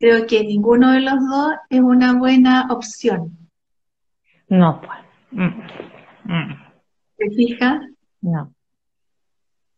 Mm 0.03 0.09
creo 0.09 0.27
que 0.27 0.43
ninguno 0.43 0.91
de 0.91 1.01
los 1.01 1.15
dos 1.15 1.55
es 1.71 1.81
una 1.81 2.15
buena 2.15 2.67
opción. 2.71 3.39
No, 4.49 4.81
pues. 4.81 4.99
Mm, 5.31 6.33
mm. 6.33 6.63
¿Te 7.17 7.31
fijas? 7.31 7.83
No. 8.21 8.53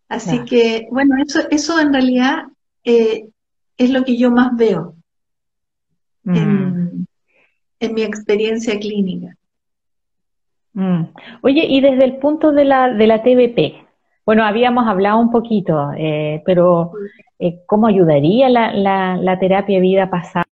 Así 0.08 0.42
que, 0.46 0.88
bueno, 0.90 1.16
eso, 1.22 1.40
eso 1.50 1.78
en 1.78 1.92
realidad 1.92 2.44
eh, 2.84 3.28
es 3.76 3.90
lo 3.90 4.02
que 4.04 4.16
yo 4.16 4.30
más 4.30 4.56
veo 4.56 4.94
en, 6.24 7.06
mm. 7.80 7.92
mi 7.92 8.02
experiencia 8.02 8.78
clínica. 8.78 9.36
Oye, 11.42 11.66
y 11.68 11.82
desde 11.82 12.04
el 12.04 12.16
punto 12.16 12.52
de 12.52 12.64
la, 12.64 12.94
de 12.94 13.06
la 13.06 13.22
TBP, 13.22 13.83
bueno, 14.26 14.44
habíamos 14.44 14.86
hablado 14.86 15.18
un 15.18 15.30
poquito, 15.30 15.92
eh, 15.96 16.42
pero 16.46 16.92
eh, 17.38 17.60
¿cómo 17.66 17.86
ayudaría 17.86 18.48
la, 18.48 18.72
la, 18.72 19.16
la 19.16 19.38
terapia 19.38 19.80
vida 19.80 20.08
pasada? 20.10 20.44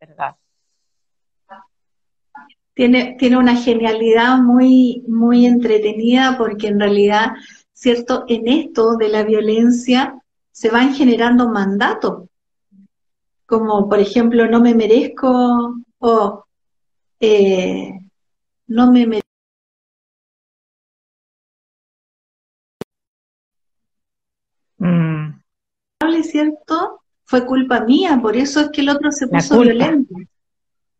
¿Verdad? 0.00 0.36
Tiene, 2.74 3.14
tiene 3.18 3.38
una 3.38 3.54
genialidad 3.54 4.38
muy, 4.38 5.04
muy 5.06 5.46
entretenida 5.46 6.34
porque 6.36 6.66
en 6.68 6.80
realidad, 6.80 7.34
¿cierto? 7.72 8.24
En 8.26 8.48
esto 8.48 8.96
de 8.96 9.08
la 9.08 9.22
violencia 9.22 10.20
se 10.50 10.70
van 10.70 10.94
generando 10.94 11.48
mandatos, 11.48 12.28
como 13.46 13.88
por 13.88 14.00
ejemplo, 14.00 14.48
no 14.48 14.60
me 14.60 14.74
merezco 14.74 15.76
o 15.98 16.43
eh, 17.24 18.00
no 18.66 18.92
me 18.92 19.06
metí. 19.06 19.24
¿Cierto? 26.22 27.02
Fue 27.24 27.46
culpa 27.46 27.80
mía, 27.80 28.18
por 28.20 28.36
eso 28.36 28.60
es 28.60 28.70
que 28.70 28.80
el 28.80 28.88
otro 28.88 29.12
se 29.12 29.28
puso 29.28 29.60
violento. 29.60 30.14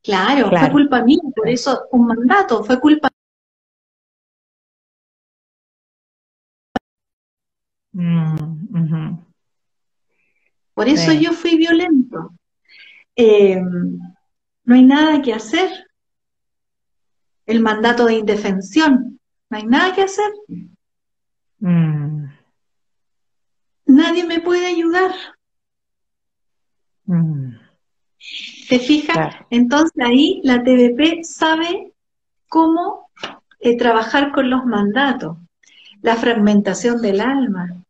Claro, 0.02 0.48
fue 0.48 0.70
culpa 0.70 1.02
mía, 1.02 1.18
por 1.34 1.48
eso 1.48 1.87
un 1.90 2.06
mandato, 2.06 2.62
fue 2.62 2.78
culpa. 2.78 3.08
Por 10.74 10.88
eso 10.88 11.12
yo 11.12 11.32
fui 11.32 11.56
violento. 11.56 12.34
Eh, 13.16 13.60
no 14.64 14.74
hay 14.74 14.84
nada 14.84 15.20
que 15.20 15.32
hacer. 15.32 15.70
El 17.46 17.61
mandato 17.61 18.07
de 18.07 18.14
indefensión, 18.14 19.20
no 19.50 19.57
hay 19.57 19.64
nada 19.64 19.94
que 19.94 20.02
hacer. 20.02 20.30
Mm. 21.59 22.26
Nadie 23.87 24.24
me 24.24 24.40
puede 24.40 24.66
ayudar. 24.66 25.12
Mm. 27.04 27.57
¿Te 28.68 28.78
fijas? 28.78 29.37
Entonces 29.50 29.92
ahí 30.02 30.40
la 30.42 30.62
TVP 30.62 31.22
sabe 31.22 31.92
cómo 32.48 33.11
eh, 33.61 33.76
trabajar 33.76 34.33
con 34.33 34.48
los 34.48 34.64
mandatos, 34.64 35.37
la 36.02 36.16
fragmentación 36.16 37.02
del 37.02 37.20
alma, 37.20 37.85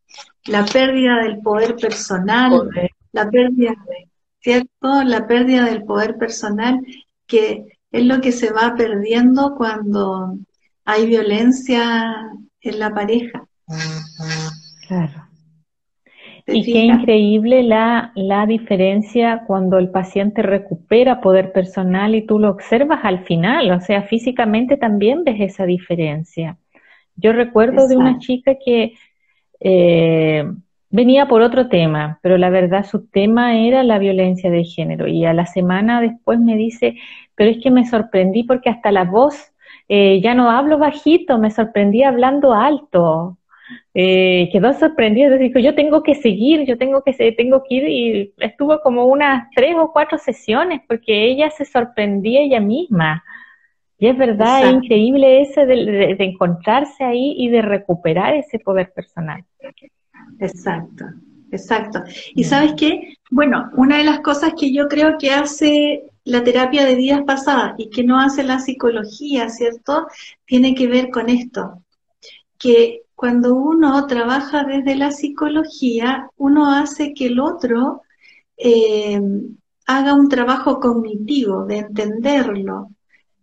la 0.45 0.65
pérdida 0.65 1.21
del 1.23 1.39
poder 1.39 1.75
personal, 1.75 2.69
la 3.11 3.29
pérdida, 3.29 3.73
¿cierto? 4.39 5.03
La 5.03 5.27
pérdida 5.27 5.65
del 5.65 5.83
poder 5.83 6.17
personal, 6.17 6.79
que 7.25 7.74
es 7.95 8.05
lo 8.05 8.19
que 8.19 8.31
se 8.33 8.51
va 8.51 8.75
perdiendo 8.75 9.55
cuando 9.55 10.37
hay 10.83 11.05
violencia 11.05 12.29
en 12.61 12.79
la 12.79 12.93
pareja. 12.93 13.47
Claro. 14.87 15.23
Y 16.47 16.63
qué 16.63 16.79
increíble 16.79 17.63
la, 17.63 18.11
la 18.15 18.45
diferencia 18.45 19.43
cuando 19.47 19.79
el 19.79 19.89
paciente 19.89 20.43
recupera 20.43 21.21
poder 21.21 21.53
personal 21.53 22.13
y 22.13 22.25
tú 22.25 22.37
lo 22.37 22.49
observas 22.49 22.99
al 23.03 23.23
final, 23.23 23.71
o 23.71 23.79
sea, 23.79 24.03
físicamente 24.03 24.77
también 24.77 25.23
ves 25.23 25.37
esa 25.39 25.65
diferencia. 25.65 26.57
Yo 27.15 27.31
recuerdo 27.31 27.87
de 27.87 27.97
una 27.97 28.19
chica 28.19 28.57
que 28.63 28.93
eh, 29.59 30.43
venía 30.95 31.27
por 31.27 31.41
otro 31.41 31.67
tema, 31.67 32.19
pero 32.21 32.37
la 32.37 32.49
verdad 32.49 32.85
su 32.85 33.07
tema 33.07 33.57
era 33.59 33.83
la 33.83 33.99
violencia 33.99 34.49
de 34.49 34.63
género 34.63 35.07
y 35.07 35.25
a 35.25 35.33
la 35.33 35.45
semana 35.45 35.99
después 35.99 36.39
me 36.39 36.55
dice, 36.55 36.95
pero 37.35 37.51
es 37.51 37.57
que 37.61 37.69
me 37.69 37.85
sorprendí 37.85 38.43
porque 38.43 38.69
hasta 38.69 38.91
la 38.93 39.03
voz, 39.03 39.35
eh, 39.89 40.21
ya 40.21 40.33
no 40.33 40.49
hablo 40.49 40.77
bajito, 40.77 41.37
me 41.37 41.51
sorprendí 41.51 42.03
hablando 42.03 42.53
alto. 42.53 43.37
Eh, 43.93 44.49
quedó 44.51 44.73
sorprendida, 44.73 45.35
dijo, 45.37 45.59
yo 45.59 45.75
tengo 45.75 46.01
que 46.01 46.15
seguir, 46.15 46.65
yo 46.65 46.77
tengo 46.77 47.03
que, 47.03 47.13
tengo 47.33 47.63
que 47.63 47.75
ir 47.75 47.87
y 47.87 48.33
estuvo 48.37 48.79
como 48.79 49.05
unas 49.05 49.49
tres 49.55 49.75
o 49.77 49.91
cuatro 49.91 50.17
sesiones 50.17 50.81
porque 50.87 51.25
ella 51.25 51.49
se 51.49 51.65
sorprendía 51.65 52.41
ella 52.41 52.61
misma. 52.61 53.23
Y 53.97 54.07
es 54.07 54.17
verdad, 54.17 54.65
es 54.65 54.73
increíble 54.73 55.41
ese 55.41 55.65
de, 55.65 56.15
encontrarse 56.19 57.03
ahí 57.03 57.35
y 57.37 57.49
de 57.49 57.61
recuperar 57.61 58.33
ese 58.33 58.59
poder 58.59 58.93
personal. 58.93 59.43
Exacto, 60.39 61.05
exacto. 61.51 62.03
Y 62.33 62.43
sabes 62.43 62.73
qué, 62.77 63.15
bueno, 63.31 63.69
una 63.75 63.97
de 63.97 64.03
las 64.03 64.19
cosas 64.21 64.53
que 64.59 64.73
yo 64.73 64.87
creo 64.87 65.17
que 65.17 65.31
hace 65.31 66.03
la 66.23 66.43
terapia 66.43 66.85
de 66.85 66.95
vidas 66.95 67.21
pasadas 67.25 67.75
y 67.77 67.89
que 67.89 68.03
no 68.03 68.19
hace 68.19 68.43
la 68.43 68.59
psicología, 68.59 69.49
¿cierto? 69.49 70.07
Tiene 70.45 70.73
que 70.75 70.87
ver 70.87 71.09
con 71.09 71.29
esto, 71.29 71.83
que 72.57 73.03
cuando 73.15 73.55
uno 73.55 74.05
trabaja 74.07 74.63
desde 74.63 74.95
la 74.95 75.11
psicología, 75.11 76.29
uno 76.37 76.71
hace 76.71 77.13
que 77.13 77.27
el 77.27 77.39
otro 77.39 78.01
eh, 78.57 79.21
haga 79.87 80.13
un 80.15 80.29
trabajo 80.29 80.79
cognitivo, 80.79 81.65
de 81.65 81.77
entenderlo, 81.77 82.89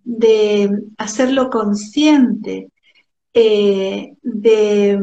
de 0.04 0.70
hacerlo 0.98 1.48
consciente, 1.50 2.70
eh, 3.32 4.14
de, 4.22 4.98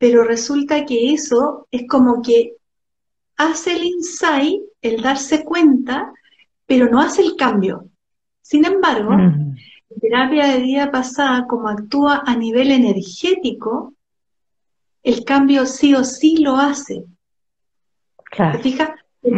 pero 0.00 0.24
resulta 0.24 0.86
que 0.86 1.12
eso 1.12 1.68
es 1.70 1.86
como 1.86 2.22
que 2.22 2.56
hace 3.36 3.76
el 3.76 3.84
insight, 3.84 4.62
el 4.80 5.02
darse 5.02 5.44
cuenta, 5.44 6.10
pero 6.64 6.88
no 6.88 7.00
hace 7.00 7.20
el 7.20 7.36
cambio. 7.36 7.84
Sin 8.40 8.64
embargo, 8.64 9.10
terapia 10.00 10.46
de 10.54 10.62
día 10.62 10.90
pasada, 10.90 11.46
como 11.46 11.68
actúa 11.68 12.22
a 12.24 12.34
nivel 12.34 12.70
energético, 12.70 13.92
el 15.02 15.22
cambio 15.22 15.66
sí 15.66 15.94
o 15.94 16.02
sí 16.02 16.38
lo 16.38 16.56
hace. 16.56 17.04
Claro. 18.24 18.56
¿Te 18.56 18.62
fijas? 18.62 18.88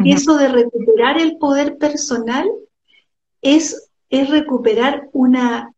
Eso 0.05 0.37
de 0.37 0.47
recuperar 0.47 1.21
el 1.21 1.39
poder 1.39 1.77
personal 1.77 2.49
es, 3.41 3.91
es 4.11 4.31
recuperar 4.31 5.09
una, 5.13 5.73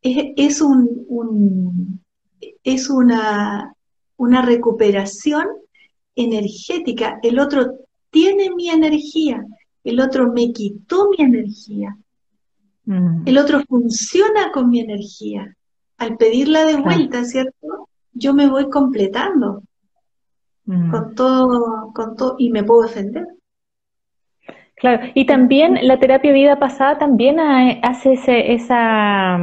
es, 0.00 0.62
un, 0.62 2.00
es 2.64 2.88
una, 2.88 3.75
una 4.16 4.42
recuperación 4.42 5.46
energética. 6.14 7.18
El 7.22 7.38
otro 7.38 7.78
tiene 8.10 8.50
mi 8.54 8.70
energía, 8.70 9.44
el 9.84 10.00
otro 10.00 10.32
me 10.32 10.52
quitó 10.52 11.10
mi 11.10 11.24
energía. 11.24 11.96
Mm. 12.84 13.22
El 13.26 13.38
otro 13.38 13.60
funciona 13.68 14.50
con 14.52 14.70
mi 14.70 14.80
energía. 14.80 15.54
Al 15.98 16.16
pedirla 16.16 16.64
de 16.64 16.76
vuelta, 16.76 17.24
¿cierto? 17.24 17.88
Yo 18.12 18.34
me 18.34 18.48
voy 18.48 18.70
completando 18.70 19.62
mm. 20.64 20.90
con 20.90 21.14
todo, 21.14 21.92
con 21.94 22.16
todo, 22.16 22.36
y 22.38 22.50
me 22.50 22.64
puedo 22.64 22.82
defender. 22.82 23.26
Claro, 24.78 25.06
y 25.14 25.24
también 25.24 25.78
la 25.80 25.98
terapia 25.98 26.32
vida 26.32 26.58
pasada 26.58 26.98
también 26.98 27.40
hace 27.40 28.12
ese, 28.12 28.52
esa, 28.52 29.38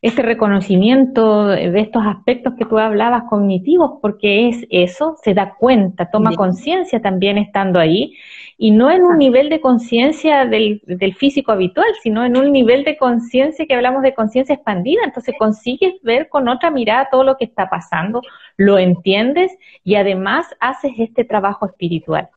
ese 0.00 0.22
reconocimiento 0.22 1.46
de 1.46 1.78
estos 1.78 2.02
aspectos 2.04 2.54
que 2.58 2.64
tú 2.64 2.80
hablabas 2.80 3.22
cognitivos, 3.30 4.00
porque 4.02 4.48
es 4.48 4.66
eso, 4.70 5.14
se 5.22 5.34
da 5.34 5.54
cuenta, 5.54 6.10
toma 6.10 6.34
conciencia 6.34 7.00
también 7.00 7.38
estando 7.38 7.78
ahí, 7.78 8.16
y 8.58 8.72
no 8.72 8.90
en 8.90 9.04
un 9.04 9.18
nivel 9.18 9.50
de 9.50 9.60
conciencia 9.60 10.46
del, 10.46 10.82
del, 10.84 11.14
físico 11.14 11.52
habitual, 11.52 11.86
sino 12.02 12.24
en 12.24 12.36
un 12.36 12.50
nivel 12.50 12.82
de 12.82 12.96
conciencia 12.96 13.66
que 13.66 13.74
hablamos 13.74 14.02
de 14.02 14.14
conciencia 14.14 14.56
expandida, 14.56 15.02
entonces 15.04 15.36
consigues 15.38 15.94
ver 16.02 16.28
con 16.28 16.48
otra 16.48 16.72
mirada 16.72 17.08
todo 17.08 17.22
lo 17.22 17.36
que 17.36 17.44
está 17.44 17.70
pasando, 17.70 18.20
lo 18.56 18.78
entiendes 18.78 19.56
y 19.84 19.94
además 19.94 20.46
haces 20.58 20.92
este 20.98 21.24
trabajo 21.24 21.66
espiritual. 21.66 22.30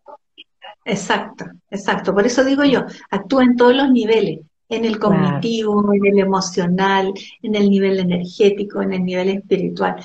Exacto, 0.86 1.46
exacto. 1.72 2.14
Por 2.14 2.28
eso 2.28 2.44
digo 2.44 2.64
yo, 2.64 2.86
actúa 3.10 3.44
en 3.44 3.56
todos 3.56 3.76
los 3.76 3.90
niveles, 3.90 4.42
en 4.70 4.86
el 4.86 5.00
cognitivo, 5.00 5.92
en 5.94 6.06
el 6.06 6.20
emocional, 6.20 7.12
en 7.42 7.56
el 7.56 7.70
nivel 7.72 8.00
energético, 8.00 8.84
en 8.84 8.94
el 8.94 9.04
nivel 9.04 9.30
espiritual. 9.30 9.96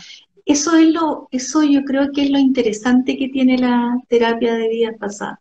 Eso 0.46 0.76
es 0.76 0.88
lo, 0.88 1.28
eso 1.30 1.62
yo 1.62 1.84
creo 1.84 2.10
que 2.12 2.22
es 2.22 2.30
lo 2.30 2.38
interesante 2.38 3.18
que 3.18 3.28
tiene 3.28 3.58
la 3.58 4.00
terapia 4.08 4.54
de 4.54 4.68
vida 4.68 4.92
pasada, 4.98 5.38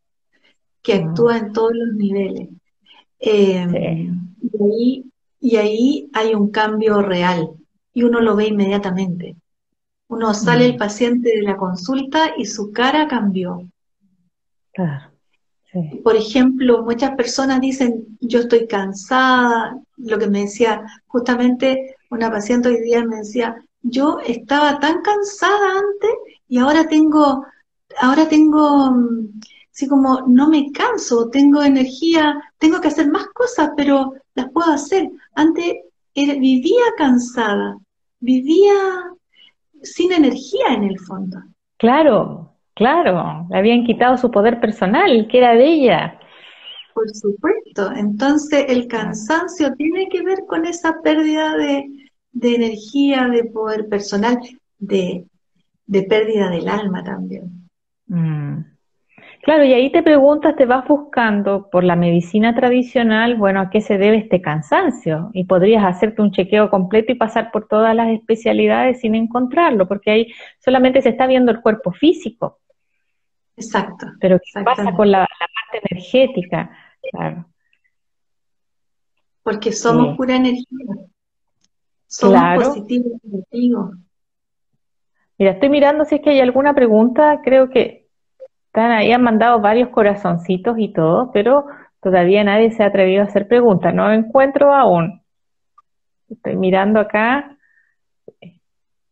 que 0.81 0.99
mm. 0.99 1.07
actúa 1.07 1.37
en 1.37 1.53
todos 1.53 1.71
los 1.73 1.95
niveles. 1.95 2.49
Eh, 3.21 4.11
y, 4.41 4.63
ahí, 4.63 5.05
y 5.39 5.55
ahí 5.55 6.09
hay 6.13 6.35
un 6.35 6.51
cambio 6.51 7.01
real 7.01 7.49
y 7.93 8.03
uno 8.03 8.19
lo 8.19 8.35
ve 8.35 8.47
inmediatamente. 8.47 9.37
Uno 10.09 10.33
sale 10.33 10.65
el 10.65 10.75
mm. 10.75 10.79
paciente 10.79 11.29
de 11.29 11.43
la 11.43 11.55
consulta 11.55 12.33
y 12.37 12.45
su 12.45 12.73
cara 12.73 13.07
cambió. 13.07 13.63
Claro. 14.73 15.08
Por 16.03 16.15
ejemplo, 16.15 16.83
muchas 16.83 17.11
personas 17.15 17.61
dicen, 17.61 18.17
yo 18.19 18.39
estoy 18.39 18.67
cansada, 18.67 19.79
lo 19.97 20.17
que 20.17 20.27
me 20.27 20.41
decía 20.41 20.83
justamente 21.07 21.95
una 22.09 22.31
paciente 22.31 22.69
hoy 22.69 22.81
día 22.81 23.05
me 23.05 23.17
decía, 23.17 23.55
yo 23.81 24.19
estaba 24.25 24.79
tan 24.79 25.01
cansada 25.01 25.71
antes 25.77 26.11
y 26.47 26.57
ahora 26.57 26.87
tengo, 26.87 27.45
ahora 28.01 28.27
tengo, 28.27 28.91
mm, 28.91 29.39
así 29.71 29.87
como 29.87 30.21
no 30.27 30.49
me 30.49 30.71
canso, 30.71 31.29
tengo 31.29 31.61
energía, 31.61 32.41
tengo 32.57 32.81
que 32.81 32.87
hacer 32.87 33.09
más 33.09 33.27
cosas, 33.27 33.71
pero 33.77 34.13
las 34.33 34.49
puedo 34.51 34.71
hacer. 34.71 35.09
Antes 35.35 35.75
vivía 36.15 36.83
cansada, 36.97 37.77
vivía 38.19 38.73
sin 39.81 40.11
energía 40.11 40.73
en 40.73 40.83
el 40.83 40.99
fondo. 40.99 41.37
Claro, 41.77 42.55
Claro, 42.79 43.45
le 43.49 43.57
habían 43.57 43.83
quitado 43.83 44.15
su 44.15 44.31
poder 44.31 44.61
personal, 44.61 45.27
que 45.29 45.37
era 45.37 45.53
de 45.53 45.65
ella. 45.65 46.17
Por 46.93 47.09
supuesto, 47.09 47.91
entonces 47.93 48.67
el 48.69 48.87
cansancio 48.87 49.75
tiene 49.75 50.07
que 50.07 50.23
ver 50.23 50.45
con 50.47 50.65
esa 50.65 51.01
pérdida 51.03 51.57
de, 51.57 51.89
energía, 52.41 53.27
de 53.27 53.43
poder 53.43 53.89
personal, 53.89 54.39
de, 54.77 55.25
pérdida 56.07 56.49
del 56.49 56.69
alma 56.69 57.03
también. 57.03 57.67
Mm. 58.07 58.59
Claro, 59.41 59.65
y 59.65 59.73
ahí 59.73 59.91
te 59.91 60.01
preguntas, 60.01 60.55
te 60.55 60.65
vas 60.65 60.87
buscando 60.87 61.69
por 61.69 61.83
la 61.83 61.97
medicina 61.97 62.55
tradicional, 62.55 63.35
bueno, 63.35 63.59
¿a 63.59 63.69
qué 63.69 63.81
se 63.81 63.97
debe 63.97 64.19
este 64.19 64.39
cansancio? 64.39 65.31
Y 65.33 65.43
podrías 65.43 65.83
hacerte 65.83 66.21
un 66.21 66.31
chequeo 66.31 66.69
completo 66.69 67.11
y 67.11 67.15
pasar 67.15 67.51
por 67.51 67.67
todas 67.67 67.93
las 67.93 68.07
especialidades 68.07 69.01
sin 69.01 69.15
encontrarlo, 69.15 69.85
porque 69.85 70.11
ahí 70.11 70.27
solamente 70.59 71.01
se 71.01 71.09
está 71.09 71.27
viendo 71.27 71.51
el 71.51 71.59
cuerpo 71.59 71.91
físico. 71.91 72.59
Exacto. 73.59 74.07
Pero 74.21 74.39
¿qué 74.39 74.63
pasa 74.63 74.93
con 74.93 75.11
la, 75.11 75.27
parte 75.27 75.85
energética? 75.89 76.71
Claro. 77.11 77.45
Porque 79.43 79.73
somos 79.73 80.15
pura 80.15 80.37
energía. 80.37 80.65
Somos 82.07 82.63
positivos 82.63 83.11
negativos. 83.23 83.97
Mira, 85.37 85.51
estoy 85.51 85.69
mirando 85.69 86.05
si 86.05 86.15
es 86.15 86.21
que 86.21 86.31
hay 86.31 86.39
alguna 86.39 86.73
pregunta. 86.73 87.41
Creo 87.43 87.69
que 87.69 88.07
están 88.67 88.91
ahí, 88.91 89.11
han 89.11 89.23
mandado 89.23 89.59
varios 89.59 89.89
corazoncitos 89.89 90.77
y 90.79 90.93
todo, 90.93 91.31
pero 91.31 91.65
todavía 92.01 92.43
nadie 92.43 92.71
se 92.71 92.83
ha 92.83 92.87
atrevido 92.87 93.23
a 93.23 93.25
hacer 93.25 93.47
preguntas. 93.47 93.93
No 93.93 94.11
encuentro 94.11 94.73
aún. 94.73 95.21
Estoy 96.29 96.55
mirando 96.55 96.99
acá. 96.99 97.57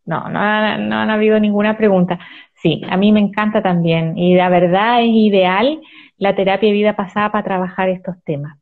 No, 0.05 0.29
no, 0.29 0.77
no 0.77 0.95
han 0.95 1.09
habido 1.09 1.37
ninguna 1.39 1.77
pregunta. 1.77 2.19
Sí, 2.67 2.81
a 2.89 2.97
mí 2.97 3.13
me 3.13 3.21
encanta 3.21 3.61
también 3.61 4.17
y 4.17 4.35
la 4.35 4.49
verdad 4.49 5.01
es 5.01 5.09
ideal 5.09 5.79
la 6.17 6.35
terapia 6.35 6.67
de 6.67 6.73
vida 6.73 6.95
pasada 6.97 7.31
para 7.31 7.45
trabajar 7.45 7.87
estos 7.87 8.21
temas. 8.25 8.57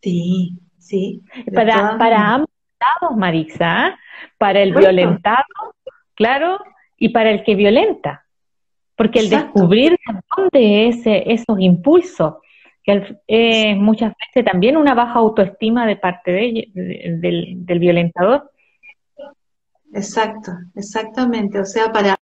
Sí, 0.00 0.56
sí. 0.78 1.20
Para, 1.52 1.98
para 1.98 2.34
ambos 2.34 2.50
lados, 2.80 3.16
Marisa, 3.16 3.98
para 4.38 4.60
el 4.60 4.72
violentado, 4.72 5.44
claro, 6.14 6.60
y 6.96 7.08
para 7.08 7.32
el 7.32 7.42
que 7.42 7.56
violenta. 7.56 8.24
Porque 8.94 9.18
el 9.18 9.30
descubrir 9.30 9.98
dónde 10.36 10.86
es 10.86 11.02
esos 11.04 11.58
impulsos, 11.58 12.34
que 12.84 13.16
es 13.26 13.76
muchas 13.76 14.12
veces 14.16 14.48
también 14.48 14.76
una 14.76 14.94
baja 14.94 15.18
autoestima 15.18 15.86
de 15.86 15.96
parte 15.96 16.30
del, 16.72 17.66
del 17.66 17.78
violentador. 17.80 18.48
Exacto, 19.92 20.52
exactamente. 20.76 21.58
O 21.58 21.64
sea, 21.64 21.90
para 21.90 22.16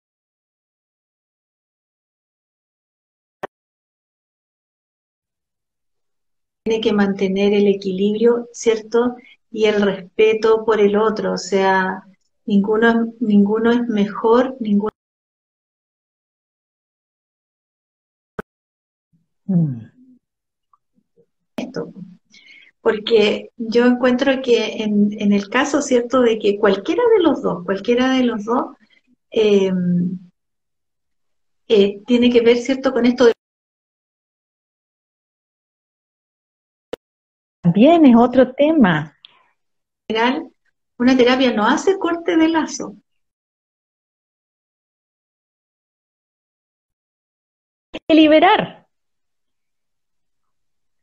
tiene 6.70 6.82
que 6.82 6.94
mantener 6.94 7.54
el 7.54 7.68
equilibrio, 7.68 8.48
¿cierto? 8.54 9.16
Y 9.52 9.66
el 9.66 9.82
respeto 9.82 10.64
por 10.66 10.80
el 10.80 10.96
otro, 10.96 11.34
o 11.34 11.38
sea, 11.38 12.04
ninguno, 12.46 13.12
ninguno 13.20 13.72
es 13.72 13.88
mejor, 13.88 14.56
ninguno 14.60 14.92
mm. 19.46 19.80
esto. 21.58 21.92
Porque 22.82 23.50
yo 23.58 23.88
encuentro 23.88 24.32
que 24.44 24.84
en, 24.84 25.12
en, 25.20 25.34
el 25.34 25.50
caso, 25.50 25.82
¿cierto?, 25.82 26.22
de 26.22 26.38
que 26.38 26.60
cualquiera 26.60 27.02
de 27.18 27.24
los 27.24 27.42
dos, 27.42 27.66
cualquiera 27.66 28.14
de 28.14 28.24
los 28.24 28.46
dos, 28.46 28.76
eh, 29.32 29.72
eh, 31.68 32.02
tiene 32.06 32.30
que 32.30 32.42
ver, 32.42 32.58
¿cierto?, 32.58 32.94
con 32.94 33.08
esto 33.08 33.26
de 33.26 33.34
También 37.80 38.06
es 38.08 38.16
otro 38.18 38.52
tema. 38.52 39.16
Una 40.98 41.16
terapia 41.16 41.54
no 41.54 41.66
hace 41.66 41.98
corte 41.98 42.36
de 42.36 42.50
lazo. 42.50 42.96
liberar. 48.10 48.86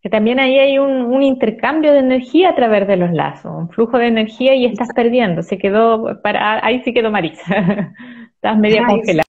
Que 0.02 0.10
también 0.10 0.38
ahí 0.38 0.58
hay 0.58 0.78
un, 0.78 1.22
intercambio 1.22 1.92
de 1.92 2.00
energía 2.00 2.50
a 2.50 2.54
través 2.54 2.86
de 2.86 2.96
los 2.96 3.10
lazos, 3.10 3.52
un 3.56 3.70
flujo 3.70 3.96
de 3.96 4.08
energía 4.08 4.54
y 4.54 4.66
estás 4.66 4.92
perdiendo. 4.94 5.42
Se 5.42 5.56
quedó, 5.56 6.20
para, 6.20 6.62
ahí 6.62 6.82
sí 6.82 6.92
quedó 6.92 7.10
Marisa. 7.10 7.94
estás 8.34 8.58
media 8.58 8.84
congelada. 8.84 9.24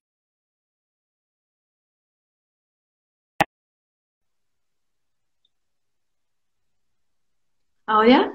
¿Ahora? 7.87 8.33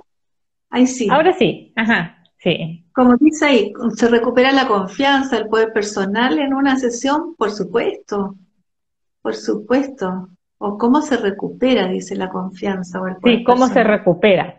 Ahí 0.71 0.87
sí. 0.87 1.09
Ahora 1.11 1.35
sí, 1.35 1.73
ajá, 1.77 2.25
sí. 2.39 2.87
Como 2.95 3.17
dice 3.17 3.47
ahí, 3.47 3.73
se 3.95 4.09
recupera 4.09 4.51
la 4.51 4.67
confianza, 4.67 5.37
el 5.37 5.49
poder 5.49 5.73
personal 5.73 6.39
en 6.39 6.55
una 6.55 6.77
sesión, 6.79 7.35
por 7.37 7.51
supuesto, 7.51 8.35
por 9.21 9.37
supuesto. 9.37 10.31
O 10.59 10.79
cómo 10.79 11.03
se 11.03 11.17
recupera, 11.17 11.89
dice 11.89 12.15
la 12.15 12.29
confianza. 12.29 13.01
O 13.01 13.09
el 13.09 13.17
sí, 13.23 13.45
cómo 13.45 13.67
se 13.67 13.83
recupera. 13.83 14.59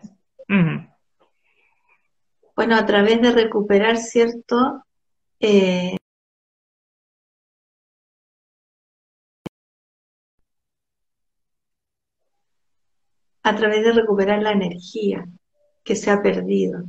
Bueno, 2.54 2.76
a 2.76 2.86
través 2.86 3.20
de 3.20 3.32
recuperar, 3.32 3.96
¿cierto? 3.96 4.84
Eh, 5.40 5.96
a 13.44 13.54
través 13.54 13.84
de 13.84 13.92
recuperar 13.92 14.42
la 14.42 14.52
energía 14.52 15.28
que 15.84 15.94
se 15.94 16.10
ha 16.10 16.22
perdido. 16.22 16.82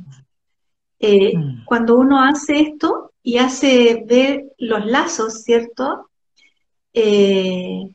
Eh, 0.98 1.36
mm. 1.36 1.64
Cuando 1.66 1.96
uno 1.96 2.22
hace 2.24 2.60
esto 2.60 3.12
y 3.22 3.38
hace 3.38 4.04
ver 4.06 4.44
los 4.58 4.84
lazos, 4.86 5.42
¿cierto? 5.42 6.10
Eh, 6.94 7.94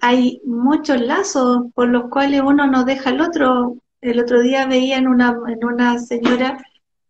hay 0.00 0.40
muchos 0.44 1.00
lazos 1.00 1.64
por 1.74 1.88
los 1.88 2.08
cuales 2.08 2.42
uno 2.44 2.68
no 2.68 2.84
deja 2.84 3.10
al 3.10 3.20
otro. 3.20 3.76
El 4.00 4.20
otro 4.20 4.40
día 4.40 4.66
veía 4.66 4.98
en 4.98 5.08
una, 5.08 5.36
en 5.48 5.64
una 5.64 5.98
señora 5.98 6.64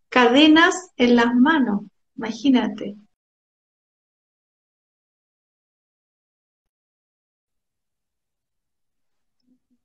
cadenas 0.09 0.91
en 0.97 1.15
las 1.15 1.35
manos, 1.35 1.81
imagínate. 2.15 2.95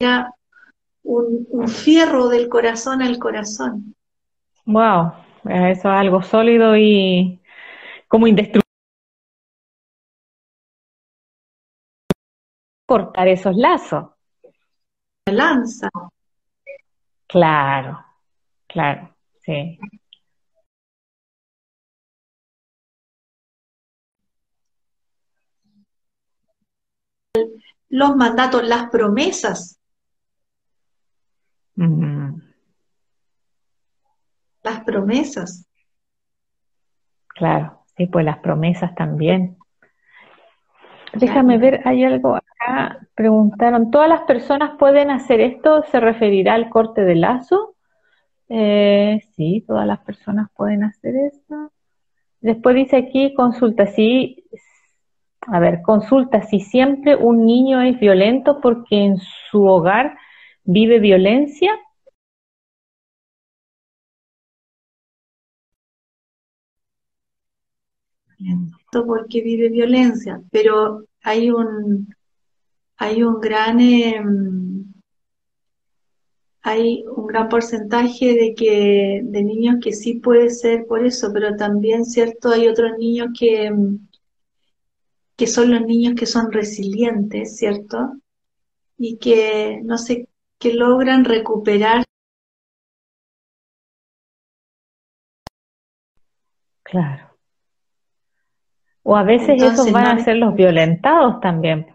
Ya 0.01 0.31
un, 1.09 1.69
fierro 1.69 2.29
del 2.29 2.49
corazón 2.49 3.03
al 3.03 3.19
corazón. 3.19 3.95
Wow, 4.67 5.13
eso 5.45 5.71
es 5.71 5.85
algo 5.85 6.23
sólido 6.23 6.77
y 6.77 7.41
como 8.07 8.27
indestructible. 8.27 8.63
Cortar 12.87 13.29
esos 13.29 13.57
lazos. 13.57 14.11
La 15.27 15.33
lanza. 15.33 15.91
Claro, 17.27 18.05
claro, 18.67 19.15
sí. 19.41 19.79
Los 27.91 28.17
mandatos, 28.17 28.67
las 28.67 28.91
promesas 28.91 29.78
las 34.63 34.81
promesas. 34.85 35.67
Claro, 37.29 37.85
sí, 37.97 38.07
pues 38.07 38.25
las 38.25 38.39
promesas 38.39 38.95
también. 38.95 39.57
Déjame 41.15 41.59
ver, 41.59 41.81
hay 41.85 42.05
algo 42.05 42.37
acá, 42.37 43.07
preguntaron, 43.15 43.91
¿todas 43.91 44.09
las 44.09 44.23
personas 44.23 44.77
pueden 44.79 45.11
hacer 45.11 45.41
esto? 45.41 45.83
¿Se 45.91 46.01
referirá 46.01 46.55
al 46.55 46.69
corte 46.69 47.03
de 47.03 47.15
lazo? 47.15 47.77
Eh, 48.49 49.21
sí, 49.35 49.65
todas 49.67 49.87
las 49.87 50.01
personas 50.01 50.49
pueden 50.55 50.85
hacer 50.85 51.15
esto. 51.17 51.73
Después 52.41 52.77
dice 52.77 52.97
aquí, 52.97 53.35
consulta 53.35 53.87
si, 53.87 54.45
a 55.47 55.59
ver, 55.61 55.83
consulta 55.83 56.43
si 56.43 56.61
siempre 56.61 57.17
un 57.17 57.47
niño 57.47 57.81
es 57.83 57.99
violento 57.99 58.61
porque 58.61 59.05
en 59.05 59.17
su 59.51 59.65
hogar 59.65 60.17
vive 60.69 60.99
violencia? 61.01 61.73
porque 69.07 69.43
vive 69.43 69.69
violencia, 69.69 70.43
pero 70.51 71.05
hay 71.23 71.51
un 71.51 72.09
hay 72.97 73.23
un 73.23 73.41
gran 73.41 73.81
em, 73.81 74.93
hay 76.63 77.05
un 77.17 77.27
gran 77.27 77.49
porcentaje 77.49 78.35
de 78.35 78.55
que 78.55 79.21
de 79.25 79.43
niños 79.43 79.77
que 79.83 79.93
sí 79.93 80.15
puede 80.15 80.51
ser 80.51 80.87
por 80.87 81.05
eso, 81.05 81.31
pero 81.33 81.57
también 81.57 82.05
cierto 82.05 82.51
hay 82.51 82.69
otros 82.69 82.93
niños 82.99 83.29
que 83.39 83.67
em, 83.67 83.99
que 85.37 85.47
son 85.47 85.71
los 85.71 85.83
niños 85.87 86.15
que 86.17 86.27
son 86.27 86.53
resilientes, 86.53 87.57
¿cierto? 87.57 88.13
Y 88.99 89.19
que 89.19 89.81
no 89.85 89.97
sé 89.99 90.29
que 90.59 90.75
logran 90.75 91.25
recuperar. 91.25 92.05
Claro. 96.83 97.37
O 99.03 99.17
a 99.17 99.23
veces 99.23 99.63
esos 99.63 99.91
van 99.93 100.07
a 100.07 100.25
ser 100.25 100.37
los 100.37 100.55
violentados 100.55 101.41
también. 101.41 101.87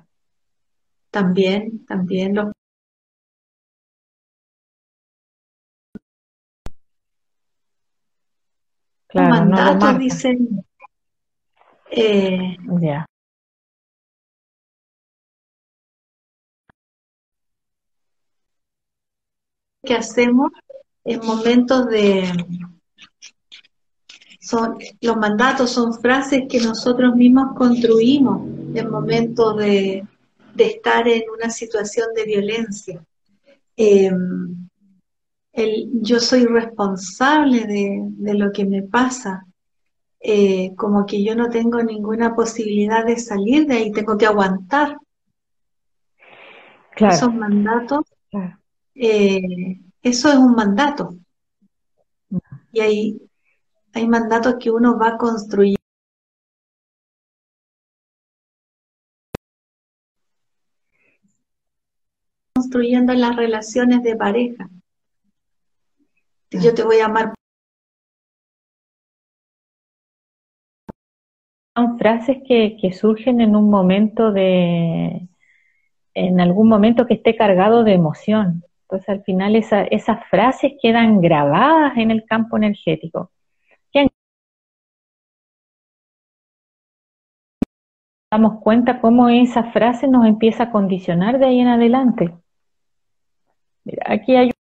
También, 1.12 1.86
también 1.86 2.36
los 2.36 2.52
Claro, 9.08 9.46
mandatos 9.46 10.00
dicen 10.00 10.66
eh, 11.92 12.58
ya. 12.82 13.06
Que 19.84 19.96
hacemos 19.96 20.52
en 21.04 21.20
momentos 21.26 21.88
de... 21.88 22.24
Son, 24.40 24.78
los 25.00 25.16
mandatos 25.18 25.72
son 25.72 25.94
frases 25.94 26.44
que 26.50 26.60
nosotros 26.60 27.16
mismos 27.16 27.56
construimos 27.56 28.42
en 28.76 28.90
momentos 28.90 29.58
de, 29.58 30.06
estar 30.58 31.08
en 31.08 31.24
una 31.30 31.50
situación 31.50 32.08
de 32.14 32.26
violencia. 32.26 33.02
Em, 33.78 34.68
yo 36.02 36.20
soy 36.20 36.46
responsable 36.46 37.66
de, 37.66 38.34
lo 38.34 38.52
que 38.52 38.66
me 38.66 38.84
pasa, 38.84 39.46
eh, 40.20 40.74
como 40.76 41.06
que 41.06 41.24
yo 41.24 41.36
no 41.36 41.50
tengo 41.50 41.82
ninguna 41.82 42.36
posibilidad 42.36 43.06
de 43.06 43.18
salir 43.18 43.66
de 43.66 43.76
ahí, 43.76 43.92
tengo 43.92 44.18
que 44.18 44.26
aguantar. 44.26 44.98
Esos 46.98 47.34
mandatos, 47.34 48.02
eh, 48.96 49.80
eso 50.02 50.30
es 50.30 50.36
un 50.36 50.56
mandato. 50.56 51.16
Y 52.72 52.80
hay, 52.80 53.22
hay 53.94 54.08
mandatos 54.08 54.56
que 54.60 54.72
uno 54.72 54.98
va 54.98 55.18
construyendo. 55.18 55.78
construyendo 62.56 63.14
las 63.14 63.36
relaciones 63.36 64.04
de 64.04 64.16
pareja. 64.16 64.70
Yo 66.50 66.74
te 66.74 66.84
voy 66.84 67.00
a 67.00 67.06
amar. 67.06 67.34
Son 71.76 71.98
frases 71.98 72.38
que, 72.48 72.78
que 72.80 72.94
surgen 72.94 73.42
en 73.42 73.56
un 73.56 73.70
momento 73.70 74.32
de, 74.32 75.28
en 76.14 76.40
algún 76.40 76.68
momento 76.68 77.06
que 77.06 77.16
esté 77.16 77.36
cargado 77.36 77.84
de 77.84 77.94
emoción. 77.94 78.64
Entonces 78.94 79.10
al 79.10 79.24
final 79.24 79.56
esas 79.56 80.28
frases 80.30 80.74
quedan 80.80 81.20
grabadas 81.20 81.98
en 81.98 82.12
el 82.12 82.26
campo 82.26 82.58
energético. 82.58 83.32
damos 88.32 88.62
cuenta 88.62 89.00
cómo 89.00 89.30
esa 89.30 89.72
frase 89.72 90.08
nos 90.08 90.26
empieza 90.26 90.64
a 90.64 90.72
condicionar 90.72 91.38
de 91.38 91.46
ahí 91.46 91.60
en 91.60 91.68
adelante. 91.68 92.34
Mira, 93.84 94.04
aquí 94.08 94.36
hay 94.36 94.52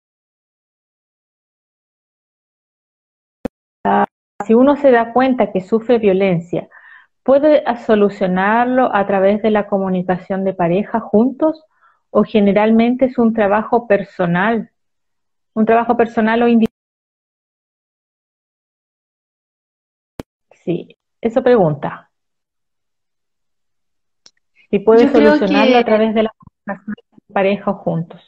si 4.45 4.53
uno 4.53 4.75
se 4.75 4.91
da 4.91 5.13
cuenta 5.13 5.51
que 5.51 5.61
sufre 5.61 5.97
violencia, 5.97 6.69
¿puede 7.23 7.63
solucionarlo 7.85 8.95
a 8.95 9.05
través 9.07 9.41
de 9.41 9.51
la 9.51 9.67
comunicación 9.67 10.43
de 10.43 10.53
pareja 10.53 10.99
juntos 10.99 11.63
o 12.13 12.23
generalmente 12.23 13.05
es 13.05 13.17
un 13.17 13.33
trabajo 13.33 13.87
personal? 13.87 14.71
Un 15.53 15.65
trabajo 15.65 15.97
personal 15.97 16.43
o 16.43 16.47
individual. 16.47 16.69
Sí, 20.63 20.95
eso 21.19 21.43
pregunta. 21.43 22.11
Si 24.69 24.79
puede 24.79 25.11
solucionarlo 25.11 25.77
a 25.77 25.83
través 25.83 26.13
de 26.13 26.23
la 26.23 26.31
comunicación 26.37 26.95
de 26.95 27.33
pareja 27.33 27.71
o 27.71 27.75
juntos. 27.75 28.21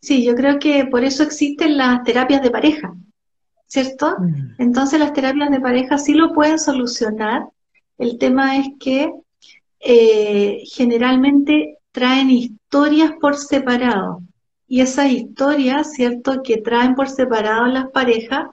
Sí, 0.00 0.24
yo 0.24 0.34
creo 0.34 0.58
que 0.58 0.86
por 0.86 1.04
eso 1.04 1.24
existen 1.24 1.76
las 1.76 2.04
terapias 2.04 2.40
de 2.40 2.50
pareja, 2.50 2.94
¿cierto? 3.66 4.16
Mm. 4.18 4.54
Entonces 4.58 5.00
las 5.00 5.12
terapias 5.12 5.50
de 5.50 5.60
pareja 5.60 5.98
sí 5.98 6.14
lo 6.14 6.32
pueden 6.32 6.58
solucionar. 6.58 7.48
El 7.98 8.16
tema 8.16 8.56
es 8.56 8.68
que 8.78 9.12
eh, 9.80 10.62
generalmente 10.72 11.78
traen 11.92 12.59
historias 12.70 13.10
por 13.20 13.36
separado. 13.36 14.22
Y 14.68 14.80
esas 14.80 15.10
historias, 15.10 15.92
¿cierto?, 15.92 16.40
que 16.44 16.58
traen 16.58 16.94
por 16.94 17.08
separado 17.08 17.66
las 17.66 17.90
parejas, 17.90 18.46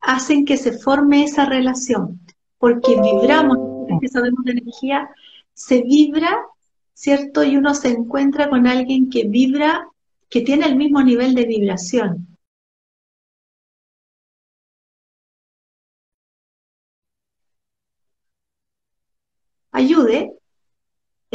hacen 0.00 0.46
que 0.46 0.56
se 0.56 0.72
forme 0.72 1.24
esa 1.24 1.44
relación. 1.44 2.20
Porque 2.56 2.98
vibramos, 2.98 3.58
que 4.00 4.08
sabemos 4.08 4.42
de 4.46 4.52
energía, 4.52 5.10
se 5.52 5.82
vibra, 5.82 6.38
¿cierto? 6.94 7.44
Y 7.44 7.58
uno 7.58 7.74
se 7.74 7.88
encuentra 7.88 8.48
con 8.48 8.66
alguien 8.66 9.10
que 9.10 9.24
vibra 9.24 9.86
que 10.30 10.40
tiene 10.40 10.64
el 10.64 10.76
mismo 10.76 11.02
nivel 11.02 11.34
de 11.34 11.44
vibración. 11.44 12.29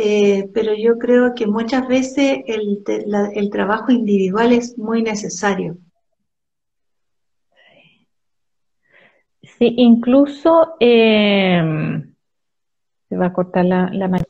Eh, 0.07 0.51
pero 0.53 0.75
yo 0.75 0.99
creo 0.99 1.33
que 1.33 1.47
muchas 1.47 1.87
veces 1.87 2.43
el, 2.45 3.49
trabajo 3.49 3.91
individual 3.91 4.53
es 4.53 4.77
muy 4.77 5.01
necesario. 5.01 5.77
Sí, 9.41 9.73
incluso 9.77 10.75
em, 10.79 12.13
se 13.09 13.17
va 13.17 13.27
a 13.27 13.33
cortar 13.33 13.65
la, 13.65 13.89
la 13.91 14.21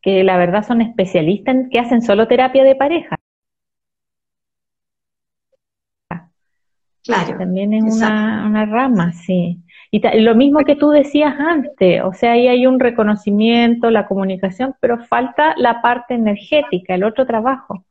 que 0.00 0.22
la 0.22 0.36
verdad 0.36 0.64
son 0.64 0.80
especialistas 0.80 1.56
en 1.56 1.70
que 1.70 1.80
hacen 1.80 2.02
solo 2.02 2.28
terapia 2.28 2.62
de 2.62 2.76
pareja. 2.76 3.16
Claro. 7.02 7.36
También 7.36 7.74
es 7.74 7.96
una, 7.96 8.64
rama, 8.66 9.12
sí. 9.12 9.60
Y 9.92 10.00
lo 10.20 10.34
mismo 10.36 10.60
que 10.64 10.76
tú 10.76 10.90
decías 10.90 11.34
antes, 11.38 12.02
o 12.04 12.12
sea, 12.12 12.32
ahí 12.32 12.46
hay 12.48 12.66
un 12.66 12.78
reconocimiento, 12.80 13.90
la 13.90 14.06
comunicación, 14.06 14.74
pero 14.80 14.98
falta 15.04 15.54
la 15.56 15.82
parte 15.82 16.14
energética, 16.14 16.94
el 16.94 17.04
otro 17.04 17.26
trabajo. 17.26 17.84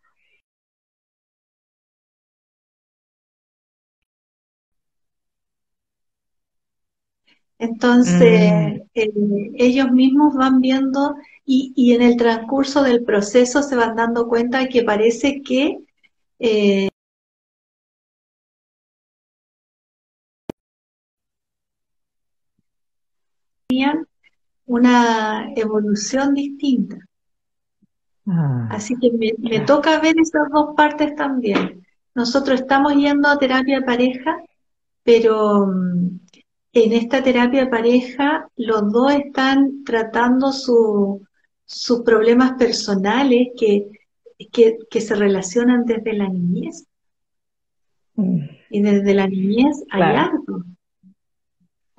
Entonces, 7.60 8.52
mm. 8.52 8.82
eh, 8.94 9.52
ellos 9.58 9.92
mismos 9.92 10.34
van 10.36 10.62
viendo 10.62 11.16
y, 11.46 11.74
y, 11.76 11.94
en 11.94 12.02
el 12.02 12.16
transcurso 12.16 12.84
del 12.84 13.04
proceso 13.04 13.62
se 13.64 13.76
van 13.76 13.96
dando 13.96 14.28
cuenta 14.30 14.68
que 14.70 14.84
parece 14.84 15.42
que 15.42 15.80
eh, 16.40 16.89
una 24.70 25.52
evolución 25.56 26.36
distinta. 26.36 26.98
Ah, 28.28 28.68
Así 28.70 28.94
que 29.02 29.12
me, 29.12 29.60
toca 29.62 30.00
ver 30.00 30.16
esas 30.20 30.48
dos 30.52 30.76
partes 30.76 31.16
también. 31.16 31.84
Nosotros 32.14 32.62
estamos 32.62 32.94
yendo 32.94 33.28
a 33.28 33.40
terapia 33.40 33.80
de 33.80 33.86
pareja, 33.86 34.38
pero 35.04 35.66
mm, 35.66 36.20
en 36.74 36.94
esta 36.94 37.24
terapia 37.24 37.66
de 37.66 37.72
pareja 37.72 38.48
los 38.58 38.92
dos 38.92 39.12
están 39.14 39.84
tratando 39.84 40.52
sus 40.52 42.02
problemas 42.06 42.52
personales 42.52 43.48
que, 43.58 43.88
que, 44.52 45.02
se 45.02 45.16
relacionan 45.16 45.86
desde 45.86 46.14
la 46.14 46.30
niñez. 46.30 46.86
Mm. 48.14 48.42
Y 48.70 48.82
desde 48.84 49.16
la 49.16 49.26
niñez 49.26 49.84
hay 49.90 50.16
algo. 50.16 50.64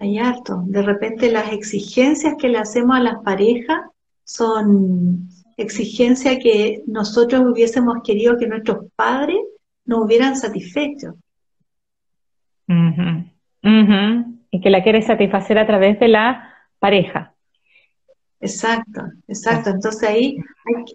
Hay 0.00 0.18
harto. 0.18 0.62
De 0.66 0.80
repente 0.80 1.30
las 1.30 1.52
exigencias 1.52 2.34
que 2.38 2.48
le 2.48 2.56
hacemos 2.56 2.96
a 2.96 3.00
las 3.00 3.22
parejas 3.22 3.82
son 4.24 5.28
exigencias 5.58 6.38
que 6.42 6.82
nosotros 6.86 7.42
hubiésemos 7.42 7.98
querido 8.02 8.38
que 8.38 8.46
nuestros 8.46 8.86
padres 8.96 9.36
nos 9.84 10.04
hubieran 10.04 10.36
satisfecho. 10.36 11.16
Y 14.52 14.60
que 14.62 14.70
la 14.70 14.82
quiere 14.82 15.02
satisfacer 15.02 15.58
a 15.58 15.66
través 15.66 16.00
de 16.00 16.08
la 16.08 16.48
pareja. 16.78 17.34
Exacto, 18.40 19.02
exacto. 19.28 19.68
Entonces 19.68 20.08
ahí 20.08 20.38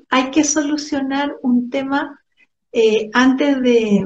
hay, 0.09 0.31
que 0.31 0.43
solucionar 0.43 1.35
un 1.43 1.69
tema 1.69 2.19
eh, 2.71 3.11
antes 3.13 3.61
de, 3.61 4.03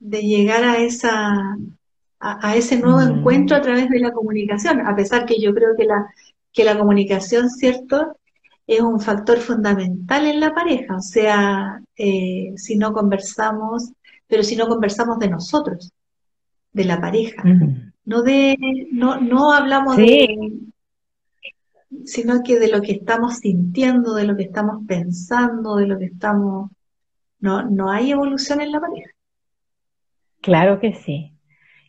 de 0.00 0.22
llegar 0.22 0.64
a 0.64 0.78
esa 0.78 1.56
a, 2.18 2.56
ese 2.56 2.78
nuevo 2.78 2.98
mm. 2.98 3.18
encuentro 3.18 3.56
a 3.56 3.60
través 3.60 3.88
de 3.88 4.00
la 4.00 4.12
comunicación, 4.12 4.80
a 4.80 4.96
pesar 4.96 5.26
que 5.26 5.40
yo 5.40 5.54
creo 5.54 5.76
que 5.76 5.84
la, 5.84 6.06
que 6.52 6.64
la 6.64 6.78
comunicación, 6.78 7.50
¿cierto?, 7.50 8.16
es 8.66 8.80
un 8.80 8.98
factor 8.98 9.38
fundamental 9.38 10.26
en 10.26 10.40
la 10.40 10.52
pareja, 10.52 10.96
o 10.96 11.00
sea, 11.00 11.80
eh, 11.96 12.52
si 12.56 12.76
no 12.76 12.92
conversamos, 12.92 13.92
pero 14.26 14.42
si 14.42 14.56
no 14.56 14.66
conversamos 14.66 15.20
de 15.20 15.28
nosotros, 15.28 15.92
de 16.72 16.84
la 16.84 17.00
pareja, 17.00 17.44
no 18.04 18.22
de, 18.22 18.56
no, 18.90 19.20
no 19.20 19.52
hablamos 19.52 19.96
de, 19.96 20.36
sino 22.04 22.42
que 22.42 22.58
de 22.58 22.68
lo 22.68 22.82
que 22.82 22.92
estamos 22.92 23.36
sintiendo, 23.36 24.14
de 24.14 24.24
lo 24.24 24.36
que 24.36 24.42
estamos 24.42 24.84
pensando, 24.86 25.76
de 25.76 25.86
lo 25.86 25.98
que 25.98 26.06
estamos, 26.06 26.70
no, 27.38 27.62
no 27.62 27.90
hay 27.90 28.10
evolución 28.10 28.60
en 28.60 28.72
la 28.72 28.80
pareja. 28.80 29.10
Claro 30.40 30.80
que 30.80 30.94
sí. 30.94 31.35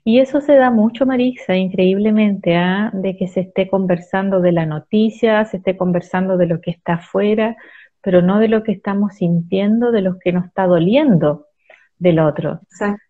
Y 0.08 0.22
eso 0.22 0.40
se 0.40 0.56
da 0.56 0.72
mucho, 0.72 1.06
Marisa, 1.06 1.58
increíblemente, 1.58 2.56
¿ah? 2.56 2.92
de 2.94 3.18
que 3.18 3.28
se 3.28 3.42
esté 3.42 3.68
conversando 3.68 4.40
de 4.40 4.54
la 4.54 4.66
noticia, 4.66 5.44
se 5.44 5.58
esté 5.58 5.76
conversando 5.76 6.38
de 6.38 6.46
lo 6.46 6.62
que 6.62 6.72
está 6.72 6.94
afuera, 6.94 7.58
pero 8.00 8.22
no 8.22 8.40
de 8.40 8.48
lo 8.48 8.64
que 8.64 8.72
estamos 8.72 9.16
sintiendo, 9.16 9.92
de 9.92 10.02
lo 10.02 10.18
que 10.18 10.32
nos 10.32 10.46
está 10.46 10.66
doliendo 10.66 11.48
del 12.00 12.20
otro. 12.20 12.62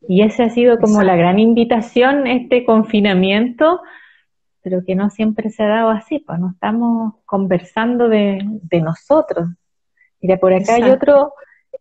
Y 0.08 0.24
esa 0.24 0.46
ha 0.46 0.50
sido 0.50 0.80
como 0.80 1.04
la 1.04 1.16
gran 1.16 1.38
invitación, 1.38 2.26
este 2.26 2.66
confinamiento, 2.66 3.80
pero 4.64 4.84
que 4.84 4.96
no 4.96 5.12
siempre 5.12 5.52
se 5.52 5.62
ha 5.62 5.68
dado 5.68 5.92
así, 5.92 6.18
pues 6.26 6.40
no 6.40 6.50
estamos 6.50 7.14
conversando 7.26 8.10
de, 8.10 8.44
nosotros. 8.82 9.48
Mira, 10.20 10.38
por 10.38 10.52
acá 10.52 10.74
hay 10.74 10.90
otro, 10.90 11.34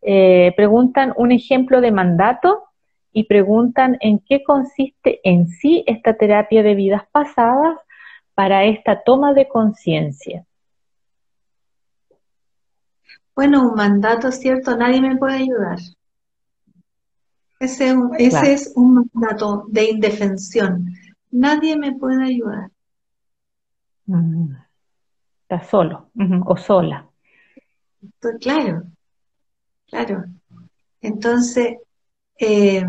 eh, 0.02 0.52
preguntan 0.58 1.14
un 1.16 1.32
ejemplo 1.32 1.80
de 1.80 1.90
mandato 1.90 2.64
y 3.16 3.24
preguntan 3.24 3.96
en 4.00 4.18
qué 4.18 4.44
consiste 4.44 5.20
en 5.24 5.48
sí 5.48 5.82
esta 5.86 6.18
terapia 6.18 6.62
de 6.62 6.74
vidas 6.74 7.04
pasadas 7.10 7.78
para 8.34 8.66
esta 8.66 9.02
toma 9.04 9.32
de 9.32 9.48
conciencia. 9.48 10.44
Bueno, 13.34 13.70
un 13.70 13.74
mandato, 13.74 14.30
¿cierto? 14.30 14.76
Nadie 14.76 15.00
me 15.00 15.16
puede 15.16 15.36
ayudar. 15.36 15.78
Ese, 17.58 17.96
es 18.52 18.74
un 18.76 19.08
mandato 19.14 19.64
de 19.68 19.92
indefensión. 19.92 20.92
Nadie 21.30 21.78
me 21.78 21.94
puede 21.94 22.22
ayudar. 22.22 22.70
Mm. 24.04 24.56
Está 25.40 25.64
solo 25.64 26.10
o 26.44 26.56
sola. 26.58 27.08
Claro, 28.42 28.82
claro. 29.86 30.24
Entonces, 31.00 31.78
eh, 32.38 32.84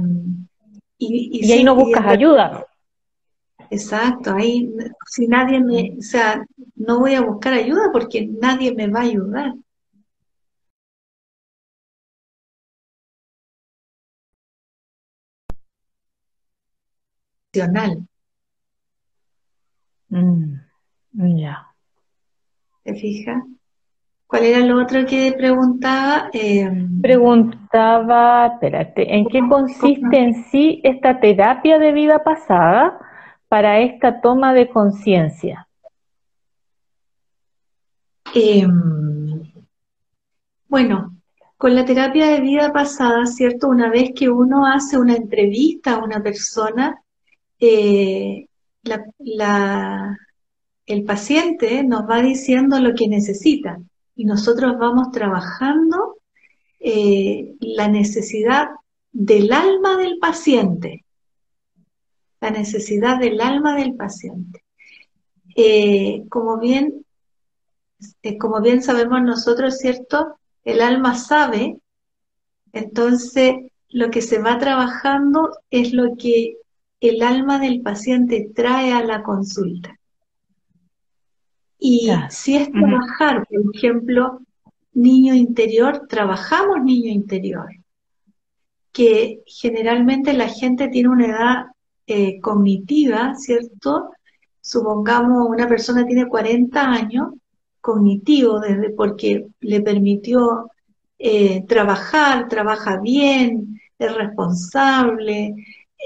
y, 0.98 1.52
ahí 1.52 1.64
no 1.64 1.76
buscas 1.76 2.06
ayuda. 2.06 2.66
Exacto, 3.70 4.34
ahí 4.34 4.70
si 5.08 5.28
nadie 5.28 5.60
me, 5.60 5.96
o 5.98 6.02
sea, 6.02 6.46
no 6.76 7.00
voy 7.00 7.16
a 7.16 7.22
buscar 7.22 7.54
ayuda 7.54 7.92
porque 7.92 8.28
nadie 8.28 8.74
me 8.74 8.88
va 8.88 9.02
a 9.02 9.04
ayudar. 9.04 9.54
Mm, 20.10 20.60
ya. 21.38 21.68
¿Te 22.84 22.96
fijas? 22.96 23.44
¿Cuál 24.28 24.44
era 24.44 24.60
lo 24.60 24.82
otro 24.82 25.06
que 25.06 25.34
preguntaba? 25.38 26.30
Em, 26.34 27.00
preguntaba, 27.02 28.48
espérate, 28.48 29.16
¿en 29.16 29.26
qué 29.30 29.40
consiste 29.48 30.18
en 30.18 30.44
sí 30.52 30.82
esta 30.84 31.22
terapia 31.22 31.80
de 31.80 31.94
vida 31.94 32.22
pasada 32.22 33.00
para 33.48 33.80
esta 33.80 34.20
toma 34.20 34.54
de 34.54 34.68
conciencia? 34.68 35.70
Em, 38.36 39.50
bueno, 40.68 41.16
con 41.56 41.74
la 41.74 41.86
terapia 41.86 42.28
de 42.28 42.42
vida 42.42 42.74
pasada, 42.74 43.26
¿cierto? 43.28 43.70
Una 43.70 43.90
vez 43.90 44.12
que 44.14 44.28
uno 44.30 44.66
hace 44.66 44.98
una 44.98 45.16
entrevista 45.16 45.94
a 45.94 46.04
una 46.04 46.22
persona, 46.22 47.02
eh, 47.60 48.46
el 50.86 51.04
paciente 51.06 51.82
nos 51.86 52.10
va 52.10 52.22
diciendo 52.22 52.78
lo 52.82 52.94
que 52.94 53.08
necesita 53.08 53.80
y 54.18 54.26
nosotros 54.26 54.78
vamos 54.80 55.12
trabajando 55.12 56.18
eh, 56.80 57.56
la 57.60 57.88
necesidad 57.88 58.70
del 59.12 59.54
alma 59.54 59.96
del 59.96 60.18
paciente, 60.18 61.06
la 62.42 62.50
necesidad 62.50 63.20
del 63.20 63.40
alma 63.40 63.76
del 63.76 63.96
paciente. 63.96 64.64
Eh, 65.56 66.24
como, 66.30 66.58
bien, 66.58 67.06
como 68.40 68.60
bien 68.62 68.82
sabemos 68.82 69.22
nosotros, 69.22 69.78
¿cierto? 69.78 70.40
El 70.64 70.82
alma 70.82 71.16
sabe, 71.16 71.78
entonces 72.74 73.54
lo 73.90 74.10
que 74.10 74.24
se 74.24 74.40
va 74.40 74.58
trabajando 74.58 75.52
es 75.70 75.94
lo 75.94 76.18
que 76.18 76.58
el 77.02 77.22
alma 77.22 77.60
del 77.60 77.82
paciente 77.82 78.50
trae 78.56 78.94
a 78.94 79.04
la 79.04 79.22
consulta. 79.22 79.98
Y 81.80 82.10
si 82.30 82.56
es 82.56 82.72
trabajar, 82.72 83.46
por 83.48 83.76
ejemplo, 83.76 84.40
niño 84.94 85.36
interior, 85.36 86.08
trabajamos 86.08 86.84
niño 86.84 87.12
interior, 87.12 87.70
que 88.92 89.42
generalmente 89.46 90.34
la 90.34 90.50
gente 90.50 90.88
tiene 90.88 91.10
una 91.10 91.28
edad 91.28 91.66
eh, 92.08 92.40
cognitiva, 92.42 93.36
¿cierto? 93.36 94.12
Supongamos 94.60 95.48
una 95.48 95.68
persona 95.68 96.06
tiene 96.06 96.28
40 96.28 96.82
años, 96.82 97.34
cognitivo, 97.80 98.60
desde 98.60 98.90
porque 98.90 99.46
le 99.60 99.82
permitió 99.82 100.72
eh, 101.20 101.64
trabajar, 101.68 102.48
trabaja 102.48 103.00
bien, 103.00 103.80
es 104.00 104.16
responsable, 104.16 105.54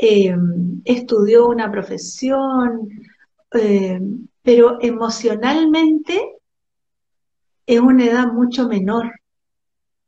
eh, 0.02 0.36
estudió 0.84 1.48
una 1.48 1.72
profesión, 1.72 2.90
pero 4.42 4.78
emocionalmente 4.82 6.38
es 7.66 7.80
una 7.80 8.06
edad 8.06 8.28
mucho 8.28 8.68
menor. 8.68 9.12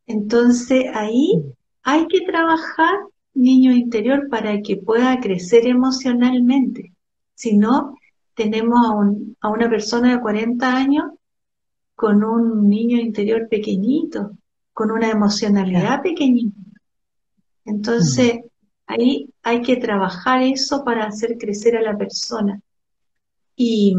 Entonces 0.08 0.86
ahí 0.94 1.44
hay 1.84 2.08
que 2.08 2.22
trabajar 2.22 2.96
niño 3.34 3.72
interior 3.72 4.28
para 4.30 4.62
que 4.62 4.78
pueda 4.78 5.20
crecer 5.20 5.68
emocionalmente. 5.68 6.94
Si 7.36 7.58
no, 7.58 7.96
tenemos 8.36 8.80
a, 9.42 9.50
una 9.50 9.70
persona 9.70 10.16
de 10.16 10.22
40 10.22 10.76
años 10.76 11.06
con 11.96 12.24
un 12.24 12.68
niño 12.68 12.98
interior 12.98 13.48
pequeñito, 13.50 14.32
con 14.74 14.92
una 14.92 15.10
emocionalidad 15.10 16.02
pequeñita. 16.02 16.58
Entonces, 17.66 18.40
Ahí 18.86 19.34
hay 19.44 19.62
que 19.62 19.78
trabajar 19.78 20.44
eso 20.44 20.84
para 20.84 21.06
hacer 21.06 21.38
crecer 21.38 21.78
a 21.78 21.82
la 21.82 21.98
persona 21.98 22.62
y, 23.56 23.96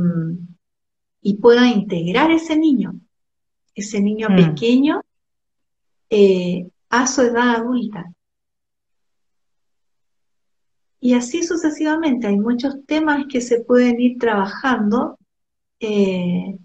pueda 1.40 1.68
integrar 1.68 2.30
ese 2.30 2.56
niño, 2.56 3.00
ese 3.74 4.00
niño 4.00 4.28
mm. 4.30 4.36
pequeño 4.36 5.02
eh, 6.10 6.68
a 6.90 7.06
su 7.06 7.22
edad 7.22 7.56
adulta. 7.56 8.12
Y 11.00 11.14
así 11.14 11.42
sucesivamente, 11.42 12.26
hay 12.26 12.38
muchos 12.38 12.84
temas 12.86 13.26
que 13.28 13.40
se 13.40 13.60
pueden 13.60 14.00
ir 14.00 14.18
trabajando 14.18 15.18
eh, 15.80 16.56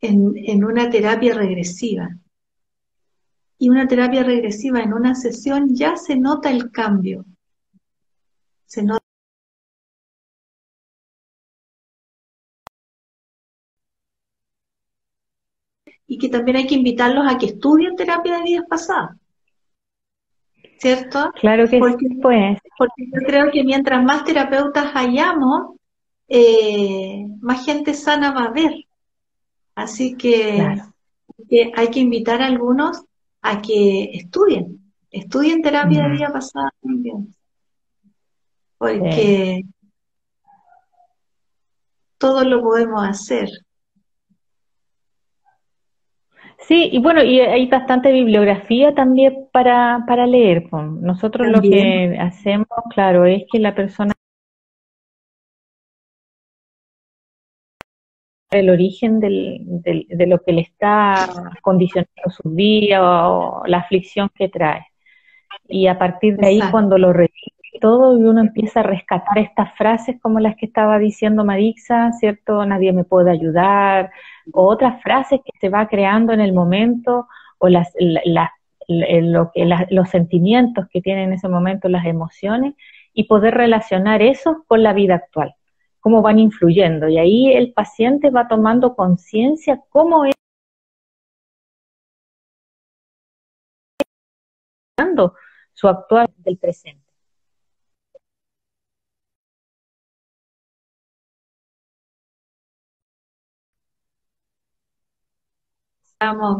en 0.00 0.64
una 0.64 0.90
terapia 0.90 1.34
regresiva 1.34 2.16
y 3.60 3.68
una 3.68 3.86
terapia 3.86 4.22
regresiva 4.24 4.80
en 4.80 4.94
una 4.94 5.14
sesión 5.14 5.76
ya 5.76 5.94
se 5.94 6.16
nota 6.16 6.50
el 6.50 6.72
cambio. 6.72 7.26
Se 8.64 8.82
nota 8.82 8.99
que 16.20 16.28
también 16.28 16.58
hay 16.58 16.66
que 16.66 16.76
invitarlos 16.76 17.24
a 17.28 17.38
que 17.38 17.46
estudien 17.46 17.96
terapia 17.96 18.36
de 18.36 18.42
vidas 18.44 18.64
pasadas. 18.68 19.16
¿Cierto? 20.78 21.32
Claro 21.40 21.68
que 21.68 21.78
porque, 21.78 22.06
sí, 22.08 22.14
pues. 22.22 22.58
Porque 22.78 23.04
yo 23.12 23.20
creo 23.26 23.50
que 23.50 23.64
mientras 23.64 24.02
más 24.02 24.24
terapeutas 24.24 24.92
hayamos, 24.94 25.76
eh, 26.28 27.26
más 27.40 27.64
gente 27.64 27.92
sana 27.92 28.30
va 28.32 28.44
a 28.44 28.48
haber. 28.48 28.72
Así 29.74 30.16
que, 30.16 30.80
que 31.48 31.72
hay 31.74 31.88
que 31.88 32.00
invitar 32.00 32.40
a 32.40 32.46
algunos 32.46 33.02
a 33.42 33.60
que 33.60 34.04
estudien, 34.12 34.80
estudien 35.10 35.62
terapia 35.62 36.04
de 36.04 36.10
vida 36.10 36.32
pasada 36.32 36.72
también. 36.82 37.34
Porque 38.78 39.64
todo 42.16 42.44
lo 42.44 42.62
podemos 42.62 43.02
hacer. 43.06 43.48
Sí, 46.60 46.88
y 46.92 46.98
bueno, 47.00 47.22
y 47.22 47.40
hay 47.40 47.66
bastante 47.66 48.12
bibliografía 48.12 48.94
también 48.94 49.48
para, 49.52 50.04
para 50.06 50.26
leer. 50.26 50.72
Nosotros 50.72 51.48
lo 51.48 51.60
que 51.60 52.16
hacemos, 52.20 52.68
claro, 52.94 53.24
es 53.24 53.44
que 53.50 53.58
la 53.58 53.74
persona 53.74 54.12
el 58.50 58.68
origen 58.70 59.20
del, 59.20 59.64
de 60.08 60.26
lo 60.26 60.42
que 60.42 60.52
le 60.52 60.62
está 60.62 61.28
condicionando 61.62 62.30
su 62.30 62.50
vida 62.50 63.28
o, 63.28 63.64
la 63.66 63.78
aflicción 63.78 64.30
que 64.34 64.48
trae. 64.48 64.86
Y 65.68 65.86
a 65.86 65.98
partir 65.98 66.36
de 66.36 66.48
ahí, 66.48 66.60
cuando 66.70 66.98
lo 66.98 67.12
recibe 67.12 67.59
todo 67.78 68.18
y 68.18 68.24
uno 68.24 68.40
empieza 68.40 68.80
a 68.80 68.82
rescatar 68.82 69.38
estas 69.38 69.74
frases 69.76 70.20
como 70.20 70.40
las 70.40 70.56
que 70.56 70.66
estaba 70.66 70.98
diciendo 70.98 71.44
Marixa, 71.44 72.12
¿cierto? 72.12 72.64
Nadie 72.66 72.92
me 72.92 73.04
puede 73.04 73.30
ayudar, 73.30 74.10
o 74.52 74.66
otras 74.66 75.02
frases 75.02 75.40
que 75.44 75.52
se 75.60 75.68
va 75.68 75.86
creando 75.88 76.32
en 76.32 76.40
el 76.40 76.52
momento, 76.52 77.28
o 77.58 77.68
las, 77.68 77.92
que, 79.54 79.86
los 79.90 80.10
sentimientos 80.10 80.86
que 80.92 81.00
tienen 81.00 81.28
en 81.28 81.32
ese 81.34 81.48
momento, 81.48 81.88
las 81.88 82.06
emociones, 82.06 82.74
y 83.12 83.24
poder 83.24 83.54
relacionar 83.54 84.22
eso 84.22 84.64
con 84.66 84.82
la 84.82 84.92
vida 84.92 85.16
actual 85.16 85.54
cómo 86.00 86.22
van 86.22 86.38
influyendo. 86.38 87.08
Y 87.08 87.18
ahí 87.18 87.52
el 87.52 87.72
paciente 87.74 88.30
va 88.30 88.48
tomando 88.48 88.96
conciencia 88.96 89.82
cómo 89.90 90.24
es 90.24 90.34
su 95.72 95.88
actual 95.88 96.28
del 96.38 96.58
presente. 96.58 97.09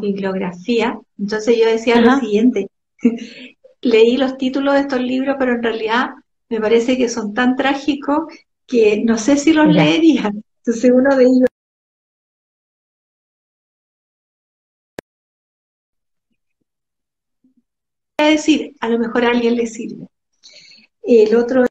Bibliografía, 0.00 0.98
entonces 1.18 1.56
yo 1.58 1.66
decía 1.66 2.00
lo 2.00 2.16
siguiente, 2.18 2.68
leí 3.82 4.16
los 4.16 4.36
títulos 4.38 4.74
de 4.74 4.80
estos 4.80 5.00
libros, 5.00 5.36
pero 5.38 5.52
en 5.52 5.62
realidad 5.62 6.10
me 6.48 6.60
parece 6.60 6.96
que 6.96 7.08
son 7.08 7.34
tan 7.34 7.56
trágicos 7.56 8.32
que 8.66 9.02
no 9.04 9.18
sé 9.18 9.36
si 9.36 9.52
los 9.52 9.68
leería. 9.68 10.30
Entonces 10.58 10.92
uno 10.94 11.16
de 11.16 11.24
ellos 11.24 11.48
a 18.18 18.24
decir, 18.28 18.74
a 18.80 18.88
lo 18.88 18.98
mejor 18.98 19.24
a 19.24 19.30
alguien 19.30 19.56
le 19.56 19.66
sirve. 19.66 20.06
El 21.02 21.34
otro 21.36 21.64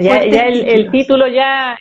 Ya, 0.00 0.22
el, 0.22 0.90
título 0.90 1.28
ya, 1.28 1.76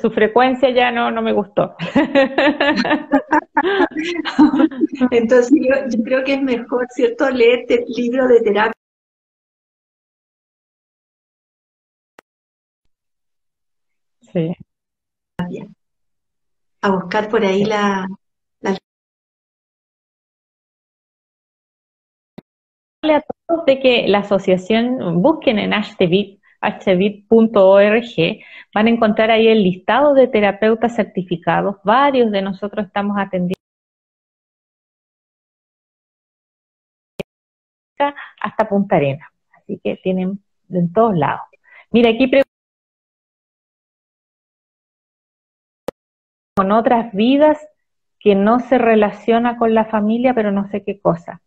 su 0.00 0.10
frecuencia 0.10 0.70
ya 0.70 0.90
no, 0.90 1.10
no 1.10 1.20
me 1.22 1.32
gustó. 1.32 1.74
Entonces 5.10 5.52
yo, 5.52 5.74
creo 6.04 6.24
que 6.24 6.34
es 6.34 6.42
mejor, 6.42 6.86
¿cierto?, 6.90 7.30
leer 7.30 7.60
este 7.60 7.84
libro 7.88 8.28
de 8.28 8.40
terapia. 8.40 8.74
Sí. 14.32 14.54
A 16.82 16.90
buscar 16.90 17.28
por 17.28 17.44
ahí 17.44 17.64
la, 17.64 18.06
a 23.02 23.22
todos 23.46 23.66
de 23.66 23.80
que 23.80 24.08
la 24.08 24.18
asociación 24.18 25.22
busquen 25.22 25.58
en 25.58 25.72
HTVIT 25.72 26.40
hbit.org, 26.70 28.04
van 28.74 28.86
a 28.86 28.90
encontrar 28.90 29.30
ahí 29.30 29.48
el 29.48 29.62
listado 29.62 30.14
de 30.14 30.28
terapeutas 30.28 30.94
certificados. 30.94 31.76
Varios 31.84 32.30
de 32.30 32.42
nosotros 32.42 32.86
estamos 32.86 33.16
atendiendo 33.18 33.54
hasta 38.40 38.68
Punta 38.68 38.96
Arena. 38.96 39.30
Así 39.52 39.80
que 39.82 39.96
tienen 40.02 40.40
en 40.70 40.92
todos 40.92 41.16
lados. 41.16 41.46
Mira, 41.90 42.10
aquí 42.10 42.28
con 46.56 46.70
otras 46.70 47.12
vidas 47.12 47.58
que 48.20 48.34
no 48.34 48.60
se 48.60 48.78
relaciona 48.78 49.58
con 49.58 49.74
la 49.74 49.84
familia, 49.86 50.34
pero 50.34 50.52
no 50.52 50.68
sé 50.70 50.84
qué 50.84 51.00
cosa. 51.00 51.42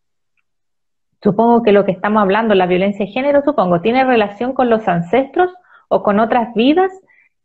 Supongo 1.24 1.64
que 1.64 1.72
lo 1.72 1.86
que 1.86 1.92
estamos 1.92 2.22
hablando, 2.22 2.54
la 2.54 2.68
violencia 2.68 3.06
de 3.06 3.12
género, 3.12 3.42
supongo, 3.44 3.82
tiene 3.82 4.04
relación 4.04 4.54
con 4.54 4.70
los 4.70 4.88
ancestros 4.88 5.52
o 5.88 6.04
con 6.04 6.20
otras 6.20 6.54
vidas 6.54 6.92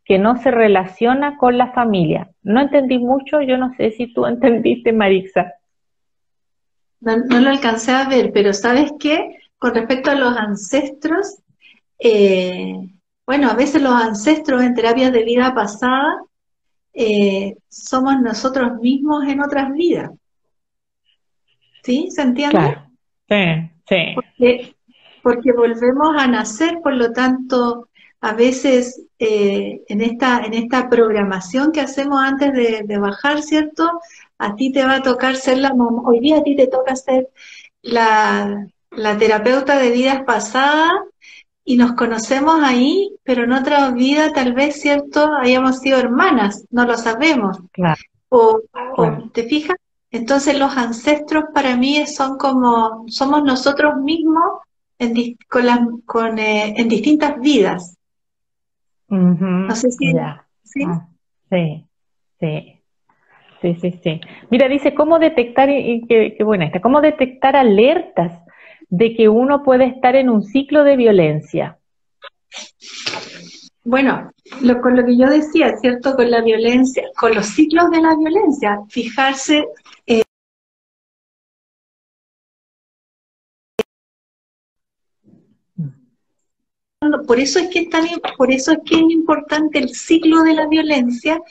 que 0.05 0.19
no 0.19 0.37
se 0.37 0.51
relaciona 0.51 1.37
con 1.37 1.57
la 1.57 1.71
familia. 1.71 2.29
No 2.43 2.61
entendí 2.61 2.99
mucho, 2.99 3.41
yo 3.41 3.57
no 3.57 3.73
sé 3.75 3.91
si 3.91 4.13
tú 4.13 4.25
entendiste, 4.27 4.91
Marixa. 4.91 5.53
No, 6.99 7.17
lo 7.17 7.49
alcancé 7.49 7.91
a 7.91 8.07
ver, 8.07 8.31
pero 8.33 8.53
¿sabes 8.53 8.93
qué? 8.99 9.37
Con 9.57 9.73
respecto 9.73 10.11
a 10.11 10.15
los 10.15 10.37
ancestros, 10.37 11.37
eh, 11.99 12.75
bueno, 13.25 13.49
a 13.49 13.55
veces 13.55 13.81
los 13.81 13.93
ancestros 13.93 14.63
en 14.63 14.73
terapias 14.73 15.11
de 15.11 15.23
vida 15.23 15.53
pasada 15.53 16.21
eh, 16.93 17.55
somos 17.67 18.21
nosotros 18.21 18.79
mismos 18.79 19.25
en 19.25 19.41
otras 19.41 19.73
vidas. 19.73 20.11
¿Sí? 21.83 22.09
¿Se 22.11 22.21
entiende? 22.21 22.57
Claro. 22.57 22.92
Sí, 23.29 24.15
sí. 24.37 24.75
Porque, 25.21 25.53
volvemos 25.53 26.15
a 26.17 26.27
nacer, 26.27 26.79
por 26.83 26.93
lo 26.93 27.11
tanto, 27.13 27.87
a 28.19 28.33
veces 28.33 29.05
eh, 29.19 29.81
en, 29.87 30.01
esta, 30.01 30.43
en 30.43 30.53
esta 30.53 30.89
programación 30.89 31.71
que 31.71 31.81
hacemos 31.81 32.21
antes 32.21 32.51
de, 32.53 32.97
bajar, 32.97 33.41
¿cierto? 33.41 33.89
A 34.37 34.55
ti 34.55 34.71
te 34.71 34.83
va 34.83 34.95
a 34.95 35.01
tocar 35.01 35.35
ser 35.37 35.59
la 35.59 35.73
mamá, 35.73 36.01
hoy 36.05 36.19
día 36.19 36.37
a 36.37 36.43
ti 36.43 36.55
te 36.55 36.67
toca 36.67 36.95
ser 36.95 37.29
la, 37.81 38.67
la 38.91 39.17
terapeuta 39.17 39.79
de 39.79 39.91
vidas 39.91 40.23
pasadas 40.23 40.91
y 41.65 41.77
nos 41.77 41.93
conocemos 41.93 42.61
ahí, 42.61 43.15
pero 43.23 43.45
en 43.45 43.53
otra 43.53 43.91
vida 43.91 44.33
tal 44.33 44.53
vez, 44.53 44.81
¿cierto? 44.81 45.31
Hayamos 45.39 45.79
sido 45.79 45.99
hermanas, 45.99 46.65
no 46.69 46.85
lo 46.85 46.97
sabemos. 46.97 47.57
Claro. 47.71 48.01
O, 48.27 48.59
o 48.97 49.29
¿te 49.31 49.43
fijas? 49.43 49.77
Entonces 50.13 50.59
los 50.59 50.77
ancestros 50.77 51.45
para 51.55 51.75
mí 51.75 52.05
son 52.05 52.37
como, 52.37 53.03
somos 53.07 53.43
nosotros 53.43 53.95
mismos 53.97 54.59
en, 54.99 55.37
con 56.05 56.37
eh, 56.37 56.75
en 56.77 56.87
distintas 56.87 57.39
vidas. 57.39 57.97
No 59.07 59.75
sé 59.75 59.89
si... 59.89 60.15
Ah, 60.15 60.45
¿sí? 60.63 60.83
sí, 61.49 61.87
sí. 62.39 62.79
Sí, 63.61 63.77
sí, 64.03 64.21
Mira, 64.49 64.67
dice, 64.67 64.93
¿cómo 64.93 65.19
detectar, 65.19 65.69
y 65.69 66.05
qué, 66.07 66.35
buena 66.43 66.65
esta, 66.65 66.81
cómo 66.81 66.99
detectar 66.99 67.55
alertas 67.55 68.33
de 68.89 69.15
que 69.15 69.29
uno 69.29 69.63
puede 69.63 69.85
estar 69.85 70.17
en 70.17 70.29
un 70.29 70.43
ciclo 70.43 70.83
de 70.83 70.97
violencia? 70.97 71.79
Bueno, 73.85 74.31
lo, 74.61 74.81
con 74.81 74.97
lo 74.97 75.05
que 75.05 75.17
yo 75.17 75.29
decía, 75.29 75.77
¿cierto? 75.77 76.15
Con 76.15 76.29
la 76.29 76.41
violencia, 76.41 77.03
con 77.17 77.33
los 77.33 77.45
ciclos 77.47 77.89
de 77.89 78.01
la 78.01 78.15
violencia, 78.17 78.81
fijarse 78.89 79.65
por 87.25 87.39
eso 87.39 87.59
es 87.59 87.69
que 87.69 87.79
es 87.81 87.89
tan, 87.89 88.07
por 88.37 88.51
eso 88.51 88.71
es 88.73 88.79
que 88.85 88.95
es 88.95 89.01
importante 89.09 89.79
el 89.79 89.89
ciclo 89.89 90.43
de 90.43 90.53
la 90.53 90.67
violencia, 90.67 91.41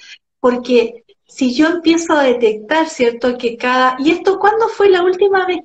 porque 0.41 1.05
si 1.27 1.55
yo 1.55 1.69
empiezo 1.69 2.15
a 2.15 2.25
detectar, 2.25 2.89
¿cierto? 2.89 3.39
Que 3.39 3.57
cada, 3.57 3.97
¿y 3.99 4.11
esto 4.11 4.39
cuándo 4.39 4.69
fue 4.69 4.91
la 4.91 5.03
última 5.03 5.47
vez 5.47 5.61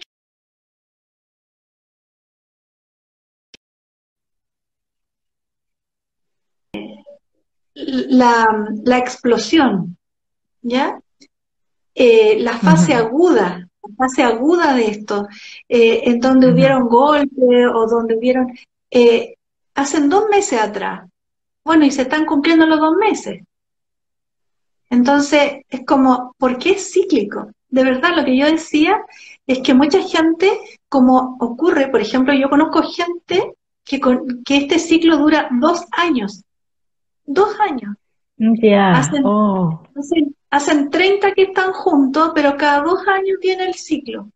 la, 7.86 8.68
la 8.84 8.98
explosión, 8.98 9.98
¿ya? 10.62 11.00
Eh, 11.94 12.38
la 12.40 12.58
fase 12.58 12.94
aguda, 12.94 13.68
la 13.82 13.96
fase 13.96 14.24
aguda 14.24 14.76
de 14.76 14.88
esto, 14.88 15.28
eh, 15.68 16.02
en 16.06 16.20
donde 16.20 16.52
hubieron 16.52 16.88
golpes 16.88 17.66
o 17.74 17.88
donde 17.88 18.18
hubieron, 18.18 18.54
eh, 18.92 19.37
hacen 19.78 20.10
dos 20.10 20.28
meses 20.30 20.60
atrás. 20.60 21.08
Bueno, 21.64 21.86
y 21.86 21.92
se 21.92 22.02
están 22.02 22.26
cumpliendo 22.26 22.66
los 22.66 22.80
dos 22.80 22.96
meses. 22.96 23.44
Entonces, 24.90 25.64
es 25.70 25.86
como, 25.86 26.34
¿por 26.38 26.58
qué 26.58 26.72
es 26.72 26.92
cíclico? 26.92 27.52
De 27.70 27.84
verdad, 27.84 28.16
lo 28.16 28.26
que 28.26 28.38
yo 28.38 28.48
decía 28.48 29.00
es 29.46 29.60
que 29.60 29.74
mucha 29.74 30.02
gente, 30.02 30.50
como 30.90 31.38
ocurre, 31.40 31.90
por 31.90 32.02
ejemplo, 32.02 32.34
yo 32.34 32.50
conozco 32.50 32.82
gente 32.84 33.54
que, 33.84 34.00
que 34.44 34.58
este 34.58 34.80
ciclo 34.80 35.18
dura 35.18 35.50
dos 35.52 35.86
años. 35.92 36.44
Dos 37.26 37.60
años. 37.60 37.96
Ya. 38.38 38.94
Hacen, 38.94 39.24
oh. 39.26 39.84
hacen, 39.96 40.36
hacen 40.50 40.90
30 40.90 41.34
que 41.34 41.44
están 41.44 41.72
juntos, 41.74 42.32
pero 42.34 42.58
cada 42.58 42.82
dos 42.82 43.08
años 43.08 43.38
viene 43.42 43.66
el 43.66 43.76
ciclo. 43.76 44.32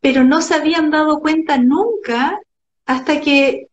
Pero 0.00 0.24
no 0.24 0.40
se 0.40 0.54
habían 0.54 0.90
dado 0.90 1.20
cuenta 1.20 1.58
nunca 1.58 2.40
hasta 2.86 3.20
que 3.20 3.69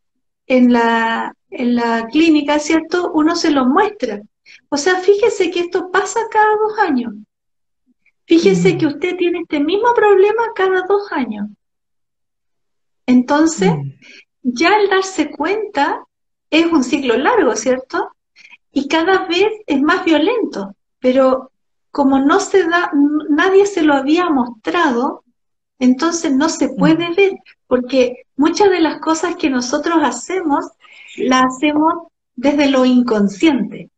en 0.48 0.74
la, 0.74 1.34
en 1.50 1.76
la 1.76 2.08
clínica, 2.08 2.60
¿cierto? 2.60 3.12
Uno 3.14 3.36
se 3.36 3.52
lo 3.52 3.66
muestra. 3.66 4.22
O 4.70 4.78
sea, 4.78 4.96
fíjese 4.96 5.52
que 5.52 5.62
esto 5.62 5.92
pasa 5.92 6.20
cada 6.32 6.56
dos 6.56 6.80
años. 6.80 7.14
Fíjese 8.26 8.74
mm. 8.74 8.78
que 8.78 8.88
usted 8.88 9.18
tiene 9.18 9.40
este 9.40 9.60
mismo 9.60 9.94
problema 9.94 10.44
cada 10.56 10.82
dos 10.84 11.12
años. 11.12 11.48
Entonces, 13.06 13.72
mm. 13.72 13.92
ya 14.44 14.76
al 14.76 14.90
darse 14.90 15.32
cuenta, 15.32 16.04
es 16.50 16.66
un 16.66 16.84
ciclo 16.84 17.18
largo, 17.18 17.56
¿cierto? 17.56 18.12
Y 18.72 18.88
cada 18.88 19.26
vez 19.28 19.48
es 19.66 19.82
más 19.82 20.04
violento, 20.06 20.76
pero 21.00 21.52
como 21.92 22.20
no 22.20 22.40
se 22.40 22.64
da, 22.68 22.92
nadie 23.30 23.66
se 23.66 23.82
lo 23.82 23.94
había 23.94 24.30
mostrado, 24.30 25.24
entonces 25.80 26.34
no 26.34 26.50
se 26.50 26.70
puede 26.70 27.10
mm. 27.10 27.16
ver, 27.16 27.32
porque 27.68 28.27
muchas 28.38 28.70
de 28.70 28.80
las 28.80 29.00
cosas 29.02 29.36
que 29.36 29.50
nosotros 29.50 29.98
hacemos, 30.02 30.66
las 31.18 31.46
hacemos 31.46 32.08
desde 32.36 32.70
lo 32.70 32.86
inconsciente. 32.86 33.90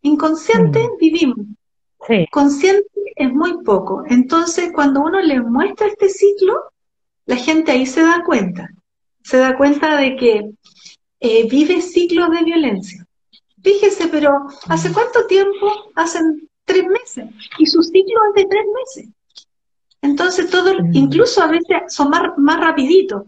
Inconsciente 0.00 0.80
mm. 0.82 0.98
vivimos. 0.98 1.46
Consciente 2.30 2.88
es 3.14 3.32
muy 3.32 3.62
poco. 3.62 4.02
Entonces, 4.08 4.72
cuando 4.74 5.02
uno 5.02 5.20
le 5.20 5.40
muestra 5.40 5.86
este 5.86 6.08
ciclo, 6.08 6.54
la 7.26 7.36
gente 7.36 7.70
ahí 7.70 7.86
se 7.86 8.02
da 8.02 8.24
cuenta. 8.24 8.68
Se 9.22 9.36
da 9.36 9.56
cuenta 9.56 9.96
de 9.96 10.16
que 10.16 10.50
eh, 11.20 11.48
vive 11.48 11.80
ciclos 11.80 12.30
de 12.30 12.42
violencia. 12.42 13.06
Fíjese, 13.62 14.08
pero 14.08 14.32
¿hace 14.68 14.90
mm. 14.90 14.94
cuánto 14.94 15.26
tiempo? 15.26 15.70
Hacen 15.94 16.48
tres 16.64 16.84
meses. 16.86 17.26
Y 17.58 17.66
su 17.66 17.82
ciclo 17.82 18.20
es 18.30 18.42
de 18.42 18.48
tres 18.48 18.64
meses. 18.74 19.10
Entonces, 20.00 20.50
todo, 20.50 20.72
incluso 20.92 21.42
a 21.42 21.46
veces 21.46 21.76
son 21.88 22.10
más, 22.10 22.36
más 22.36 22.58
rapiditos, 22.58 23.22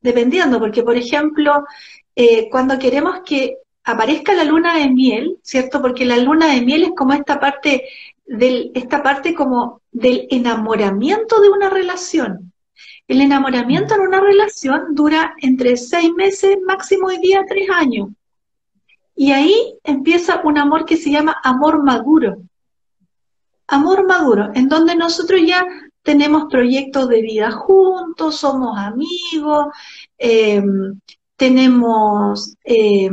dependiendo, 0.00 0.58
porque 0.58 0.82
por 0.82 0.96
ejemplo, 0.96 1.64
eh, 2.14 2.48
cuando 2.50 2.78
queremos 2.78 3.20
que 3.24 3.58
aparezca 3.84 4.34
la 4.34 4.44
luna 4.44 4.76
de 4.76 4.90
miel, 4.90 5.38
¿cierto? 5.42 5.80
Porque 5.80 6.04
la 6.04 6.18
luna 6.18 6.48
de 6.48 6.60
miel 6.60 6.82
es 6.82 6.90
como 6.96 7.14
esta 7.14 7.40
parte 7.40 7.84
del, 8.26 8.70
esta 8.74 9.02
parte 9.02 9.34
como 9.34 9.80
del 9.90 10.26
enamoramiento 10.30 11.40
de 11.40 11.48
una 11.48 11.70
relación. 11.70 12.52
El 13.06 13.22
enamoramiento 13.22 13.94
en 13.94 14.02
una 14.02 14.20
relación 14.20 14.94
dura 14.94 15.34
entre 15.40 15.76
seis 15.78 16.12
meses, 16.12 16.58
máximo 16.66 17.06
hoy 17.06 17.18
día 17.18 17.44
tres 17.48 17.70
años. 17.70 18.10
Y 19.16 19.32
ahí 19.32 19.74
empieza 19.82 20.42
un 20.44 20.58
amor 20.58 20.84
que 20.84 20.98
se 20.98 21.10
llama 21.10 21.40
amor 21.42 21.82
maduro. 21.82 22.36
Amor 23.66 24.06
maduro, 24.06 24.50
en 24.54 24.68
donde 24.68 24.94
nosotros 24.94 25.40
ya 25.44 25.66
tenemos 26.08 26.46
proyectos 26.50 27.06
de 27.10 27.20
vida 27.20 27.50
juntos, 27.50 28.36
somos 28.36 28.78
amigos, 28.78 29.66
eh, 30.16 30.62
tenemos 31.36 32.56
eh, 32.64 33.10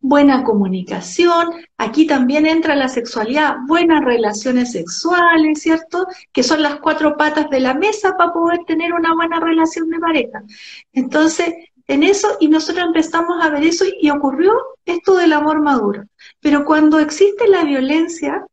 buena 0.00 0.44
comunicación, 0.44 1.50
aquí 1.78 2.06
también 2.06 2.46
entra 2.46 2.76
la 2.76 2.86
sexualidad, 2.86 3.56
buenas 3.66 4.04
relaciones 4.04 4.70
sexuales, 4.70 5.62
¿cierto? 5.62 6.06
Que 6.32 6.44
son 6.44 6.62
las 6.62 6.76
cuatro 6.76 7.16
patas 7.16 7.50
de 7.50 7.58
la 7.58 7.74
mesa 7.74 8.16
para 8.16 8.32
poder 8.32 8.60
tener 8.68 8.92
una 8.92 9.16
buena 9.16 9.40
relación 9.40 9.90
de 9.90 9.98
pareja. 9.98 10.44
Entonces, 10.92 11.52
en 11.88 12.04
eso, 12.04 12.36
y 12.38 12.46
nosotros 12.46 12.86
empezamos 12.86 13.44
a 13.44 13.50
ver 13.50 13.64
eso 13.64 13.84
y 14.00 14.10
ocurrió 14.10 14.52
esto 14.84 15.16
del 15.16 15.32
amor 15.32 15.60
maduro. 15.60 16.04
Pero 16.38 16.64
cuando 16.64 17.00
existe 17.00 17.48
la 17.48 17.64
violencia, 17.64 18.46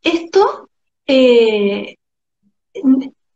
esto 0.00 0.70
eh, 1.08 1.96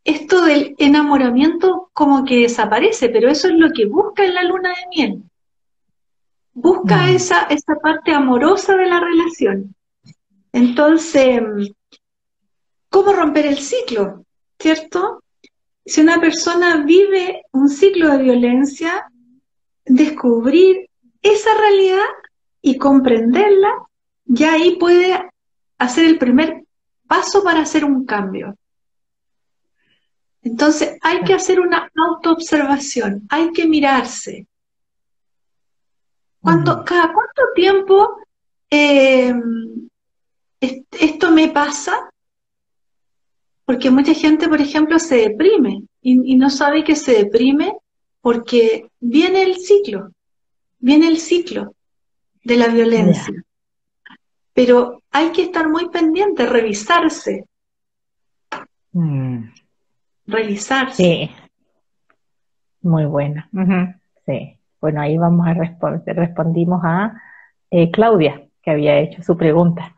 esto 0.03 0.45
del 0.45 0.75
enamoramiento 0.77 1.89
como 1.93 2.25
que 2.25 2.41
desaparece, 2.41 3.09
pero 3.09 3.29
eso 3.29 3.47
es 3.47 3.55
lo 3.55 3.69
que 3.71 3.85
busca 3.85 4.25
en 4.25 4.33
la 4.33 4.43
luna 4.43 4.69
de 4.69 4.87
miel. 4.95 5.23
Busca 6.53 6.97
mm. 6.97 7.09
esa, 7.09 7.43
esa 7.43 7.75
parte 7.75 8.11
amorosa 8.11 8.75
de 8.75 8.87
la 8.87 8.99
relación. 8.99 9.75
Entonces, 10.51 11.41
¿cómo 12.89 13.13
romper 13.13 13.45
el 13.45 13.59
ciclo? 13.59 14.25
¿Cierto? 14.59 15.23
Si 15.85 16.01
una 16.01 16.19
persona 16.19 16.83
vive 16.83 17.43
un 17.51 17.69
ciclo 17.69 18.09
de 18.09 18.23
violencia, 18.23 19.09
descubrir 19.85 20.89
esa 21.21 21.49
realidad 21.57 22.05
y 22.61 22.77
comprenderla, 22.77 23.71
ya 24.25 24.53
ahí 24.53 24.75
puede 24.77 25.29
hacer 25.77 26.05
el 26.05 26.17
primer 26.17 26.63
paso 27.07 27.43
para 27.43 27.61
hacer 27.61 27.83
un 27.85 28.05
cambio. 28.05 28.55
Entonces 30.43 30.97
hay 31.01 31.23
que 31.23 31.33
hacer 31.33 31.59
una 31.59 31.89
autoobservación, 31.95 33.27
hay 33.29 33.51
que 33.51 33.67
mirarse. 33.67 34.47
¿Cuánto, 36.39 36.83
¿Cada 36.83 37.13
cuánto 37.13 37.43
tiempo 37.53 38.17
eh, 38.69 39.33
esto 40.59 41.31
me 41.31 41.49
pasa? 41.49 42.09
Porque 43.65 43.91
mucha 43.91 44.15
gente, 44.15 44.49
por 44.49 44.59
ejemplo, 44.59 44.97
se 44.97 45.17
deprime 45.17 45.83
y, 46.01 46.35
no 46.35 46.49
sabe 46.49 46.83
que 46.83 46.95
se 46.95 47.23
deprime 47.23 47.77
porque 48.21 48.89
viene 48.99 49.43
el 49.43 49.57
ciclo, 49.57 50.11
viene 50.79 51.07
el 51.07 51.19
ciclo 51.19 51.75
de 52.43 52.57
la 52.57 52.67
violencia. 52.67 53.45
Pero 54.53 55.03
hay 55.11 55.31
que 55.31 55.43
estar 55.43 55.69
muy 55.69 55.89
pendiente, 55.89 56.47
revisarse. 56.47 57.45
Mm 58.93 59.60
revisarse. 60.31 61.03
Sí, 61.03 61.31
muy 62.81 63.05
buena. 63.05 63.49
Sí, 64.25 64.57
bueno, 64.79 65.01
ahí 65.01 65.17
vamos 65.17 65.47
a 65.47 65.53
responder. 65.53 66.15
Respondimos 66.15 66.81
a 66.83 67.13
eh, 67.69 67.91
Claudia, 67.91 68.41
que 68.61 68.71
había 68.71 68.97
hecho 68.97 69.21
su 69.23 69.37
pregunta. 69.37 69.95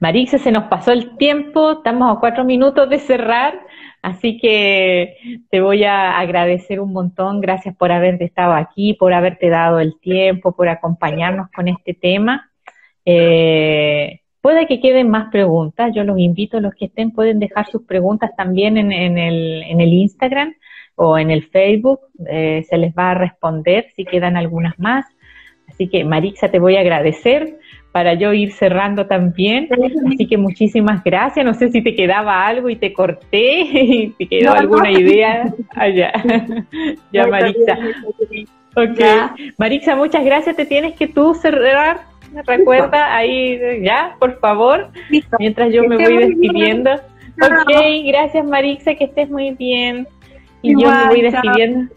Marisa, 0.00 0.38
se 0.38 0.50
nos 0.50 0.64
pasó 0.64 0.92
el 0.92 1.16
tiempo, 1.16 1.72
estamos 1.72 2.16
a 2.16 2.20
cuatro 2.20 2.44
minutos 2.44 2.88
de 2.88 2.98
cerrar, 2.98 3.60
así 4.02 4.38
que 4.38 5.16
te 5.50 5.60
voy 5.60 5.84
a 5.84 6.18
agradecer 6.18 6.80
un 6.80 6.92
montón. 6.92 7.40
Gracias 7.40 7.76
por 7.76 7.92
haberte 7.92 8.24
estado 8.24 8.54
aquí, 8.54 8.94
por 8.94 9.12
haberte 9.12 9.48
dado 9.48 9.80
el 9.80 9.98
tiempo, 10.00 10.52
por 10.52 10.68
acompañarnos 10.68 11.50
con 11.54 11.68
este 11.68 11.94
tema. 11.94 12.50
Eh, 13.04 14.21
Puede 14.42 14.66
que 14.66 14.80
queden 14.80 15.08
más 15.08 15.30
preguntas, 15.30 15.92
yo 15.94 16.02
los 16.02 16.18
invito, 16.18 16.60
los 16.60 16.74
que 16.74 16.86
estén 16.86 17.12
pueden 17.12 17.38
dejar 17.38 17.70
sus 17.70 17.84
preguntas 17.84 18.32
también 18.36 18.76
en, 18.76 18.90
el, 18.90 19.62
en 19.62 19.80
el, 19.80 19.92
Instagram 19.92 20.52
o 20.96 21.16
en 21.16 21.30
el 21.30 21.44
Facebook, 21.44 22.00
eh, 22.28 22.66
se 22.68 22.76
les 22.76 22.92
va 22.92 23.12
a 23.12 23.14
responder 23.14 23.86
si 23.94 24.04
quedan 24.04 24.36
algunas 24.36 24.76
más. 24.80 25.06
Así 25.68 25.88
que 25.88 26.04
Marixa, 26.04 26.50
te 26.50 26.58
voy 26.58 26.76
a 26.76 26.80
agradecer 26.80 27.56
para 27.92 28.14
yo 28.14 28.32
ir 28.32 28.52
cerrando 28.52 29.06
también. 29.06 29.68
Así 30.12 30.26
que 30.26 30.36
muchísimas 30.38 31.04
gracias. 31.04 31.46
No 31.46 31.54
sé 31.54 31.70
si 31.70 31.80
te 31.80 31.94
quedaba 31.94 32.44
algo 32.44 32.68
y 32.68 32.76
te 32.76 32.92
corté 32.92 33.60
y 33.60 34.08
te 34.10 34.26
quedó 34.26 34.54
alguna 34.54 34.90
idea. 34.90 35.54
allá. 35.76 36.12
Ah, 36.14 36.64
ya, 37.12 37.26
Marixa. 37.28 37.78
Ok. 38.74 39.00
Marixa, 39.56 39.94
muchas 39.94 40.24
gracias. 40.24 40.56
Te 40.56 40.66
tienes 40.66 40.94
que 40.94 41.06
tú 41.06 41.34
cerrar 41.34 42.11
recuerda 42.46 43.14
ahí, 43.14 43.82
ya, 43.82 44.16
por 44.18 44.38
favor, 44.40 44.90
mientras 45.38 45.72
yo 45.72 45.84
me 45.84 45.96
voy 45.96 46.16
despidiendo. 46.18 46.92
Ok, 46.94 47.72
gracias 48.06 48.44
Marixa, 48.44 48.94
que 48.94 49.04
estés 49.04 49.30
muy 49.30 49.52
bien. 49.52 50.06
Y 50.62 50.80
yo 50.80 50.90
me 50.90 51.06
voy 51.06 51.22
despidiendo. 51.22 51.94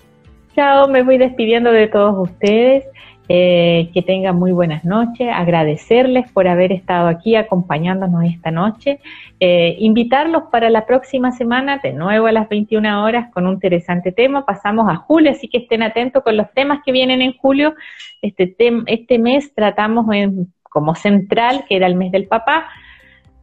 Chao, 0.55 0.87
me 0.87 1.03
voy 1.03 1.17
despidiendo 1.17 1.71
de 1.71 1.87
todos 1.87 2.29
ustedes. 2.29 2.85
Eh, 3.27 3.89
que 3.91 4.03
tengan 4.03 4.37
muy 4.37 4.51
buenas 4.51 4.85
noches, 4.85 5.27
agradecerles 5.33 6.31
por 6.31 6.47
haber 6.47 6.71
estado 6.71 7.07
aquí 7.07 7.35
acompañándonos 7.35 8.23
esta 8.23 8.51
noche, 8.51 8.99
eh, 9.39 9.75
invitarlos 9.79 10.43
para 10.51 10.69
la 10.69 10.85
próxima 10.85 11.31
semana 11.31 11.79
de 11.79 11.91
nuevo 11.91 12.27
a 12.27 12.31
las 12.31 12.47
21 12.47 13.03
horas 13.03 13.31
con 13.33 13.47
un 13.47 13.53
interesante 13.53 14.11
tema. 14.11 14.45
Pasamos 14.45 14.87
a 14.91 14.97
julio, 14.97 15.31
así 15.31 15.47
que 15.47 15.57
estén 15.57 15.81
atentos 15.81 16.21
con 16.21 16.37
los 16.37 16.51
temas 16.53 16.81
que 16.85 16.91
vienen 16.91 17.23
en 17.23 17.35
julio. 17.35 17.73
Este, 18.21 18.55
este 18.85 19.17
mes 19.17 19.51
tratamos 19.55 20.05
en, 20.13 20.53
como 20.63 20.93
central, 20.93 21.65
que 21.67 21.77
era 21.77 21.87
el 21.87 21.95
mes 21.95 22.11
del 22.11 22.27
papá. 22.27 22.67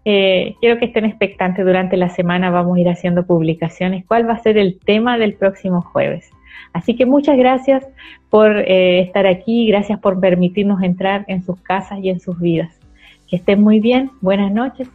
Eh, 0.05 0.55
quiero 0.61 0.79
que 0.79 0.85
estén 0.85 1.07
expectantes 1.07 1.65
durante 1.65 1.97
la 1.97 2.09
semana, 2.09 2.51
vamos 2.51 2.77
a 2.77 2.81
ir 2.81 2.89
haciendo 2.89 3.27
publicaciones. 3.27 4.05
¿Cuál 4.07 4.29
va 4.29 4.35
a 4.35 4.39
ser 4.39 4.59
el 4.59 4.79
tema 4.79 5.19
del 5.19 5.35
próximo 5.35 5.83
jueves? 5.83 6.31
Así 6.73 6.97
que 6.97 7.07
muchas 7.07 7.37
gracias 7.37 7.87
por 8.31 8.57
eh, 8.57 9.01
estar 9.01 9.27
aquí, 9.27 9.67
gracias 9.67 9.99
por 10.01 10.21
permitirnos 10.21 10.83
entrar 10.83 11.25
en 11.29 11.43
sus 11.43 11.61
casas 11.61 11.99
y 12.03 12.09
en 12.09 12.21
sus 12.21 12.39
vidas. 12.41 12.73
Que 13.29 13.37
estén 13.37 13.61
muy 13.63 13.81
bien, 13.81 14.11
buenas 14.21 14.53
noches 14.53 14.89